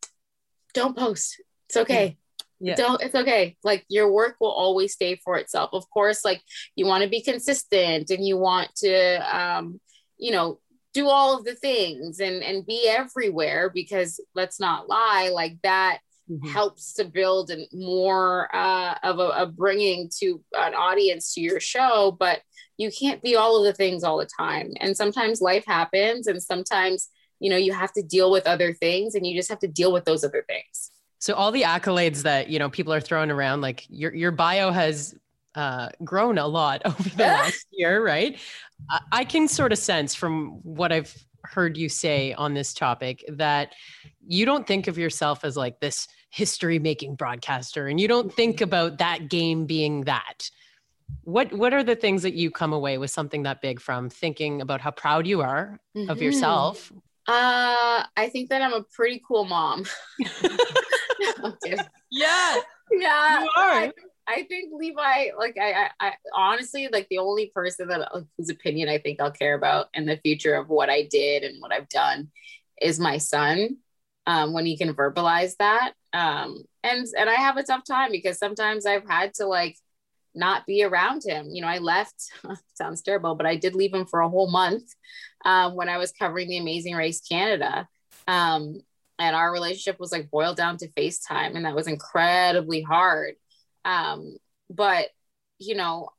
don't 0.74 0.98
post. 0.98 1.42
It's 1.68 1.78
okay. 1.78 2.18
Yeah. 2.60 2.76
Don't 2.76 3.02
it's 3.02 3.16
okay. 3.16 3.58
Like 3.64 3.86
your 3.90 4.12
work 4.12 4.36
will 4.40 4.52
always 4.52 4.94
stay 4.94 5.16
for 5.16 5.36
itself. 5.38 5.72
Of 5.74 5.90
course, 5.90 6.24
like 6.24 6.42
you 6.76 6.86
want 6.86 7.04
to 7.04 7.10
be 7.10 7.22
consistent 7.22 8.12
and 8.12 8.26
you 8.26 8.38
want 8.38 8.70
to 8.78 9.38
um, 9.38 9.82
you 10.18 10.32
know, 10.32 10.60
do 10.94 11.08
all 11.08 11.38
of 11.38 11.46
the 11.46 11.56
things 11.56 12.20
and 12.20 12.44
and 12.44 12.66
be 12.66 12.88
everywhere 12.88 13.70
because 13.74 14.20
let's 14.36 14.60
not 14.60 14.90
lie 14.90 15.32
like 15.34 15.58
that 15.64 16.00
mm-hmm. 16.30 16.48
helps 16.48 16.94
to 16.94 17.06
build 17.06 17.50
and 17.50 17.66
more 17.74 18.54
uh, 18.54 18.96
of 19.04 19.20
a, 19.20 19.30
a, 19.30 19.46
bringing 19.46 20.10
to 20.20 20.42
an 20.54 20.74
audience 20.74 21.34
to 21.34 21.42
your 21.42 21.60
show 21.60 22.16
but 22.20 22.42
you 22.78 22.92
can't 22.92 23.22
be 23.22 23.36
all 23.36 23.58
of 23.58 23.64
the 23.64 23.74
things 23.74 24.04
all 24.04 24.18
the 24.18 24.30
time 24.38 24.72
and 24.80 24.96
sometimes 24.96 25.42
life 25.42 25.66
happens 25.66 26.28
and 26.28 26.42
sometimes 26.42 27.10
you 27.40 27.50
know 27.50 27.58
you 27.58 27.74
have 27.74 27.94
to 27.94 28.02
deal 28.02 28.32
with 28.32 28.48
other 28.48 28.74
things 28.74 29.16
and 29.16 29.26
you 29.26 29.36
just 29.36 29.50
have 29.50 29.60
to 29.60 29.68
deal 29.68 29.92
with 29.92 30.06
those 30.06 30.24
other 30.24 30.44
things 30.48 30.92
so 31.20 31.36
all 31.36 31.52
the 31.52 31.62
accolades 31.62 32.24
that 32.24 32.50
you 32.50 32.60
know 32.60 32.70
people 32.70 32.94
are 32.94 33.02
throwing 33.02 33.32
around 33.32 33.62
like 33.62 33.86
your 33.90 34.14
your 34.14 34.32
bio 34.32 34.72
has 34.72 35.16
uh, 35.56 35.90
grown 36.04 36.38
a 36.38 36.48
lot 36.48 36.82
over 36.86 37.10
the 37.10 37.18
last 37.24 37.68
year, 37.72 38.06
right? 38.06 38.38
I 39.12 39.24
can 39.24 39.48
sort 39.48 39.72
of 39.72 39.78
sense 39.78 40.16
from 40.16 40.60
what 40.64 40.92
I've 40.92 41.16
heard 41.44 41.78
you 41.78 41.90
say 41.90 42.34
on 42.34 42.54
this 42.54 42.74
topic 42.74 43.24
that 43.28 43.74
you 44.28 44.46
don't 44.46 44.66
think 44.66 44.88
of 44.88 44.98
yourself 44.98 45.44
as 45.44 45.58
like 45.58 45.80
this 45.80 46.08
history 46.30 46.80
making 46.80 47.16
broadcaster 47.16 47.88
and 47.88 48.00
you 48.00 48.08
don't 48.08 48.34
think 48.34 48.56
mm-hmm. 48.56 48.64
about 48.64 48.98
that 49.00 49.30
game 49.30 49.66
being 49.66 50.02
that. 50.06 50.50
What 51.24 51.52
what 51.52 51.74
are 51.74 51.84
the 51.84 51.96
things 51.96 52.24
that 52.24 52.36
you 52.36 52.50
come 52.50 52.72
away 52.72 52.98
with 52.98 53.12
something 53.12 53.44
that 53.44 53.62
big 53.62 53.82
from 53.82 54.10
thinking 54.10 54.62
about 54.62 54.80
how 54.80 54.92
proud 54.92 55.28
you 55.28 55.42
are 55.42 55.80
mm-hmm. 55.96 56.10
of 56.10 56.22
yourself? 56.22 56.92
Uh 57.28 58.06
I 58.16 58.30
think 58.32 58.50
that 58.50 58.62
I'm 58.62 58.74
a 58.74 58.84
pretty 58.84 59.22
cool 59.28 59.44
mom. 59.46 59.86
yeah. 62.10 62.58
Yeah. 62.92 63.42
You 63.42 63.50
are. 63.58 63.72
I, 63.72 63.92
I 64.28 64.44
think 64.44 64.72
Levi, 64.74 65.30
like 65.38 65.58
I, 65.60 65.74
I, 65.74 65.90
I, 66.00 66.14
honestly, 66.36 66.88
like 66.92 67.08
the 67.10 67.18
only 67.18 67.52
person 67.54 67.88
that 67.90 68.10
whose 68.38 68.50
opinion 68.50 68.90
I 68.90 68.98
think 68.98 69.20
I'll 69.20 69.32
care 69.32 69.56
about 69.56 69.88
in 69.94 70.06
the 70.06 70.18
future 70.18 70.56
of 70.56 70.70
what 70.70 70.90
I 70.90 71.04
did 71.04 71.44
and 71.44 71.62
what 71.62 71.74
I've 71.74 71.90
done 71.90 72.30
is 72.82 73.00
my 73.00 73.18
son. 73.18 73.78
Um, 74.28 74.54
when 74.54 74.68
he 74.68 74.78
can 74.78 74.94
verbalize 74.94 75.56
that, 75.58 75.94
um, 76.14 76.64
and 76.84 77.08
and 77.18 77.28
I 77.28 77.34
have 77.34 77.58
a 77.58 77.64
tough 77.64 77.84
time 77.84 78.12
because 78.12 78.38
sometimes 78.38 78.86
I've 78.86 79.08
had 79.10 79.34
to 79.36 79.48
like 79.48 79.76
not 80.36 80.68
be 80.68 80.84
around 80.84 81.24
him. 81.26 81.50
You 81.52 81.64
know, 81.64 81.68
I 81.68 81.80
left. 81.80 82.32
sounds 82.76 83.02
terrible, 83.02 83.34
but 83.34 83.48
I 83.48 83.56
did 83.56 83.74
leave 83.74 83.94
him 83.94 84.06
for 84.06 84.20
a 84.20 84.30
whole 84.30 84.50
month 84.50 84.94
um, 85.44 85.76
when 85.76 85.90
I 85.90 85.98
was 85.98 86.12
covering 86.12 86.50
the 86.50 86.60
Amazing 86.60 86.96
Race 86.96 87.22
Canada. 87.22 87.88
Um, 88.28 88.82
and 89.18 89.36
our 89.36 89.52
relationship 89.52 90.00
was 90.00 90.12
like 90.12 90.30
boiled 90.30 90.58
down 90.58 90.78
to 90.78 90.88
FaceTime, 90.90 91.56
and 91.56 91.66
that 91.66 91.76
was 91.76 91.88
incredibly 91.88 92.82
hard 92.82 93.36
um, 93.86 94.38
but 94.70 95.10
you 95.60 95.76
know, 95.76 96.10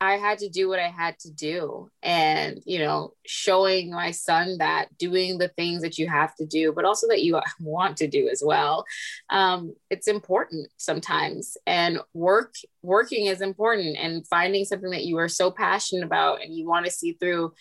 I 0.00 0.12
had 0.16 0.38
to 0.38 0.48
do 0.48 0.68
what 0.68 0.78
I 0.78 0.88
had 0.88 1.18
to 1.20 1.30
do. 1.30 1.90
And, 2.02 2.60
you 2.64 2.78
know, 2.78 3.14
showing 3.26 3.90
my 3.90 4.12
son 4.12 4.58
that 4.58 4.96
doing 4.96 5.38
the 5.38 5.48
things 5.48 5.82
that 5.82 5.98
you 5.98 6.08
have 6.08 6.36
to 6.36 6.46
do, 6.46 6.72
but 6.72 6.84
also 6.84 7.08
that 7.08 7.22
you 7.22 7.40
want 7.60 7.96
to 7.98 8.06
do 8.06 8.28
as 8.28 8.42
well. 8.44 8.84
Um, 9.30 9.74
it's 9.90 10.06
important 10.06 10.68
sometimes. 10.76 11.56
And 11.66 11.98
work, 12.14 12.54
working 12.82 13.26
is 13.26 13.40
important 13.40 13.96
and 13.98 14.26
finding 14.28 14.64
something 14.64 14.90
that 14.90 15.04
you 15.04 15.18
are 15.18 15.28
so 15.28 15.50
passionate 15.50 16.04
about 16.04 16.42
and 16.42 16.54
you 16.54 16.66
want 16.66 16.86
to 16.86 16.92
see 16.92 17.12
through 17.14 17.52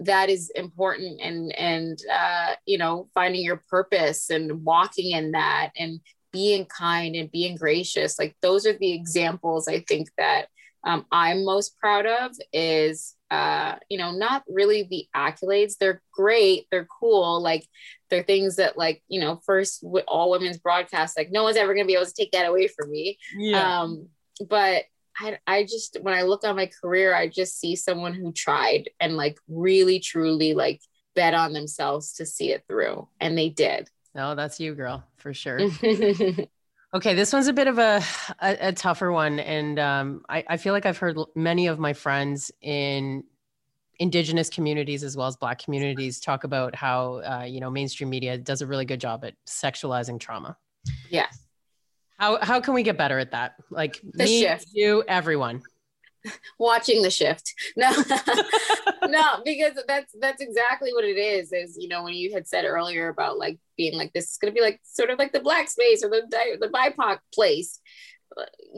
that 0.00 0.28
is 0.28 0.50
important 0.50 1.20
and 1.20 1.52
and 1.58 1.98
uh, 2.12 2.54
you 2.66 2.78
know 2.78 3.08
finding 3.14 3.42
your 3.42 3.60
purpose 3.68 4.30
and 4.30 4.64
walking 4.64 5.10
in 5.10 5.32
that 5.32 5.70
and 5.76 5.98
being 6.32 6.66
kind 6.66 7.14
and 7.14 7.30
being 7.30 7.56
gracious 7.56 8.18
like 8.18 8.36
those 8.42 8.66
are 8.66 8.76
the 8.78 8.92
examples 8.92 9.68
i 9.68 9.80
think 9.80 10.08
that 10.18 10.46
um, 10.84 11.04
i'm 11.10 11.44
most 11.44 11.76
proud 11.78 12.06
of 12.06 12.32
is 12.52 13.16
uh, 13.30 13.76
you 13.88 13.98
know 13.98 14.10
not 14.10 14.42
really 14.48 14.84
the 14.84 15.06
accolades. 15.14 15.76
They're 15.78 16.02
great 16.12 16.66
they're 16.70 16.88
cool 16.98 17.42
like 17.42 17.66
they're 18.08 18.22
things 18.22 18.56
that 18.56 18.78
like 18.78 19.02
you 19.08 19.20
know 19.20 19.40
first 19.44 19.80
with 19.82 20.04
all 20.08 20.30
women's 20.30 20.58
broadcasts 20.58 21.16
like 21.16 21.30
no 21.30 21.42
one's 21.42 21.56
ever 21.56 21.74
going 21.74 21.84
to 21.84 21.88
be 21.88 21.94
able 21.94 22.06
to 22.06 22.14
take 22.14 22.32
that 22.32 22.48
away 22.48 22.68
from 22.68 22.90
me. 22.90 23.18
Yeah. 23.36 23.80
um, 23.82 24.08
but 24.48 24.84
I, 25.20 25.38
I 25.46 25.62
just 25.64 25.98
when 26.00 26.14
i 26.14 26.22
look 26.22 26.44
on 26.44 26.56
my 26.56 26.70
career 26.80 27.14
i 27.14 27.26
just 27.26 27.58
see 27.58 27.74
someone 27.74 28.14
who 28.14 28.32
tried 28.32 28.90
and 29.00 29.16
like 29.16 29.36
really 29.48 29.98
truly 29.98 30.54
like 30.54 30.80
bet 31.14 31.34
on 31.34 31.52
themselves 31.52 32.14
to 32.14 32.26
see 32.26 32.52
it 32.52 32.62
through 32.68 33.08
and 33.20 33.36
they 33.36 33.48
did 33.48 33.90
no, 34.18 34.34
that's 34.34 34.58
you, 34.58 34.74
girl, 34.74 35.04
for 35.16 35.32
sure. 35.32 35.60
okay, 36.94 37.14
this 37.14 37.32
one's 37.32 37.46
a 37.46 37.52
bit 37.52 37.68
of 37.68 37.78
a 37.78 38.02
a, 38.40 38.68
a 38.68 38.72
tougher 38.72 39.12
one, 39.12 39.38
and 39.38 39.78
um, 39.78 40.22
I, 40.28 40.44
I 40.48 40.56
feel 40.56 40.72
like 40.72 40.86
I've 40.86 40.98
heard 40.98 41.16
many 41.36 41.68
of 41.68 41.78
my 41.78 41.92
friends 41.92 42.50
in 42.60 43.22
indigenous 44.00 44.50
communities 44.50 45.04
as 45.04 45.16
well 45.16 45.28
as 45.28 45.36
black 45.36 45.62
communities 45.62 46.18
talk 46.18 46.42
about 46.42 46.74
how 46.74 47.22
uh, 47.22 47.44
you 47.44 47.60
know 47.60 47.70
mainstream 47.70 48.10
media 48.10 48.36
does 48.36 48.60
a 48.60 48.66
really 48.66 48.84
good 48.84 49.00
job 49.00 49.24
at 49.24 49.34
sexualizing 49.46 50.18
trauma. 50.18 50.56
Yeah. 51.08 51.26
How 52.18 52.42
how 52.42 52.60
can 52.60 52.74
we 52.74 52.82
get 52.82 52.98
better 52.98 53.20
at 53.20 53.30
that? 53.30 53.54
Like 53.70 54.00
the 54.02 54.24
me, 54.24 54.40
shift. 54.40 54.66
you, 54.72 55.04
everyone 55.06 55.62
watching 56.58 57.02
the 57.02 57.10
shift. 57.10 57.54
No 57.76 57.90
no 59.06 59.42
because 59.44 59.72
that's 59.86 60.14
that's 60.20 60.42
exactly 60.42 60.92
what 60.92 61.04
it 61.04 61.16
is 61.16 61.52
is 61.52 61.76
you 61.78 61.88
know 61.88 62.02
when 62.02 62.14
you 62.14 62.32
had 62.32 62.46
said 62.46 62.64
earlier 62.64 63.08
about 63.08 63.38
like 63.38 63.58
being 63.76 63.96
like 63.96 64.12
this 64.12 64.30
is 64.30 64.38
going 64.38 64.52
to 64.52 64.58
be 64.58 64.64
like 64.64 64.80
sort 64.84 65.10
of 65.10 65.18
like 65.18 65.32
the 65.32 65.40
black 65.40 65.68
space 65.68 66.04
or 66.04 66.10
the 66.10 66.22
the 66.60 66.68
bipoc 66.68 67.18
place. 67.34 67.80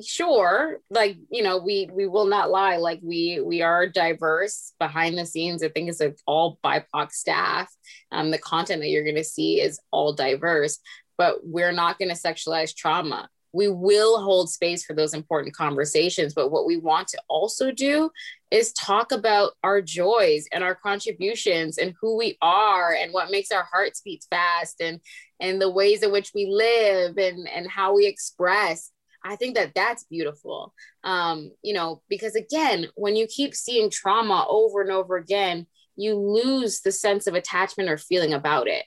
Sure 0.06 0.78
like 0.90 1.18
you 1.30 1.42
know 1.42 1.58
we 1.58 1.88
we 1.92 2.06
will 2.06 2.26
not 2.26 2.50
lie 2.50 2.76
like 2.76 3.00
we 3.02 3.40
we 3.44 3.62
are 3.62 3.86
diverse 3.86 4.72
behind 4.78 5.18
the 5.18 5.26
scenes. 5.26 5.62
I 5.62 5.68
think 5.68 5.88
it's 5.88 6.00
like 6.00 6.18
all 6.26 6.58
bipoc 6.64 7.12
staff. 7.12 7.70
Um 8.12 8.30
the 8.30 8.38
content 8.38 8.80
that 8.80 8.88
you're 8.88 9.04
going 9.04 9.16
to 9.16 9.24
see 9.24 9.60
is 9.60 9.80
all 9.90 10.14
diverse 10.14 10.78
but 11.20 11.46
we're 11.46 11.72
not 11.72 11.98
going 11.98 12.08
to 12.08 12.14
sexualize 12.14 12.74
trauma 12.74 13.28
we 13.52 13.68
will 13.68 14.22
hold 14.22 14.50
space 14.50 14.84
for 14.84 14.94
those 14.94 15.14
important 15.14 15.54
conversations. 15.54 16.34
But 16.34 16.50
what 16.50 16.66
we 16.66 16.76
want 16.76 17.08
to 17.08 17.20
also 17.28 17.72
do 17.72 18.10
is 18.50 18.72
talk 18.72 19.12
about 19.12 19.52
our 19.62 19.80
joys 19.80 20.46
and 20.52 20.64
our 20.64 20.74
contributions 20.74 21.78
and 21.78 21.94
who 22.00 22.16
we 22.16 22.36
are 22.42 22.92
and 22.92 23.12
what 23.12 23.30
makes 23.30 23.50
our 23.52 23.64
hearts 23.64 24.00
beat 24.00 24.24
fast 24.30 24.80
and 24.80 25.00
and 25.40 25.60
the 25.60 25.70
ways 25.70 26.02
in 26.02 26.12
which 26.12 26.32
we 26.34 26.46
live 26.46 27.16
and 27.16 27.48
and 27.48 27.70
how 27.70 27.94
we 27.94 28.06
express 28.06 28.90
i 29.24 29.36
think 29.36 29.54
that 29.54 29.72
that's 29.74 30.04
beautiful 30.04 30.74
um 31.04 31.50
you 31.62 31.72
know 31.72 32.02
because 32.08 32.34
again 32.34 32.86
when 32.96 33.14
you 33.14 33.26
keep 33.26 33.54
seeing 33.54 33.88
trauma 33.88 34.44
over 34.48 34.80
and 34.80 34.90
over 34.90 35.16
again 35.16 35.66
you 35.96 36.14
lose 36.14 36.80
the 36.80 36.92
sense 36.92 37.26
of 37.26 37.34
attachment 37.34 37.88
or 37.88 37.96
feeling 37.96 38.32
about 38.32 38.66
it 38.66 38.84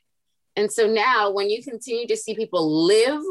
and 0.56 0.72
so 0.72 0.88
now 0.88 1.32
when 1.32 1.50
you 1.50 1.64
continue 1.64 2.08
to 2.08 2.18
see 2.18 2.36
people 2.36 2.86
live 2.86 3.22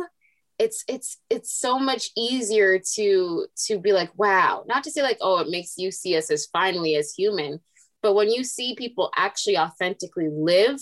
it's 0.62 0.84
it's 0.86 1.18
it's 1.28 1.52
so 1.52 1.76
much 1.76 2.10
easier 2.16 2.78
to 2.94 3.46
to 3.56 3.80
be 3.80 3.92
like 3.92 4.16
wow 4.16 4.62
not 4.68 4.84
to 4.84 4.92
say 4.92 5.02
like 5.02 5.18
oh 5.20 5.38
it 5.40 5.50
makes 5.50 5.76
you 5.76 5.90
see 5.90 6.16
us 6.16 6.30
as 6.30 6.46
finally 6.46 6.94
as 6.94 7.12
human 7.12 7.58
but 8.00 8.14
when 8.14 8.30
you 8.30 8.44
see 8.44 8.76
people 8.76 9.10
actually 9.16 9.58
authentically 9.58 10.28
live 10.30 10.78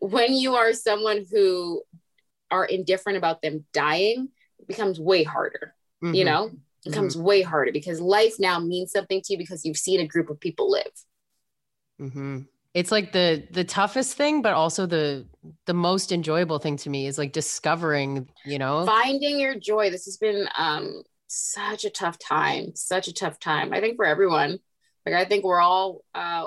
when 0.00 0.34
you 0.34 0.54
are 0.56 0.74
someone 0.74 1.24
who 1.32 1.82
are 2.50 2.66
indifferent 2.66 3.16
about 3.16 3.40
them 3.40 3.64
dying 3.72 4.28
it 4.58 4.68
becomes 4.68 5.00
way 5.00 5.22
harder 5.22 5.74
mm-hmm. 6.02 6.14
you 6.14 6.26
know 6.26 6.50
it 6.84 6.90
becomes 6.90 7.16
mm-hmm. 7.16 7.24
way 7.24 7.40
harder 7.40 7.72
because 7.72 7.98
life 7.98 8.34
now 8.38 8.60
means 8.60 8.92
something 8.92 9.22
to 9.22 9.32
you 9.32 9.38
because 9.38 9.64
you've 9.64 9.78
seen 9.78 10.00
a 10.00 10.06
group 10.06 10.28
of 10.28 10.38
people 10.38 10.70
live 10.70 10.92
mm-hmm 11.98 12.40
it's 12.74 12.90
like 12.90 13.12
the 13.12 13.46
the 13.50 13.64
toughest 13.64 14.16
thing 14.16 14.42
but 14.42 14.52
also 14.52 14.86
the 14.86 15.26
the 15.66 15.74
most 15.74 16.12
enjoyable 16.12 16.58
thing 16.58 16.76
to 16.76 16.90
me 16.90 17.06
is 17.06 17.18
like 17.18 17.32
discovering 17.32 18.28
you 18.44 18.58
know? 18.58 18.84
Finding 18.84 19.38
your 19.40 19.54
joy. 19.54 19.90
This 19.90 20.04
has 20.04 20.16
been 20.16 20.48
um 20.56 21.02
such 21.26 21.84
a 21.84 21.90
tough 21.90 22.18
time 22.18 22.74
such 22.74 23.08
a 23.08 23.14
tough 23.14 23.38
time. 23.38 23.72
I 23.72 23.80
think 23.80 23.96
for 23.96 24.04
everyone 24.04 24.58
like 25.06 25.14
i 25.14 25.24
think 25.26 25.44
we're 25.44 25.60
all 25.60 26.02
uh 26.14 26.46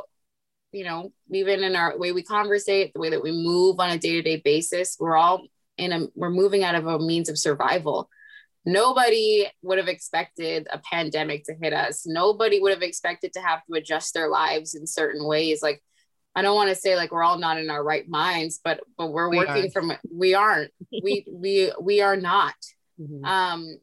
you 0.72 0.84
know 0.84 1.12
even 1.32 1.64
in 1.64 1.76
our 1.76 1.98
way 1.98 2.12
we 2.12 2.24
conversate 2.24 2.94
the 2.94 3.00
way 3.00 3.10
that 3.10 3.22
we 3.22 3.32
move 3.32 3.80
on 3.80 3.90
a 3.90 3.98
day-to-day 3.98 4.38
basis 4.38 4.98
we're 5.00 5.16
all 5.16 5.48
in 5.78 5.92
a 5.92 6.08
we're 6.16 6.30
moving 6.30 6.64
out 6.64 6.76
of 6.76 6.88
a 6.88 7.00
means 7.00 7.30
of 7.30 7.38
survival. 7.38 8.10
Nobody 8.66 9.48
would 9.62 9.78
have 9.78 9.88
expected 9.88 10.68
a 10.72 10.80
pandemic 10.80 11.46
to 11.46 11.54
hit 11.54 11.74
us. 11.74 12.06
Nobody 12.06 12.60
would 12.60 12.74
have 12.74 12.82
expected 12.82 13.32
to 13.34 13.40
have 13.40 13.62
to 13.66 13.78
adjust 13.78 14.14
their 14.14 14.30
lives 14.30 14.76
in 14.76 14.86
certain 14.86 15.26
ways. 15.26 15.62
Like 15.62 15.82
I 16.38 16.44
don't 16.44 16.56
want 16.56 16.70
to 16.70 16.76
say 16.76 16.96
like 16.96 17.12
we're 17.12 17.24
all 17.24 17.40
not 17.40 17.58
in 17.58 17.72
our 17.72 17.84
right 17.84 18.08
minds, 18.08 18.60
but 18.64 18.80
but 18.96 19.08
we're 19.08 19.28
we 19.28 19.38
working 19.38 19.56
aren't. 19.56 19.74
from 19.74 19.94
we 20.14 20.36
aren't. 20.36 20.72
we 21.04 21.26
we 21.34 21.72
we 21.82 22.02
are 22.02 22.16
not. 22.16 22.54
Mm-hmm. 23.02 23.26
Um 23.26 23.80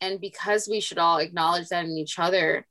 and 0.00 0.20
because 0.20 0.68
we 0.70 0.80
should 0.80 0.98
all 0.98 1.18
acknowledge 1.18 1.68
that 1.68 1.84
in 1.84 1.98
each 1.98 2.20
other, 2.20 2.64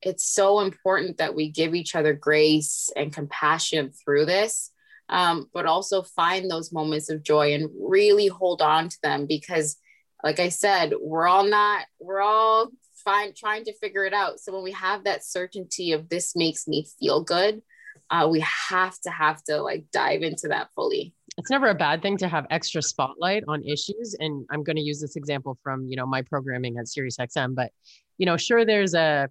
it's 0.00 0.24
so 0.24 0.60
important 0.60 1.18
that 1.18 1.34
we 1.34 1.50
give 1.50 1.74
each 1.74 1.94
other 1.94 2.14
grace 2.14 2.88
and 2.96 3.12
compassion 3.12 3.90
through 3.90 4.24
this. 4.24 4.70
Um, 5.10 5.48
but 5.52 5.66
also 5.66 6.02
find 6.02 6.50
those 6.50 6.72
moments 6.72 7.10
of 7.10 7.22
joy 7.22 7.54
and 7.54 7.70
really 7.78 8.26
hold 8.26 8.62
on 8.62 8.88
to 8.90 8.98
them 9.02 9.26
because 9.26 9.76
like 10.22 10.38
I 10.38 10.48
said, 10.50 10.92
we're 11.00 11.26
all 11.26 11.44
not, 11.44 11.86
we're 12.00 12.20
all 12.20 12.68
fine 13.04 13.32
trying 13.34 13.64
to 13.64 13.78
figure 13.78 14.04
it 14.04 14.12
out. 14.12 14.40
So 14.40 14.52
when 14.52 14.64
we 14.64 14.72
have 14.72 15.04
that 15.04 15.24
certainty 15.24 15.92
of 15.92 16.08
this 16.08 16.36
makes 16.36 16.66
me 16.68 16.86
feel 17.00 17.22
good, 17.22 17.62
uh, 18.10 18.28
we 18.30 18.40
have 18.40 18.98
to 19.00 19.10
have 19.10 19.42
to 19.44 19.60
like 19.60 19.84
dive 19.92 20.22
into 20.22 20.48
that 20.48 20.68
fully 20.74 21.14
it's 21.36 21.50
never 21.50 21.68
a 21.68 21.74
bad 21.74 22.02
thing 22.02 22.16
to 22.18 22.28
have 22.28 22.46
extra 22.50 22.82
spotlight 22.82 23.44
on 23.48 23.62
issues 23.64 24.16
and 24.20 24.44
i'm 24.50 24.62
going 24.62 24.76
to 24.76 24.82
use 24.82 25.00
this 25.00 25.16
example 25.16 25.56
from 25.62 25.86
you 25.86 25.96
know 25.96 26.06
my 26.06 26.22
programming 26.22 26.78
at 26.78 26.86
SiriusXM 26.86 27.54
but 27.54 27.72
you 28.18 28.26
know 28.26 28.36
sure 28.36 28.64
there's 28.64 28.94
a 28.94 29.28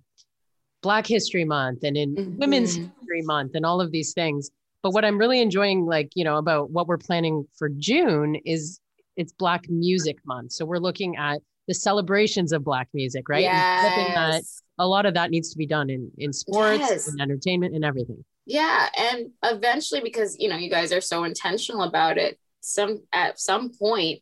black 0.82 1.05
history 1.05 1.43
month 1.43 1.84
and 1.84 1.97
in 1.97 2.15
mm-hmm. 2.15 2.38
women's 2.38 2.75
history 2.75 3.21
month 3.23 3.51
and 3.55 3.65
all 3.65 3.82
of 3.82 3.91
these 3.91 4.13
things 4.13 4.49
but 4.84 4.91
what 4.91 5.03
i'm 5.03 5.17
really 5.17 5.41
enjoying 5.41 5.86
like 5.86 6.09
you 6.15 6.23
know 6.23 6.38
about 6.38 6.71
what 6.71 6.88
we're 6.88 6.97
planning 6.97 7.45
for 7.57 7.69
june 7.69 8.36
is 8.45 8.80
it's 9.15 9.34
black 9.34 9.69
music 9.69 10.17
month 10.25 10.51
so 10.51 10.65
we're 10.65 10.78
looking 10.78 11.17
at 11.17 11.41
the 11.68 11.74
celebrations 11.74 12.51
of 12.51 12.63
black 12.63 12.88
music 12.93 13.28
right 13.30 13.43
yes. 13.43 14.61
a 14.80 14.88
lot 14.88 15.05
of 15.05 15.13
that 15.13 15.30
needs 15.30 15.51
to 15.51 15.57
be 15.57 15.65
done 15.65 15.89
in 15.89 16.11
in 16.18 16.32
sports 16.34 16.80
yes. 16.80 17.07
and 17.07 17.22
entertainment 17.22 17.76
and 17.76 17.84
everything 17.84 18.24
yeah 18.45 18.89
and 18.97 19.30
eventually 19.43 20.01
because 20.01 20.38
you 20.39 20.49
know 20.49 20.55
you 20.55 20.70
guys 20.70 20.91
are 20.93 21.01
so 21.01 21.24
intentional 21.24 21.84
about 21.84 22.18
it 22.18 22.39
some 22.61 23.01
at 23.13 23.39
some 23.39 23.72
point 23.78 24.22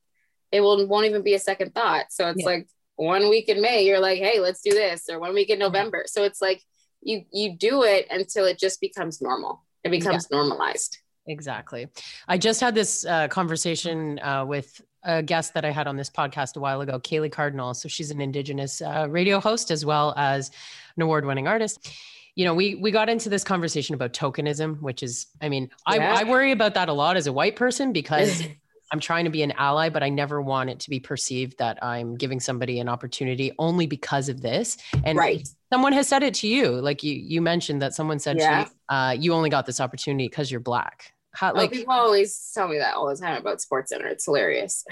it 0.52 0.62
will 0.62 0.86
won't 0.88 1.06
even 1.06 1.24
be 1.24 1.34
a 1.34 1.40
second 1.40 1.74
thought 1.74 2.06
so 2.10 2.28
it's 2.30 2.42
yeah. 2.42 2.46
like 2.46 2.68
one 2.96 3.30
week 3.30 3.50
in 3.50 3.62
may 3.62 3.84
you're 3.86 4.00
like 4.00 4.20
hey 4.20 4.40
let's 4.40 4.62
do 4.62 4.72
this 4.72 5.06
or 5.10 5.20
one 5.20 5.34
week 5.34 5.50
in 5.50 5.60
november 5.60 6.04
so 6.08 6.24
it's 6.24 6.42
like 6.42 6.62
you 7.02 7.24
you 7.32 7.56
do 7.58 7.84
it 7.84 8.08
until 8.10 8.46
it 8.46 8.58
just 8.58 8.82
becomes 8.82 9.22
normal 9.22 9.64
it 9.84 9.90
becomes 9.90 10.28
yeah. 10.30 10.38
normalized 10.38 10.98
exactly 11.28 11.88
i 12.28 12.38
just 12.38 12.62
had 12.62 12.74
this 12.74 13.06
uh, 13.06 13.28
conversation 13.28 14.20
uh, 14.20 14.46
with 14.46 14.82
a 15.06 15.24
guest 15.24 15.54
that 15.54 15.64
I 15.64 15.72
had 15.72 15.88
on 15.88 15.96
this 15.96 16.10
podcast 16.10 16.58
a 16.58 16.60
while 16.60 16.82
ago, 16.82 17.00
Kaylee 17.00 17.32
Cardinal. 17.32 17.74
So 17.74 17.88
she's 17.88 18.12
an 18.12 18.20
Indigenous 18.20 18.82
uh, 18.82 19.08
radio 19.10 19.40
host 19.40 19.72
as 19.72 19.86
well 19.86 20.14
as 20.18 20.52
an 20.96 21.04
award 21.04 21.26
winning 21.26 21.48
artist 21.48 21.90
you 22.36 22.44
know, 22.44 22.54
we 22.54 22.76
we 22.76 22.92
got 22.92 23.10
into 23.10 23.30
this 23.30 23.44
conversation 23.44 23.96
about 23.96 24.14
tokenism, 24.14 24.82
which 24.82 25.02
is, 25.02 25.28
I 25.42 25.50
mean, 25.50 25.70
yeah. 25.90 26.14
I, 26.14 26.22
I 26.22 26.24
worry 26.26 26.52
about 26.52 26.74
that 26.74 26.90
a 26.90 26.94
lot 26.94 27.16
as 27.16 27.28
a 27.28 27.34
white 27.34 27.56
person 27.56 27.94
because 27.94 28.44
I'm 28.92 29.00
trying 29.00 29.24
to 29.24 29.32
be 29.32 29.42
an 29.42 29.54
ally, 29.54 29.90
but 29.90 30.04
I 30.04 30.10
never 30.10 30.42
want 30.42 30.70
it 30.70 30.80
to 30.82 30.90
be 30.90 31.00
perceived 31.00 31.58
that 31.58 31.84
I'm 31.84 32.16
giving 32.18 32.40
somebody 32.40 32.80
an 32.80 32.90
opportunity 32.90 33.52
only 33.58 33.88
because 33.88 34.30
of 34.30 34.42
this. 34.42 34.78
And 35.06 35.18
right. 35.18 35.48
someone 35.72 35.94
has 35.94 36.08
said 36.08 36.24
it 36.24 36.34
to 36.36 36.48
you, 36.48 36.72
like 36.72 37.04
you 37.04 37.16
you 37.16 37.42
mentioned 37.42 37.82
that 37.82 37.94
someone 37.94 38.20
said 38.20 38.38
yeah. 38.38 38.66
to 38.66 38.70
you, 38.70 38.96
uh, 38.96 39.12
you 39.12 39.34
only 39.34 39.50
got 39.50 39.66
this 39.66 39.80
opportunity 39.80 40.28
because 40.28 40.52
you're 40.52 40.60
black. 40.60 41.14
How, 41.36 41.52
oh, 41.52 41.56
like 41.56 41.72
people 41.72 41.94
always 41.94 42.52
tell 42.54 42.68
me 42.68 42.78
that 42.78 42.96
all 42.96 43.08
the 43.08 43.16
time 43.16 43.38
about 43.38 43.60
SportsCentre. 43.60 44.06
It's 44.06 44.26
hilarious. 44.26 44.86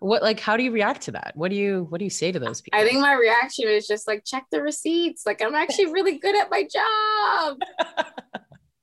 What 0.00 0.22
like 0.22 0.40
how 0.40 0.56
do 0.56 0.62
you 0.62 0.72
react 0.72 1.02
to 1.02 1.12
that? 1.12 1.32
What 1.36 1.50
do 1.50 1.56
you 1.56 1.86
what 1.88 1.98
do 1.98 2.04
you 2.04 2.10
say 2.10 2.30
to 2.30 2.38
those 2.38 2.60
people? 2.60 2.78
i 2.78 2.84
think 2.84 3.00
my 3.00 3.14
reaction 3.14 3.66
is 3.66 3.86
just 3.86 4.06
like 4.06 4.24
check 4.26 4.44
the 4.50 4.60
receipts. 4.60 5.24
Like 5.24 5.42
i'm 5.42 5.54
actually 5.54 5.86
really 5.86 6.18
good 6.18 6.36
at 6.36 6.50
my 6.50 6.66
job. 6.72 7.58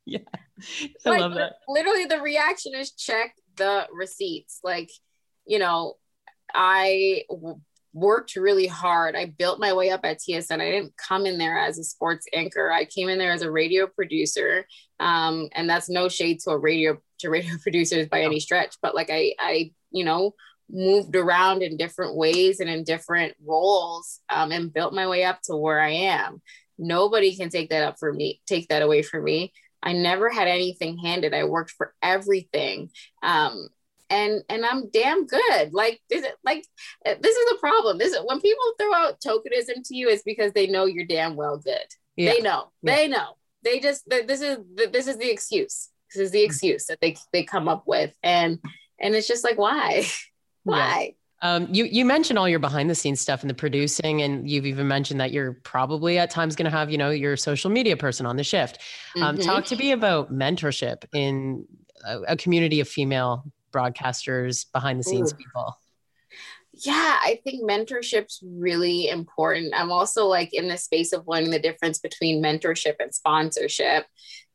Yeah. 0.05 0.19
I 1.05 1.09
like, 1.09 1.21
love 1.21 1.33
that. 1.35 1.53
literally 1.67 2.05
the 2.05 2.19
reaction 2.19 2.73
is 2.75 2.91
check 2.91 3.35
the 3.55 3.87
receipts. 3.93 4.59
Like 4.63 4.91
you 5.45 5.59
know 5.59 5.95
I 6.53 7.23
worked 7.93 8.35
really 8.35 8.67
hard 8.67 9.15
i 9.15 9.25
built 9.37 9.59
my 9.59 9.71
way 9.71 9.91
up 9.91 10.01
at 10.03 10.19
tsn 10.19 10.59
i 10.59 10.71
didn't 10.71 10.95
come 10.97 11.25
in 11.25 11.37
there 11.37 11.57
as 11.57 11.77
a 11.77 11.83
sports 11.83 12.25
anchor 12.33 12.71
i 12.71 12.85
came 12.85 13.07
in 13.07 13.19
there 13.19 13.31
as 13.31 13.43
a 13.43 13.51
radio 13.51 13.87
producer 13.87 14.65
um, 14.99 15.49
and 15.53 15.69
that's 15.69 15.89
no 15.89 16.07
shade 16.07 16.39
to 16.39 16.51
a 16.51 16.57
radio 16.57 16.97
to 17.19 17.29
radio 17.29 17.53
producers 17.61 18.07
by 18.07 18.21
any 18.21 18.39
stretch 18.39 18.75
but 18.81 18.95
like 18.95 19.09
i 19.11 19.33
i 19.39 19.71
you 19.91 20.03
know 20.03 20.33
moved 20.69 21.15
around 21.15 21.61
in 21.61 21.77
different 21.77 22.15
ways 22.15 22.59
and 22.59 22.69
in 22.69 22.83
different 22.83 23.35
roles 23.45 24.19
um, 24.29 24.51
and 24.51 24.73
built 24.73 24.93
my 24.93 25.07
way 25.07 25.23
up 25.23 25.41
to 25.43 25.55
where 25.55 25.79
I 25.79 25.91
am. 25.91 26.41
Nobody 26.77 27.35
can 27.35 27.49
take 27.49 27.69
that 27.69 27.83
up 27.83 27.99
for 27.99 28.11
me, 28.11 28.41
take 28.47 28.67
that 28.69 28.81
away 28.81 29.03
from 29.03 29.23
me. 29.23 29.53
I 29.81 29.93
never 29.93 30.29
had 30.29 30.47
anything 30.47 30.97
handed. 30.97 31.33
I 31.33 31.43
worked 31.43 31.71
for 31.71 31.93
everything. 32.01 32.89
Um, 33.21 33.67
and 34.09 34.43
and 34.49 34.65
I'm 34.65 34.89
damn 34.89 35.25
good. 35.25 35.73
Like 35.73 36.01
this, 36.09 36.25
like 36.43 36.65
this 37.05 37.35
is 37.35 37.51
a 37.53 37.59
problem. 37.59 37.97
This 37.97 38.13
is 38.13 38.19
when 38.25 38.41
people 38.41 38.63
throw 38.79 38.93
out 38.93 39.21
tokenism 39.21 39.87
to 39.87 39.95
you, 39.95 40.09
it's 40.09 40.23
because 40.23 40.53
they 40.53 40.67
know 40.67 40.85
you're 40.85 41.05
damn 41.05 41.35
well 41.35 41.57
good. 41.57 41.85
Yeah. 42.15 42.33
They 42.33 42.41
know. 42.41 42.71
Yeah. 42.81 42.95
They 42.95 43.07
know. 43.07 43.37
They 43.63 43.79
just 43.79 44.07
this 44.09 44.41
is 44.41 44.57
this 44.91 45.07
is 45.07 45.17
the 45.17 45.29
excuse. 45.29 45.89
This 46.13 46.25
is 46.25 46.31
the 46.31 46.41
mm. 46.41 46.45
excuse 46.45 46.85
that 46.85 46.99
they 47.01 47.15
they 47.31 47.43
come 47.43 47.67
up 47.67 47.83
with, 47.87 48.13
and 48.21 48.59
and 48.99 49.15
it's 49.15 49.27
just 49.27 49.43
like 49.43 49.57
why. 49.57 50.05
Why? 50.65 51.13
Yeah. 51.41 51.55
Um, 51.55 51.67
you 51.73 51.83
you 51.83 52.05
mentioned 52.05 52.39
all 52.39 52.47
your 52.47 52.59
behind 52.59 52.89
the 52.89 52.95
scenes 52.95 53.19
stuff 53.19 53.41
and 53.41 53.49
the 53.49 53.53
producing, 53.53 54.21
and 54.21 54.49
you've 54.49 54.65
even 54.65 54.87
mentioned 54.87 55.19
that 55.19 55.33
you're 55.33 55.59
probably 55.63 56.17
at 56.17 56.29
times 56.29 56.55
going 56.55 56.71
to 56.71 56.75
have 56.75 56.89
you 56.89 56.97
know 56.97 57.09
your 57.09 57.35
social 57.35 57.69
media 57.69 57.97
person 57.97 58.25
on 58.25 58.37
the 58.37 58.45
shift. 58.45 58.79
Um, 59.17 59.35
mm-hmm. 59.35 59.45
Talk 59.45 59.65
to 59.65 59.75
me 59.75 59.91
about 59.91 60.31
mentorship 60.31 61.03
in 61.13 61.67
a, 62.05 62.21
a 62.29 62.37
community 62.37 62.79
of 62.79 62.87
female 62.87 63.43
broadcasters, 63.73 64.65
behind 64.71 64.99
the 64.99 65.03
scenes 65.03 65.33
Ooh. 65.33 65.37
people. 65.37 65.77
Yeah, 66.73 67.19
I 67.21 67.39
think 67.43 67.69
mentorship's 67.69 68.39
really 68.43 69.09
important. 69.09 69.73
I'm 69.75 69.91
also 69.91 70.25
like 70.25 70.53
in 70.53 70.67
the 70.67 70.77
space 70.77 71.13
of 71.13 71.27
learning 71.27 71.51
the 71.51 71.59
difference 71.59 71.99
between 71.99 72.41
mentorship 72.41 72.95
and 72.99 73.13
sponsorship. 73.13 74.05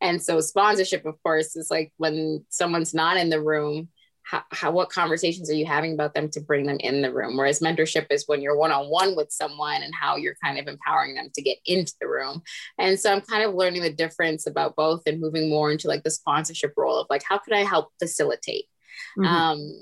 And 0.01 0.21
so 0.21 0.41
sponsorship, 0.41 1.07
of 1.07 1.23
course, 1.23 1.55
is 1.55 1.71
like 1.71 1.93
when 1.97 2.45
someone's 2.49 2.93
not 2.93 3.19
in 3.19 3.31
the 3.31 3.41
room 3.41 3.89
how, 4.29 4.43
how 4.51 4.71
what 4.71 4.91
conversations 4.91 5.51
are 5.51 5.55
you 5.55 5.65
having 5.65 5.95
about 5.95 6.13
them 6.13 6.29
to 6.29 6.41
bring 6.41 6.67
them 6.67 6.77
in 6.81 7.01
the 7.01 7.13
room 7.13 7.37
whereas 7.37 7.61
mentorship 7.61 8.07
is 8.11 8.25
when 8.27 8.43
you're 8.43 8.59
one-on-one 8.59 9.17
with 9.17 9.31
someone 9.31 9.83
and 9.83 9.95
how 9.95 10.17
you're 10.17 10.37
kind 10.43 10.59
of 10.59 10.67
empowering 10.67 11.15
them 11.15 11.29
to 11.35 11.43
get 11.43 11.57
into 11.65 11.95
the 12.01 12.09
room 12.09 12.43
and 12.79 13.01
so 13.01 13.11
i'm 13.11 13.23
kind 13.23 13.43
of 13.43 13.55
learning 13.55 13.83
the 13.83 13.93
difference 13.93 14.47
about 14.47 14.77
both 14.77 15.03
and 15.07 15.21
moving 15.21 15.49
more 15.49 15.73
into 15.73 15.89
like 15.89 16.03
the 16.03 16.11
sponsorship 16.11 16.75
role 16.77 17.01
of 17.01 17.07
like 17.09 17.23
how 17.23 17.39
can 17.39 17.55
i 17.55 17.65
help 17.65 17.89
facilitate 17.99 18.67
mm-hmm. 19.19 19.25
um 19.25 19.73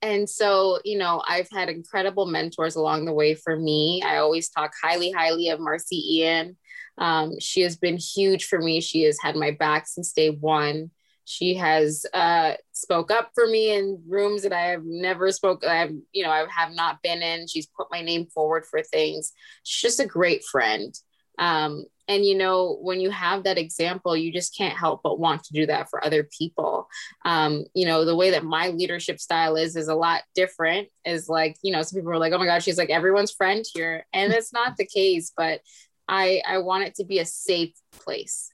and 0.00 0.28
so, 0.28 0.78
you 0.84 0.96
know, 0.96 1.22
I've 1.26 1.48
had 1.50 1.68
incredible 1.68 2.26
mentors 2.26 2.76
along 2.76 3.04
the 3.04 3.12
way 3.12 3.34
for 3.34 3.56
me. 3.56 4.02
I 4.04 4.18
always 4.18 4.48
talk 4.48 4.72
highly, 4.80 5.10
highly 5.10 5.48
of 5.48 5.58
Marci 5.58 6.00
Ien. 6.12 6.56
Um, 6.98 7.38
she 7.40 7.62
has 7.62 7.76
been 7.76 7.96
huge 7.96 8.46
for 8.46 8.60
me. 8.60 8.80
She 8.80 9.02
has 9.02 9.18
had 9.20 9.36
my 9.36 9.50
back 9.52 9.86
since 9.86 10.12
day 10.12 10.30
one. 10.30 10.90
She 11.24 11.54
has 11.56 12.06
uh, 12.14 12.54
spoke 12.72 13.10
up 13.10 13.30
for 13.34 13.46
me 13.46 13.76
in 13.76 14.02
rooms 14.08 14.42
that 14.42 14.52
I 14.52 14.68
have 14.68 14.84
never 14.84 15.30
spoke. 15.30 15.64
I 15.64 15.74
have, 15.74 15.92
you 16.12 16.24
know, 16.24 16.30
I 16.30 16.46
have 16.48 16.72
not 16.72 17.02
been 17.02 17.20
in. 17.20 17.46
She's 17.46 17.66
put 17.66 17.88
my 17.90 18.00
name 18.00 18.26
forward 18.26 18.64
for 18.66 18.82
things. 18.82 19.32
She's 19.62 19.90
just 19.90 20.00
a 20.00 20.06
great 20.06 20.44
friend. 20.44 20.94
Um, 21.38 21.84
and 22.08 22.24
you 22.24 22.36
know 22.36 22.78
when 22.80 23.00
you 23.00 23.10
have 23.10 23.44
that 23.44 23.58
example 23.58 24.16
you 24.16 24.32
just 24.32 24.56
can't 24.56 24.76
help 24.76 25.02
but 25.02 25.18
want 25.18 25.44
to 25.44 25.52
do 25.52 25.66
that 25.66 25.88
for 25.90 26.04
other 26.04 26.24
people. 26.36 26.88
Um, 27.24 27.64
you 27.74 27.86
know 27.86 28.04
the 28.04 28.16
way 28.16 28.30
that 28.30 28.44
my 28.44 28.68
leadership 28.68 29.20
style 29.20 29.56
is 29.56 29.76
is 29.76 29.88
a 29.88 29.94
lot 29.94 30.22
different. 30.34 30.88
Is 31.04 31.28
like 31.28 31.56
you 31.62 31.72
know 31.72 31.82
some 31.82 31.98
people 31.98 32.12
are 32.12 32.18
like 32.18 32.32
oh 32.32 32.38
my 32.38 32.46
god 32.46 32.62
she's 32.62 32.78
like 32.78 32.90
everyone's 32.90 33.32
friend 33.32 33.64
here. 33.74 34.06
And 34.12 34.32
it's 34.32 34.52
not 34.52 34.76
the 34.76 34.86
case 34.86 35.32
but 35.36 35.60
i 36.08 36.40
i 36.46 36.58
want 36.58 36.84
it 36.84 36.94
to 36.96 37.04
be 37.04 37.18
a 37.18 37.26
safe 37.26 37.74
place. 37.92 38.50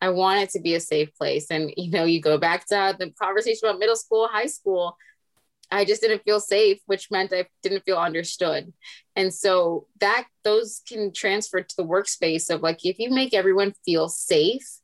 I 0.00 0.10
want 0.10 0.40
it 0.40 0.50
to 0.50 0.60
be 0.60 0.74
a 0.74 0.80
safe 0.80 1.14
place. 1.14 1.50
And 1.50 1.72
you 1.76 1.90
know 1.90 2.04
you 2.04 2.20
go 2.20 2.38
back 2.38 2.66
to 2.68 2.96
the 2.98 3.10
conversation 3.10 3.68
about 3.68 3.78
middle 3.78 3.96
school 3.96 4.28
high 4.30 4.46
school 4.46 4.96
I 5.74 5.84
just 5.84 6.00
didn't 6.00 6.22
feel 6.22 6.38
safe, 6.38 6.78
which 6.86 7.10
meant 7.10 7.32
I 7.32 7.46
didn't 7.62 7.84
feel 7.84 7.96
understood. 7.96 8.72
And 9.16 9.34
so 9.34 9.88
that 9.98 10.26
those 10.44 10.82
can 10.86 11.12
transfer 11.12 11.60
to 11.60 11.76
the 11.76 11.84
workspace 11.84 12.48
of 12.48 12.62
like 12.62 12.84
if 12.84 13.00
you 13.00 13.10
make 13.10 13.34
everyone 13.34 13.74
feel 13.84 14.08
safe 14.08 14.78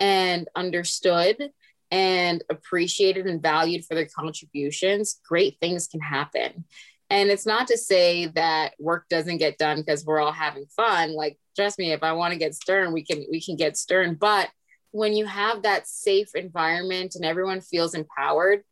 and 0.00 0.48
understood 0.56 1.50
and 1.92 2.42
appreciated 2.50 3.26
and 3.26 3.40
valued 3.40 3.84
for 3.84 3.94
their 3.94 4.06
contributions, 4.06 5.20
great 5.28 5.58
things 5.60 5.86
can 5.86 6.00
happen. 6.00 6.64
And 7.08 7.30
it's 7.30 7.46
not 7.46 7.68
to 7.68 7.78
say 7.78 8.26
that 8.34 8.72
work 8.80 9.08
doesn't 9.08 9.36
get 9.36 9.58
done 9.58 9.76
because 9.76 10.04
we're 10.04 10.20
all 10.20 10.32
having 10.32 10.66
fun. 10.74 11.14
Like, 11.14 11.38
trust 11.54 11.78
me, 11.78 11.92
if 11.92 12.02
I 12.02 12.12
want 12.12 12.32
to 12.32 12.38
get 12.38 12.54
stern, 12.56 12.92
we 12.92 13.04
can 13.04 13.24
we 13.30 13.40
can 13.40 13.54
get 13.54 13.76
stern. 13.76 14.16
But 14.16 14.48
when 14.90 15.12
you 15.12 15.26
have 15.26 15.62
that 15.62 15.86
safe 15.86 16.34
environment 16.34 17.14
and 17.14 17.24
everyone 17.24 17.60
feels 17.60 17.94
empowered, 17.94 18.64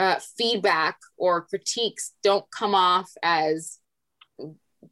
uh, 0.00 0.18
feedback 0.38 0.98
or 1.18 1.42
critiques 1.42 2.12
don't 2.22 2.50
come 2.50 2.74
off 2.74 3.10
as 3.22 3.78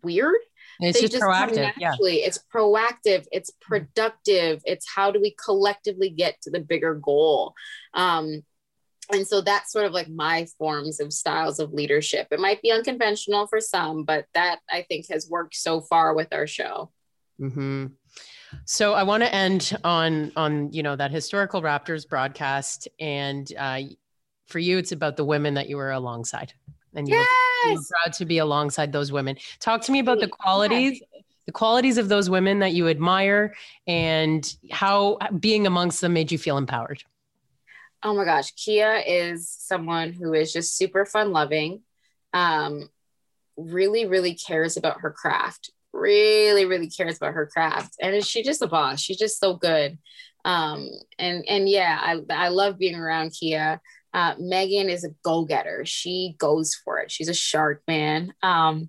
weird. 0.02 0.36
It's 0.80 1.00
just, 1.00 1.14
just 1.14 1.24
proactive. 1.24 1.72
Yeah. 1.78 1.94
It's 1.98 2.38
proactive. 2.54 3.26
It's 3.32 3.50
productive. 3.58 4.60
It's 4.66 4.86
how 4.94 5.10
do 5.10 5.18
we 5.18 5.34
collectively 5.42 6.10
get 6.10 6.40
to 6.42 6.50
the 6.50 6.60
bigger 6.60 6.94
goal? 6.94 7.54
Um, 7.94 8.42
and 9.10 9.26
so 9.26 9.40
that's 9.40 9.72
sort 9.72 9.86
of 9.86 9.92
like 9.92 10.10
my 10.10 10.46
forms 10.58 11.00
of 11.00 11.14
styles 11.14 11.58
of 11.58 11.72
leadership. 11.72 12.28
It 12.30 12.38
might 12.38 12.60
be 12.60 12.70
unconventional 12.70 13.46
for 13.46 13.62
some, 13.62 14.04
but 14.04 14.26
that 14.34 14.58
I 14.70 14.82
think 14.82 15.06
has 15.10 15.26
worked 15.30 15.56
so 15.56 15.80
far 15.80 16.14
with 16.14 16.34
our 16.34 16.46
show. 16.46 16.92
Mm-hmm. 17.40 17.86
So 18.66 18.92
I 18.92 19.04
want 19.04 19.22
to 19.22 19.34
end 19.34 19.74
on 19.84 20.32
on 20.36 20.70
you 20.72 20.82
know 20.82 20.96
that 20.96 21.10
historical 21.10 21.62
Raptors 21.62 22.06
broadcast, 22.06 22.88
and 23.00 23.50
uh, 23.58 23.80
for 24.48 24.58
you, 24.58 24.78
it's 24.78 24.92
about 24.92 25.16
the 25.16 25.24
women 25.24 25.54
that 25.54 25.68
you 25.68 25.76
were 25.76 25.92
alongside. 25.92 26.52
And 26.94 27.06
you 27.06 27.14
yes! 27.14 27.28
were 27.66 27.82
proud 28.02 28.14
to 28.14 28.24
be 28.24 28.38
alongside 28.38 28.92
those 28.92 29.12
women. 29.12 29.36
Talk 29.60 29.82
to 29.82 29.92
me 29.92 30.00
about 30.00 30.20
the 30.20 30.28
qualities, 30.28 31.00
yes. 31.00 31.22
the 31.46 31.52
qualities 31.52 31.98
of 31.98 32.08
those 32.08 32.30
women 32.30 32.58
that 32.60 32.72
you 32.72 32.88
admire 32.88 33.54
and 33.86 34.56
how 34.70 35.18
being 35.38 35.66
amongst 35.66 36.00
them 36.00 36.14
made 36.14 36.32
you 36.32 36.38
feel 36.38 36.56
empowered. 36.56 37.04
Oh 38.02 38.14
my 38.14 38.24
gosh. 38.24 38.52
Kia 38.52 39.02
is 39.06 39.48
someone 39.48 40.12
who 40.12 40.32
is 40.32 40.52
just 40.52 40.76
super 40.76 41.04
fun 41.04 41.32
loving, 41.32 41.82
um, 42.32 42.88
really, 43.56 44.06
really 44.06 44.34
cares 44.34 44.76
about 44.76 45.02
her 45.02 45.10
craft, 45.10 45.70
really, 45.92 46.64
really 46.64 46.88
cares 46.88 47.16
about 47.18 47.34
her 47.34 47.46
craft. 47.46 47.96
And 48.00 48.24
she's 48.24 48.46
just 48.46 48.62
a 48.62 48.66
boss. 48.66 49.00
She's 49.00 49.18
just 49.18 49.38
so 49.38 49.54
good. 49.54 49.98
Um, 50.44 50.88
and, 51.18 51.44
and 51.48 51.68
yeah, 51.68 51.98
I, 52.00 52.22
I 52.30 52.48
love 52.48 52.78
being 52.78 52.94
around 52.94 53.30
Kia. 53.38 53.80
Uh, 54.18 54.34
Megan 54.40 54.90
is 54.90 55.04
a 55.04 55.14
go 55.22 55.44
getter. 55.44 55.84
She 55.84 56.34
goes 56.38 56.74
for 56.74 56.98
it. 56.98 57.08
She's 57.08 57.28
a 57.28 57.34
shark, 57.34 57.82
man. 57.86 58.34
Um, 58.42 58.88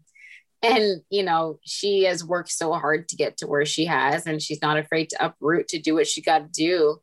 and, 0.64 1.02
you 1.12 1.22
know, 1.22 1.60
she 1.64 2.06
has 2.06 2.26
worked 2.26 2.50
so 2.50 2.74
hard 2.74 3.08
to 3.10 3.16
get 3.16 3.38
to 3.38 3.48
where 3.48 3.64
she 3.66 3.86
has, 3.86 4.26
and 4.26 4.42
she's 4.42 4.62
not 4.64 4.80
afraid 4.80 5.10
to 5.10 5.24
uproot 5.24 5.68
to 5.68 5.80
do 5.80 5.94
what 5.94 6.08
she 6.08 6.24
got 6.24 6.40
to 6.40 6.50
do. 6.52 6.98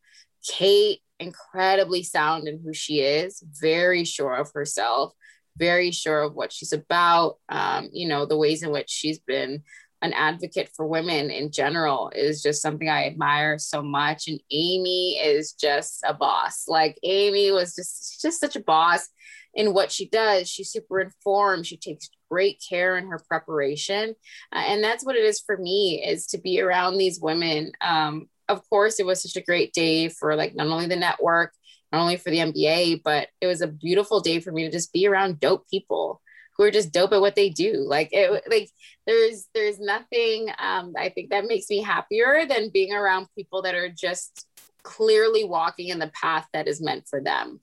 Kate, 0.45 0.99
incredibly 1.21 2.03
sound 2.03 2.49
in 2.49 2.59
who 2.59 2.73
she 2.73 2.99
is, 2.99 3.41
very 3.61 4.03
sure 4.03 4.35
of 4.35 4.51
herself, 4.53 5.13
very 5.55 5.91
sure 5.91 6.23
of 6.23 6.33
what 6.33 6.51
she's 6.51 6.73
about. 6.73 7.37
Um, 7.47 7.87
you 7.93 8.09
know, 8.09 8.25
the 8.25 8.37
ways 8.37 8.61
in 8.61 8.71
which 8.71 8.89
she's 8.89 9.19
been 9.19 9.63
an 10.01 10.13
advocate 10.13 10.69
for 10.75 10.85
women 10.85 11.29
in 11.29 11.51
general 11.51 12.11
is 12.15 12.41
just 12.41 12.61
something 12.61 12.87
I 12.87 13.07
admire 13.07 13.57
so 13.57 13.81
much. 13.81 14.27
And 14.27 14.39
Amy 14.51 15.17
is 15.17 15.53
just 15.53 16.03
a 16.07 16.13
boss. 16.13 16.65
Like 16.67 16.99
Amy 17.03 17.51
was 17.51 17.75
just 17.75 18.21
just 18.21 18.39
such 18.39 18.55
a 18.55 18.63
boss 18.63 19.07
in 19.53 19.73
what 19.73 19.91
she 19.91 20.07
does. 20.07 20.47
She's 20.47 20.71
super 20.71 20.99
informed. 20.99 21.65
She 21.65 21.77
takes 21.77 22.09
great 22.29 22.61
care 22.67 22.97
in 22.97 23.07
her 23.07 23.19
preparation, 23.27 24.15
uh, 24.53 24.63
and 24.67 24.83
that's 24.83 25.05
what 25.05 25.15
it 25.15 25.23
is 25.23 25.39
for 25.39 25.57
me 25.57 26.03
is 26.05 26.27
to 26.27 26.37
be 26.37 26.61
around 26.61 26.97
these 26.97 27.19
women. 27.19 27.71
Um, 27.81 28.27
of 28.49 28.67
course, 28.69 28.99
it 28.99 29.05
was 29.05 29.23
such 29.23 29.41
a 29.41 29.45
great 29.45 29.73
day 29.73 30.09
for 30.09 30.35
like 30.35 30.55
not 30.55 30.67
only 30.67 30.87
the 30.87 30.95
network, 30.95 31.53
not 31.91 32.01
only 32.01 32.17
for 32.17 32.29
the 32.29 32.37
NBA, 32.37 33.01
but 33.03 33.29
it 33.41 33.47
was 33.47 33.61
a 33.61 33.67
beautiful 33.67 34.19
day 34.19 34.39
for 34.39 34.51
me 34.51 34.65
to 34.65 34.71
just 34.71 34.93
be 34.93 35.07
around 35.07 35.39
dope 35.39 35.67
people 35.69 36.21
who 36.57 36.63
are 36.63 36.71
just 36.71 36.91
dope 36.91 37.13
at 37.13 37.21
what 37.21 37.35
they 37.35 37.49
do. 37.49 37.73
Like 37.77 38.09
it, 38.11 38.43
like 38.49 38.69
there's 39.05 39.47
there's 39.53 39.79
nothing 39.79 40.49
um, 40.57 40.93
I 40.97 41.09
think 41.09 41.29
that 41.29 41.45
makes 41.45 41.69
me 41.69 41.81
happier 41.81 42.45
than 42.47 42.69
being 42.69 42.93
around 42.93 43.27
people 43.35 43.61
that 43.63 43.75
are 43.75 43.89
just 43.89 44.45
clearly 44.83 45.43
walking 45.43 45.89
in 45.89 45.99
the 45.99 46.11
path 46.19 46.47
that 46.53 46.67
is 46.67 46.81
meant 46.81 47.07
for 47.07 47.21
them. 47.21 47.59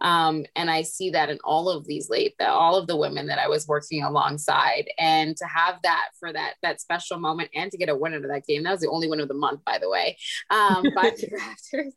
Um, 0.00 0.44
and 0.54 0.70
I 0.70 0.82
see 0.82 1.10
that 1.10 1.28
in 1.28 1.38
all 1.42 1.68
of 1.68 1.86
these 1.86 2.08
late, 2.08 2.34
the, 2.38 2.48
all 2.48 2.76
of 2.76 2.86
the 2.86 2.96
women 2.96 3.26
that 3.26 3.40
I 3.40 3.48
was 3.48 3.66
working 3.66 4.04
alongside, 4.04 4.88
and 4.98 5.36
to 5.36 5.44
have 5.44 5.76
that 5.82 6.10
for 6.20 6.32
that 6.32 6.54
that 6.62 6.80
special 6.80 7.18
moment, 7.18 7.50
and 7.54 7.70
to 7.72 7.78
get 7.78 7.88
a 7.88 7.96
win 7.96 8.14
out 8.14 8.22
of 8.22 8.30
that 8.30 8.46
game. 8.46 8.62
That 8.62 8.72
was 8.72 8.80
the 8.80 8.90
only 8.90 9.08
win 9.08 9.20
of 9.20 9.28
the 9.28 9.34
month, 9.34 9.64
by 9.64 9.78
the 9.78 9.90
way. 9.90 10.16
Um, 10.50 10.84
by 10.94 11.10
the 11.10 11.28
Raptors, 11.36 11.92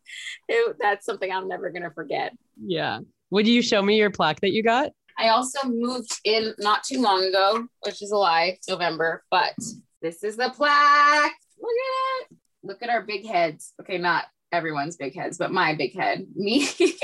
it, 0.48 0.78
that's 0.80 1.06
something 1.06 1.32
I'm 1.32 1.48
never 1.48 1.70
gonna 1.70 1.92
forget. 1.92 2.34
Yeah. 2.60 3.02
Would 3.30 3.48
you 3.48 3.62
show 3.62 3.82
me 3.82 3.98
your 3.98 4.10
plaque 4.10 4.42
that 4.42 4.52
you 4.52 4.62
got? 4.62 4.92
I 5.18 5.30
also 5.30 5.68
moved 5.68 6.20
in 6.24 6.54
not 6.60 6.84
too 6.84 7.02
long 7.02 7.24
ago, 7.24 7.66
which 7.82 8.02
is 8.02 8.12
a 8.12 8.18
lie, 8.18 8.58
November, 8.70 9.24
but 9.32 9.56
this 10.02 10.24
is 10.24 10.38
the 10.38 10.50
plaque. 10.50 11.36
Look 11.60 11.72
at 11.72 12.32
it. 12.32 12.38
Look 12.64 12.84
at 12.84 12.90
our 12.90 13.02
big 13.02 13.26
heads. 13.26 13.74
Okay, 13.82 13.98
not 13.98 14.26
everyone's 14.52 14.98
big 14.98 15.16
heads, 15.16 15.38
but 15.38 15.52
my 15.52 15.76
big 15.76 15.96
head. 15.96 16.26
Me. 16.36 16.62
Isn't 16.80 17.00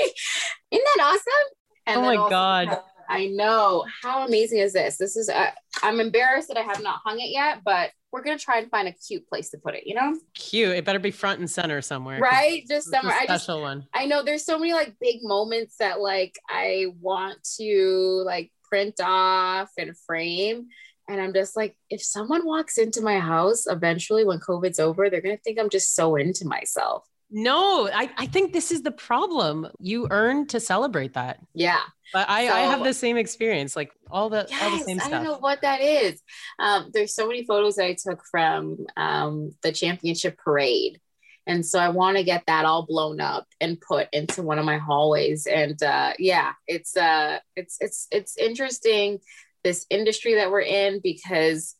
that 0.70 1.00
awesome? 1.00 1.56
And 1.86 2.00
oh 2.00 2.02
my 2.02 2.28
God. 2.28 2.80
I 3.08 3.26
know. 3.26 3.84
How 4.02 4.26
amazing 4.26 4.58
is 4.58 4.74
this? 4.74 4.98
This 4.98 5.16
is, 5.16 5.28
uh, 5.28 5.50
I'm 5.82 5.98
embarrassed 5.98 6.48
that 6.48 6.58
I 6.58 6.62
have 6.62 6.82
not 6.82 7.00
hung 7.04 7.18
it 7.20 7.30
yet, 7.30 7.62
but 7.64 7.90
we're 8.12 8.22
going 8.22 8.36
to 8.36 8.44
try 8.44 8.58
and 8.58 8.70
find 8.70 8.86
a 8.86 8.92
cute 8.92 9.26
place 9.28 9.50
to 9.50 9.58
put 9.58 9.74
it, 9.74 9.86
you 9.86 9.94
know? 9.94 10.18
Cute. 10.34 10.76
It 10.76 10.84
better 10.84 10.98
be 10.98 11.10
front 11.10 11.40
and 11.40 11.50
center 11.50 11.80
somewhere. 11.80 12.20
Right? 12.20 12.64
Just 12.68 12.90
somewhere. 12.90 13.16
special 13.22 13.32
I 13.32 13.36
just, 13.36 13.48
one. 13.48 13.86
I 13.94 14.06
know 14.06 14.22
there's 14.22 14.44
so 14.44 14.58
many 14.58 14.72
like 14.72 14.94
big 15.00 15.22
moments 15.22 15.76
that 15.78 16.00
like 16.00 16.38
I 16.48 16.86
want 17.00 17.38
to 17.58 18.22
like 18.26 18.52
print 18.64 19.00
off 19.02 19.70
and 19.78 19.96
frame. 20.06 20.68
And 21.08 21.20
I'm 21.20 21.32
just 21.32 21.56
like, 21.56 21.74
if 21.88 22.02
someone 22.02 22.44
walks 22.44 22.76
into 22.76 23.00
my 23.00 23.18
house 23.18 23.66
eventually 23.66 24.26
when 24.26 24.40
COVID's 24.40 24.78
over, 24.78 25.08
they're 25.08 25.22
going 25.22 25.36
to 25.36 25.42
think 25.42 25.58
I'm 25.58 25.70
just 25.70 25.94
so 25.94 26.16
into 26.16 26.46
myself. 26.46 27.07
No, 27.30 27.88
I, 27.92 28.10
I 28.16 28.26
think 28.26 28.52
this 28.52 28.70
is 28.70 28.82
the 28.82 28.90
problem. 28.90 29.68
You 29.78 30.08
earn 30.10 30.46
to 30.48 30.60
celebrate 30.60 31.14
that. 31.14 31.38
Yeah. 31.54 31.80
But 32.12 32.28
I, 32.28 32.46
so, 32.46 32.54
I 32.54 32.60
have 32.60 32.84
the 32.84 32.94
same 32.94 33.18
experience, 33.18 33.76
like 33.76 33.92
all 34.10 34.30
the 34.30 34.46
yes, 34.48 34.62
all 34.62 34.78
the 34.78 34.84
same 34.84 34.98
stuff. 34.98 35.12
I 35.12 35.16
don't 35.16 35.24
know 35.24 35.38
what 35.38 35.60
that 35.60 35.82
is. 35.82 36.22
Um, 36.58 36.90
there's 36.94 37.14
so 37.14 37.26
many 37.26 37.44
photos 37.44 37.76
that 37.76 37.84
I 37.84 37.96
took 38.02 38.22
from 38.30 38.86
um, 38.96 39.50
the 39.62 39.72
championship 39.72 40.38
parade. 40.38 41.00
And 41.46 41.64
so 41.64 41.78
I 41.78 41.88
want 41.88 42.16
to 42.18 42.24
get 42.24 42.44
that 42.46 42.64
all 42.66 42.84
blown 42.86 43.20
up 43.20 43.46
and 43.60 43.80
put 43.80 44.08
into 44.12 44.42
one 44.42 44.58
of 44.58 44.64
my 44.64 44.78
hallways. 44.78 45.46
And 45.46 45.82
uh, 45.82 46.12
yeah, 46.18 46.52
it's 46.66 46.96
uh, 46.96 47.38
it's 47.56 47.76
it's 47.80 48.06
it's 48.10 48.36
interesting 48.36 49.20
this 49.64 49.86
industry 49.90 50.34
that 50.36 50.50
we're 50.50 50.60
in 50.60 51.00
because 51.02 51.74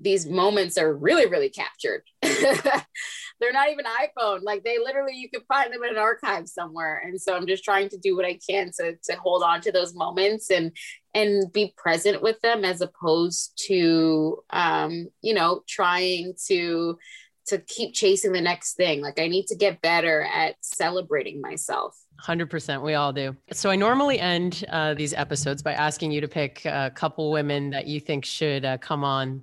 these 0.00 0.26
moments 0.26 0.76
are 0.78 0.94
really 0.94 1.26
really 1.26 1.50
captured. 1.50 2.02
they're 3.40 3.52
not 3.52 3.70
even 3.70 3.84
iPhone. 3.84 4.42
Like 4.42 4.64
they 4.64 4.78
literally, 4.78 5.14
you 5.14 5.28
could 5.28 5.44
find 5.46 5.72
them 5.72 5.82
in 5.82 5.90
an 5.90 5.98
archive 5.98 6.48
somewhere. 6.48 7.02
And 7.04 7.20
so 7.20 7.36
I'm 7.36 7.46
just 7.46 7.64
trying 7.64 7.88
to 7.90 7.98
do 7.98 8.16
what 8.16 8.24
I 8.24 8.38
can 8.48 8.70
to, 8.78 8.96
to 9.04 9.16
hold 9.16 9.42
on 9.42 9.60
to 9.62 9.72
those 9.72 9.94
moments 9.94 10.50
and, 10.50 10.72
and 11.14 11.52
be 11.52 11.74
present 11.76 12.22
with 12.22 12.40
them 12.40 12.64
as 12.64 12.80
opposed 12.80 13.60
to, 13.66 14.38
um, 14.50 15.08
you 15.22 15.34
know, 15.34 15.62
trying 15.68 16.34
to, 16.46 16.98
to 17.48 17.58
keep 17.58 17.92
chasing 17.92 18.32
the 18.32 18.40
next 18.40 18.74
thing. 18.74 19.00
Like 19.00 19.20
I 19.20 19.28
need 19.28 19.46
to 19.48 19.56
get 19.56 19.82
better 19.82 20.22
at 20.22 20.56
celebrating 20.60 21.40
myself. 21.40 21.96
100%. 22.24 22.82
We 22.82 22.94
all 22.94 23.12
do. 23.12 23.36
So 23.52 23.68
I 23.68 23.76
normally 23.76 24.20
end 24.20 24.64
uh, 24.70 24.94
these 24.94 25.12
episodes 25.12 25.62
by 25.62 25.72
asking 25.72 26.12
you 26.12 26.20
to 26.20 26.28
pick 26.28 26.64
a 26.64 26.90
couple 26.94 27.30
women 27.32 27.70
that 27.70 27.86
you 27.86 28.00
think 28.00 28.24
should 28.24 28.64
uh, 28.64 28.78
come 28.78 29.04
on. 29.04 29.42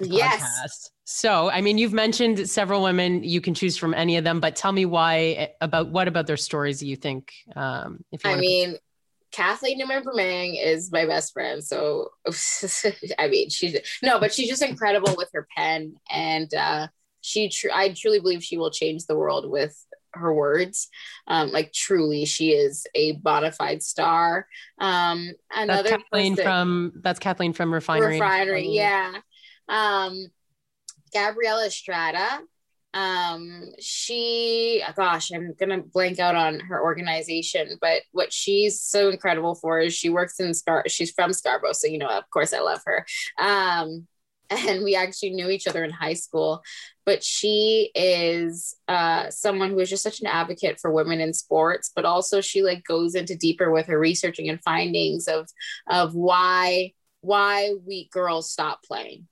Yes. 0.00 0.42
Podcast. 0.42 0.90
So, 1.04 1.50
I 1.50 1.62
mean, 1.62 1.78
you've 1.78 1.92
mentioned 1.92 2.48
several 2.50 2.82
women. 2.82 3.24
You 3.24 3.40
can 3.40 3.54
choose 3.54 3.76
from 3.76 3.94
any 3.94 4.16
of 4.16 4.24
them, 4.24 4.40
but 4.40 4.56
tell 4.56 4.72
me 4.72 4.84
why 4.84 5.18
eh, 5.18 5.46
about 5.60 5.88
what 5.88 6.06
about 6.06 6.26
their 6.26 6.36
stories 6.36 6.82
you 6.82 6.96
think? 6.96 7.32
Um, 7.56 8.04
if 8.12 8.24
you 8.24 8.30
I 8.30 8.36
mean, 8.36 8.72
pick- 8.72 8.82
Kathleen 9.32 9.78
Newman-Bremang 9.78 10.62
is 10.62 10.92
my 10.92 11.06
best 11.06 11.32
friend. 11.32 11.64
So, 11.64 12.10
I 13.18 13.28
mean, 13.28 13.50
she's 13.50 13.76
no, 14.02 14.20
but 14.20 14.32
she's 14.32 14.48
just 14.48 14.62
incredible 14.62 15.14
with 15.16 15.30
her 15.32 15.46
pen, 15.56 15.94
and 16.10 16.52
uh, 16.52 16.88
she, 17.20 17.48
tr- 17.48 17.68
I 17.74 17.88
truly 17.90 18.20
believe 18.20 18.44
she 18.44 18.58
will 18.58 18.70
change 18.70 19.06
the 19.06 19.16
world 19.16 19.50
with 19.50 19.76
her 20.14 20.32
words. 20.32 20.88
Um, 21.26 21.50
like 21.52 21.72
truly, 21.72 22.24
she 22.24 22.50
is 22.50 22.86
a 22.94 23.12
bona 23.12 23.52
fide 23.52 23.82
star. 23.82 24.46
Um, 24.78 25.32
another 25.54 25.90
that's 25.90 26.02
Kathleen 26.02 26.36
person, 26.36 26.44
from 26.44 26.92
that's 27.02 27.18
Kathleen 27.18 27.52
from 27.52 27.72
Refinery. 27.72 28.14
Refinery, 28.14 28.68
yeah. 28.68 29.12
Um, 29.68 30.26
Gabriella 31.12 31.66
Estrada. 31.66 32.40
Um, 32.94 33.70
she, 33.80 34.82
gosh, 34.96 35.30
I'm 35.30 35.54
gonna 35.58 35.82
blank 35.82 36.18
out 36.18 36.34
on 36.34 36.60
her 36.60 36.82
organization, 36.82 37.78
but 37.80 38.02
what 38.12 38.32
she's 38.32 38.80
so 38.80 39.10
incredible 39.10 39.54
for 39.54 39.80
is 39.80 39.94
she 39.94 40.08
works 40.08 40.40
in 40.40 40.54
Scar. 40.54 40.84
She's 40.88 41.12
from 41.12 41.32
Scarborough, 41.32 41.72
so 41.72 41.86
you 41.86 41.98
know, 41.98 42.08
of 42.08 42.28
course, 42.30 42.52
I 42.52 42.60
love 42.60 42.80
her. 42.86 43.06
Um, 43.38 44.06
and 44.50 44.82
we 44.82 44.96
actually 44.96 45.30
knew 45.30 45.50
each 45.50 45.66
other 45.66 45.84
in 45.84 45.90
high 45.90 46.14
school 46.14 46.62
but 47.04 47.22
she 47.24 47.90
is 47.94 48.76
uh, 48.86 49.30
someone 49.30 49.70
who 49.70 49.78
is 49.78 49.88
just 49.88 50.02
such 50.02 50.20
an 50.20 50.26
advocate 50.26 50.78
for 50.80 50.90
women 50.90 51.20
in 51.20 51.32
sports 51.34 51.90
but 51.94 52.04
also 52.04 52.40
she 52.40 52.62
like 52.62 52.82
goes 52.84 53.14
into 53.14 53.36
deeper 53.36 53.70
with 53.70 53.86
her 53.86 53.98
researching 53.98 54.48
and 54.48 54.62
findings 54.62 55.28
of 55.28 55.48
of 55.86 56.14
why 56.14 56.92
why 57.20 57.74
we 57.86 58.08
girls 58.10 58.50
stop 58.50 58.82
playing 58.82 59.26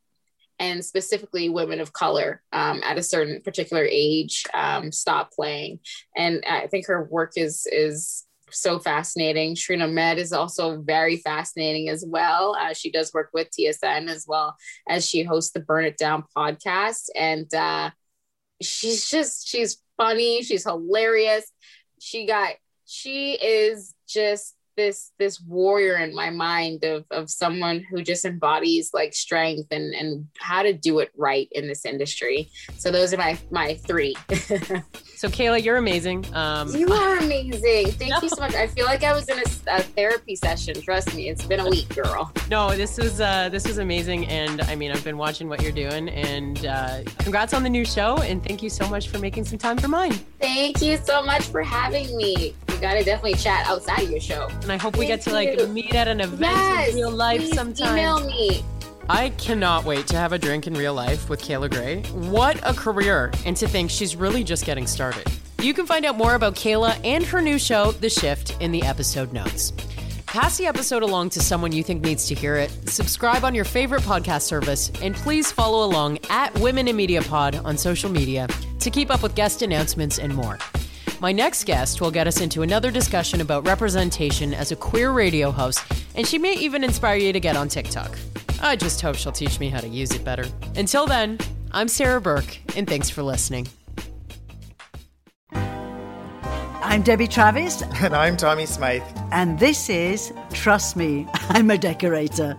and 0.58 0.84
specifically 0.84 1.48
women 1.48 1.80
of 1.80 1.92
color 1.92 2.42
um, 2.52 2.80
at 2.84 2.98
a 2.98 3.02
certain 3.02 3.40
particular 3.42 3.86
age 3.90 4.44
um, 4.54 4.90
stop 4.92 5.32
playing 5.32 5.78
and 6.16 6.44
i 6.48 6.66
think 6.66 6.86
her 6.86 7.04
work 7.04 7.32
is 7.36 7.66
is 7.70 8.26
so 8.50 8.78
fascinating. 8.78 9.54
Shireen 9.54 9.82
Ahmed 9.82 10.18
is 10.18 10.32
also 10.32 10.80
very 10.80 11.18
fascinating 11.18 11.88
as 11.88 12.04
well. 12.06 12.56
Uh, 12.58 12.72
she 12.72 12.90
does 12.90 13.12
work 13.12 13.30
with 13.32 13.50
TSN 13.50 14.08
as 14.08 14.26
well 14.26 14.56
as 14.88 15.08
she 15.08 15.22
hosts 15.22 15.52
the 15.52 15.60
Burn 15.60 15.84
It 15.84 15.96
Down 15.96 16.24
podcast. 16.36 17.08
And 17.14 17.52
uh, 17.54 17.90
she's 18.62 19.08
just, 19.08 19.48
she's 19.48 19.82
funny. 19.96 20.42
She's 20.42 20.64
hilarious. 20.64 21.50
She 22.00 22.26
got, 22.26 22.54
she 22.84 23.32
is 23.32 23.94
just 24.08 24.55
this 24.76 25.12
this 25.18 25.40
warrior 25.40 25.96
in 25.96 26.14
my 26.14 26.30
mind 26.30 26.84
of 26.84 27.04
of 27.10 27.30
someone 27.30 27.84
who 27.90 28.02
just 28.02 28.24
embodies 28.24 28.90
like 28.92 29.14
strength 29.14 29.68
and 29.70 29.94
and 29.94 30.26
how 30.38 30.62
to 30.62 30.72
do 30.72 30.98
it 30.98 31.10
right 31.16 31.48
in 31.52 31.66
this 31.66 31.84
industry. 31.84 32.50
So 32.76 32.90
those 32.90 33.12
are 33.12 33.16
my 33.16 33.38
my 33.50 33.74
three. 33.74 34.14
so 35.16 35.28
Kayla, 35.28 35.62
you're 35.62 35.76
amazing. 35.76 36.26
Um, 36.34 36.74
you 36.74 36.92
are 36.92 37.18
amazing. 37.18 37.92
Thank 37.92 38.10
no. 38.10 38.20
you 38.22 38.28
so 38.28 38.40
much. 38.40 38.54
I 38.54 38.66
feel 38.66 38.84
like 38.84 39.02
I 39.02 39.12
was 39.12 39.28
in 39.28 39.38
a, 39.38 39.78
a, 39.78 39.82
therapy 39.82 40.36
session. 40.36 40.80
Trust 40.80 41.14
me, 41.14 41.28
it's 41.28 41.44
been 41.44 41.60
a 41.60 41.68
week, 41.68 41.88
girl. 41.94 42.30
No, 42.50 42.76
this 42.76 42.98
was 42.98 43.20
uh, 43.20 43.48
this 43.48 43.66
was 43.66 43.78
amazing, 43.78 44.26
and 44.26 44.60
I 44.62 44.76
mean, 44.76 44.90
I've 44.90 45.04
been 45.04 45.18
watching 45.18 45.48
what 45.48 45.62
you're 45.62 45.72
doing, 45.72 46.08
and 46.08 46.66
uh, 46.66 47.02
congrats 47.18 47.54
on 47.54 47.62
the 47.62 47.70
new 47.70 47.84
show, 47.84 48.18
and 48.18 48.44
thank 48.44 48.62
you 48.62 48.70
so 48.70 48.88
much 48.88 49.08
for 49.08 49.18
making 49.18 49.44
some 49.44 49.58
time 49.58 49.78
for 49.78 49.88
mine. 49.88 50.12
Thank 50.40 50.82
you 50.82 50.98
so 50.98 51.22
much 51.22 51.44
for 51.44 51.62
having 51.62 52.14
me. 52.16 52.54
We 52.76 52.82
gotta 52.82 53.02
definitely 53.02 53.38
chat 53.38 53.66
outside 53.66 54.02
of 54.02 54.10
your 54.10 54.20
show. 54.20 54.48
And 54.60 54.70
I 54.70 54.76
hope 54.76 54.98
we 54.98 55.06
get 55.06 55.22
to 55.22 55.32
like 55.32 55.66
meet 55.70 55.94
at 55.94 56.08
an 56.08 56.20
event 56.20 56.42
yes, 56.42 56.90
in 56.90 56.96
real 56.96 57.10
life 57.10 57.42
sometime. 57.54 57.96
Email 57.96 58.26
me. 58.26 58.62
I 59.08 59.30
cannot 59.30 59.86
wait 59.86 60.06
to 60.08 60.16
have 60.16 60.34
a 60.34 60.38
drink 60.38 60.66
in 60.66 60.74
real 60.74 60.92
life 60.92 61.30
with 61.30 61.40
Kayla 61.40 61.70
Grey. 61.70 62.02
What 62.28 62.60
a 62.68 62.74
career, 62.74 63.32
and 63.46 63.56
to 63.56 63.66
think 63.66 63.90
she's 63.90 64.14
really 64.14 64.44
just 64.44 64.66
getting 64.66 64.86
started. 64.86 65.26
You 65.62 65.72
can 65.72 65.86
find 65.86 66.04
out 66.04 66.18
more 66.18 66.34
about 66.34 66.54
Kayla 66.54 67.00
and 67.02 67.24
her 67.24 67.40
new 67.40 67.58
show, 67.58 67.92
The 67.92 68.10
Shift, 68.10 68.54
in 68.60 68.72
the 68.72 68.82
episode 68.82 69.32
notes. 69.32 69.72
Pass 70.26 70.58
the 70.58 70.66
episode 70.66 71.02
along 71.02 71.30
to 71.30 71.40
someone 71.40 71.72
you 71.72 71.82
think 71.82 72.04
needs 72.04 72.26
to 72.26 72.34
hear 72.34 72.56
it. 72.56 72.70
Subscribe 72.90 73.42
on 73.42 73.54
your 73.54 73.64
favorite 73.64 74.02
podcast 74.02 74.42
service, 74.42 74.92
and 75.00 75.14
please 75.14 75.50
follow 75.50 75.86
along 75.86 76.18
at 76.28 76.52
Women 76.58 76.88
in 76.88 76.96
Media 76.96 77.22
Pod 77.22 77.56
on 77.64 77.78
social 77.78 78.10
media 78.10 78.46
to 78.80 78.90
keep 78.90 79.10
up 79.10 79.22
with 79.22 79.34
guest 79.34 79.62
announcements 79.62 80.18
and 80.18 80.34
more. 80.34 80.58
My 81.18 81.32
next 81.32 81.64
guest 81.64 82.02
will 82.02 82.10
get 82.10 82.26
us 82.26 82.42
into 82.42 82.60
another 82.60 82.90
discussion 82.90 83.40
about 83.40 83.66
representation 83.66 84.52
as 84.52 84.70
a 84.70 84.76
queer 84.76 85.12
radio 85.12 85.50
host, 85.50 85.82
and 86.14 86.26
she 86.26 86.36
may 86.36 86.52
even 86.52 86.84
inspire 86.84 87.16
you 87.16 87.32
to 87.32 87.40
get 87.40 87.56
on 87.56 87.68
TikTok. 87.68 88.18
I 88.60 88.76
just 88.76 89.00
hope 89.00 89.16
she'll 89.16 89.32
teach 89.32 89.58
me 89.58 89.70
how 89.70 89.80
to 89.80 89.88
use 89.88 90.10
it 90.12 90.24
better. 90.24 90.44
Until 90.76 91.06
then, 91.06 91.38
I'm 91.72 91.88
Sarah 91.88 92.20
Burke, 92.20 92.58
and 92.76 92.86
thanks 92.86 93.08
for 93.08 93.22
listening. 93.22 93.66
I'm 96.82 97.02
Debbie 97.02 97.28
Travis. 97.28 97.82
And 98.02 98.14
I'm 98.14 98.36
Tommy 98.36 98.66
Smythe. 98.66 99.02
And 99.32 99.58
this 99.58 99.88
is 99.88 100.34
Trust 100.52 100.96
Me, 100.96 101.26
I'm 101.48 101.70
a 101.70 101.78
Decorator. 101.78 102.58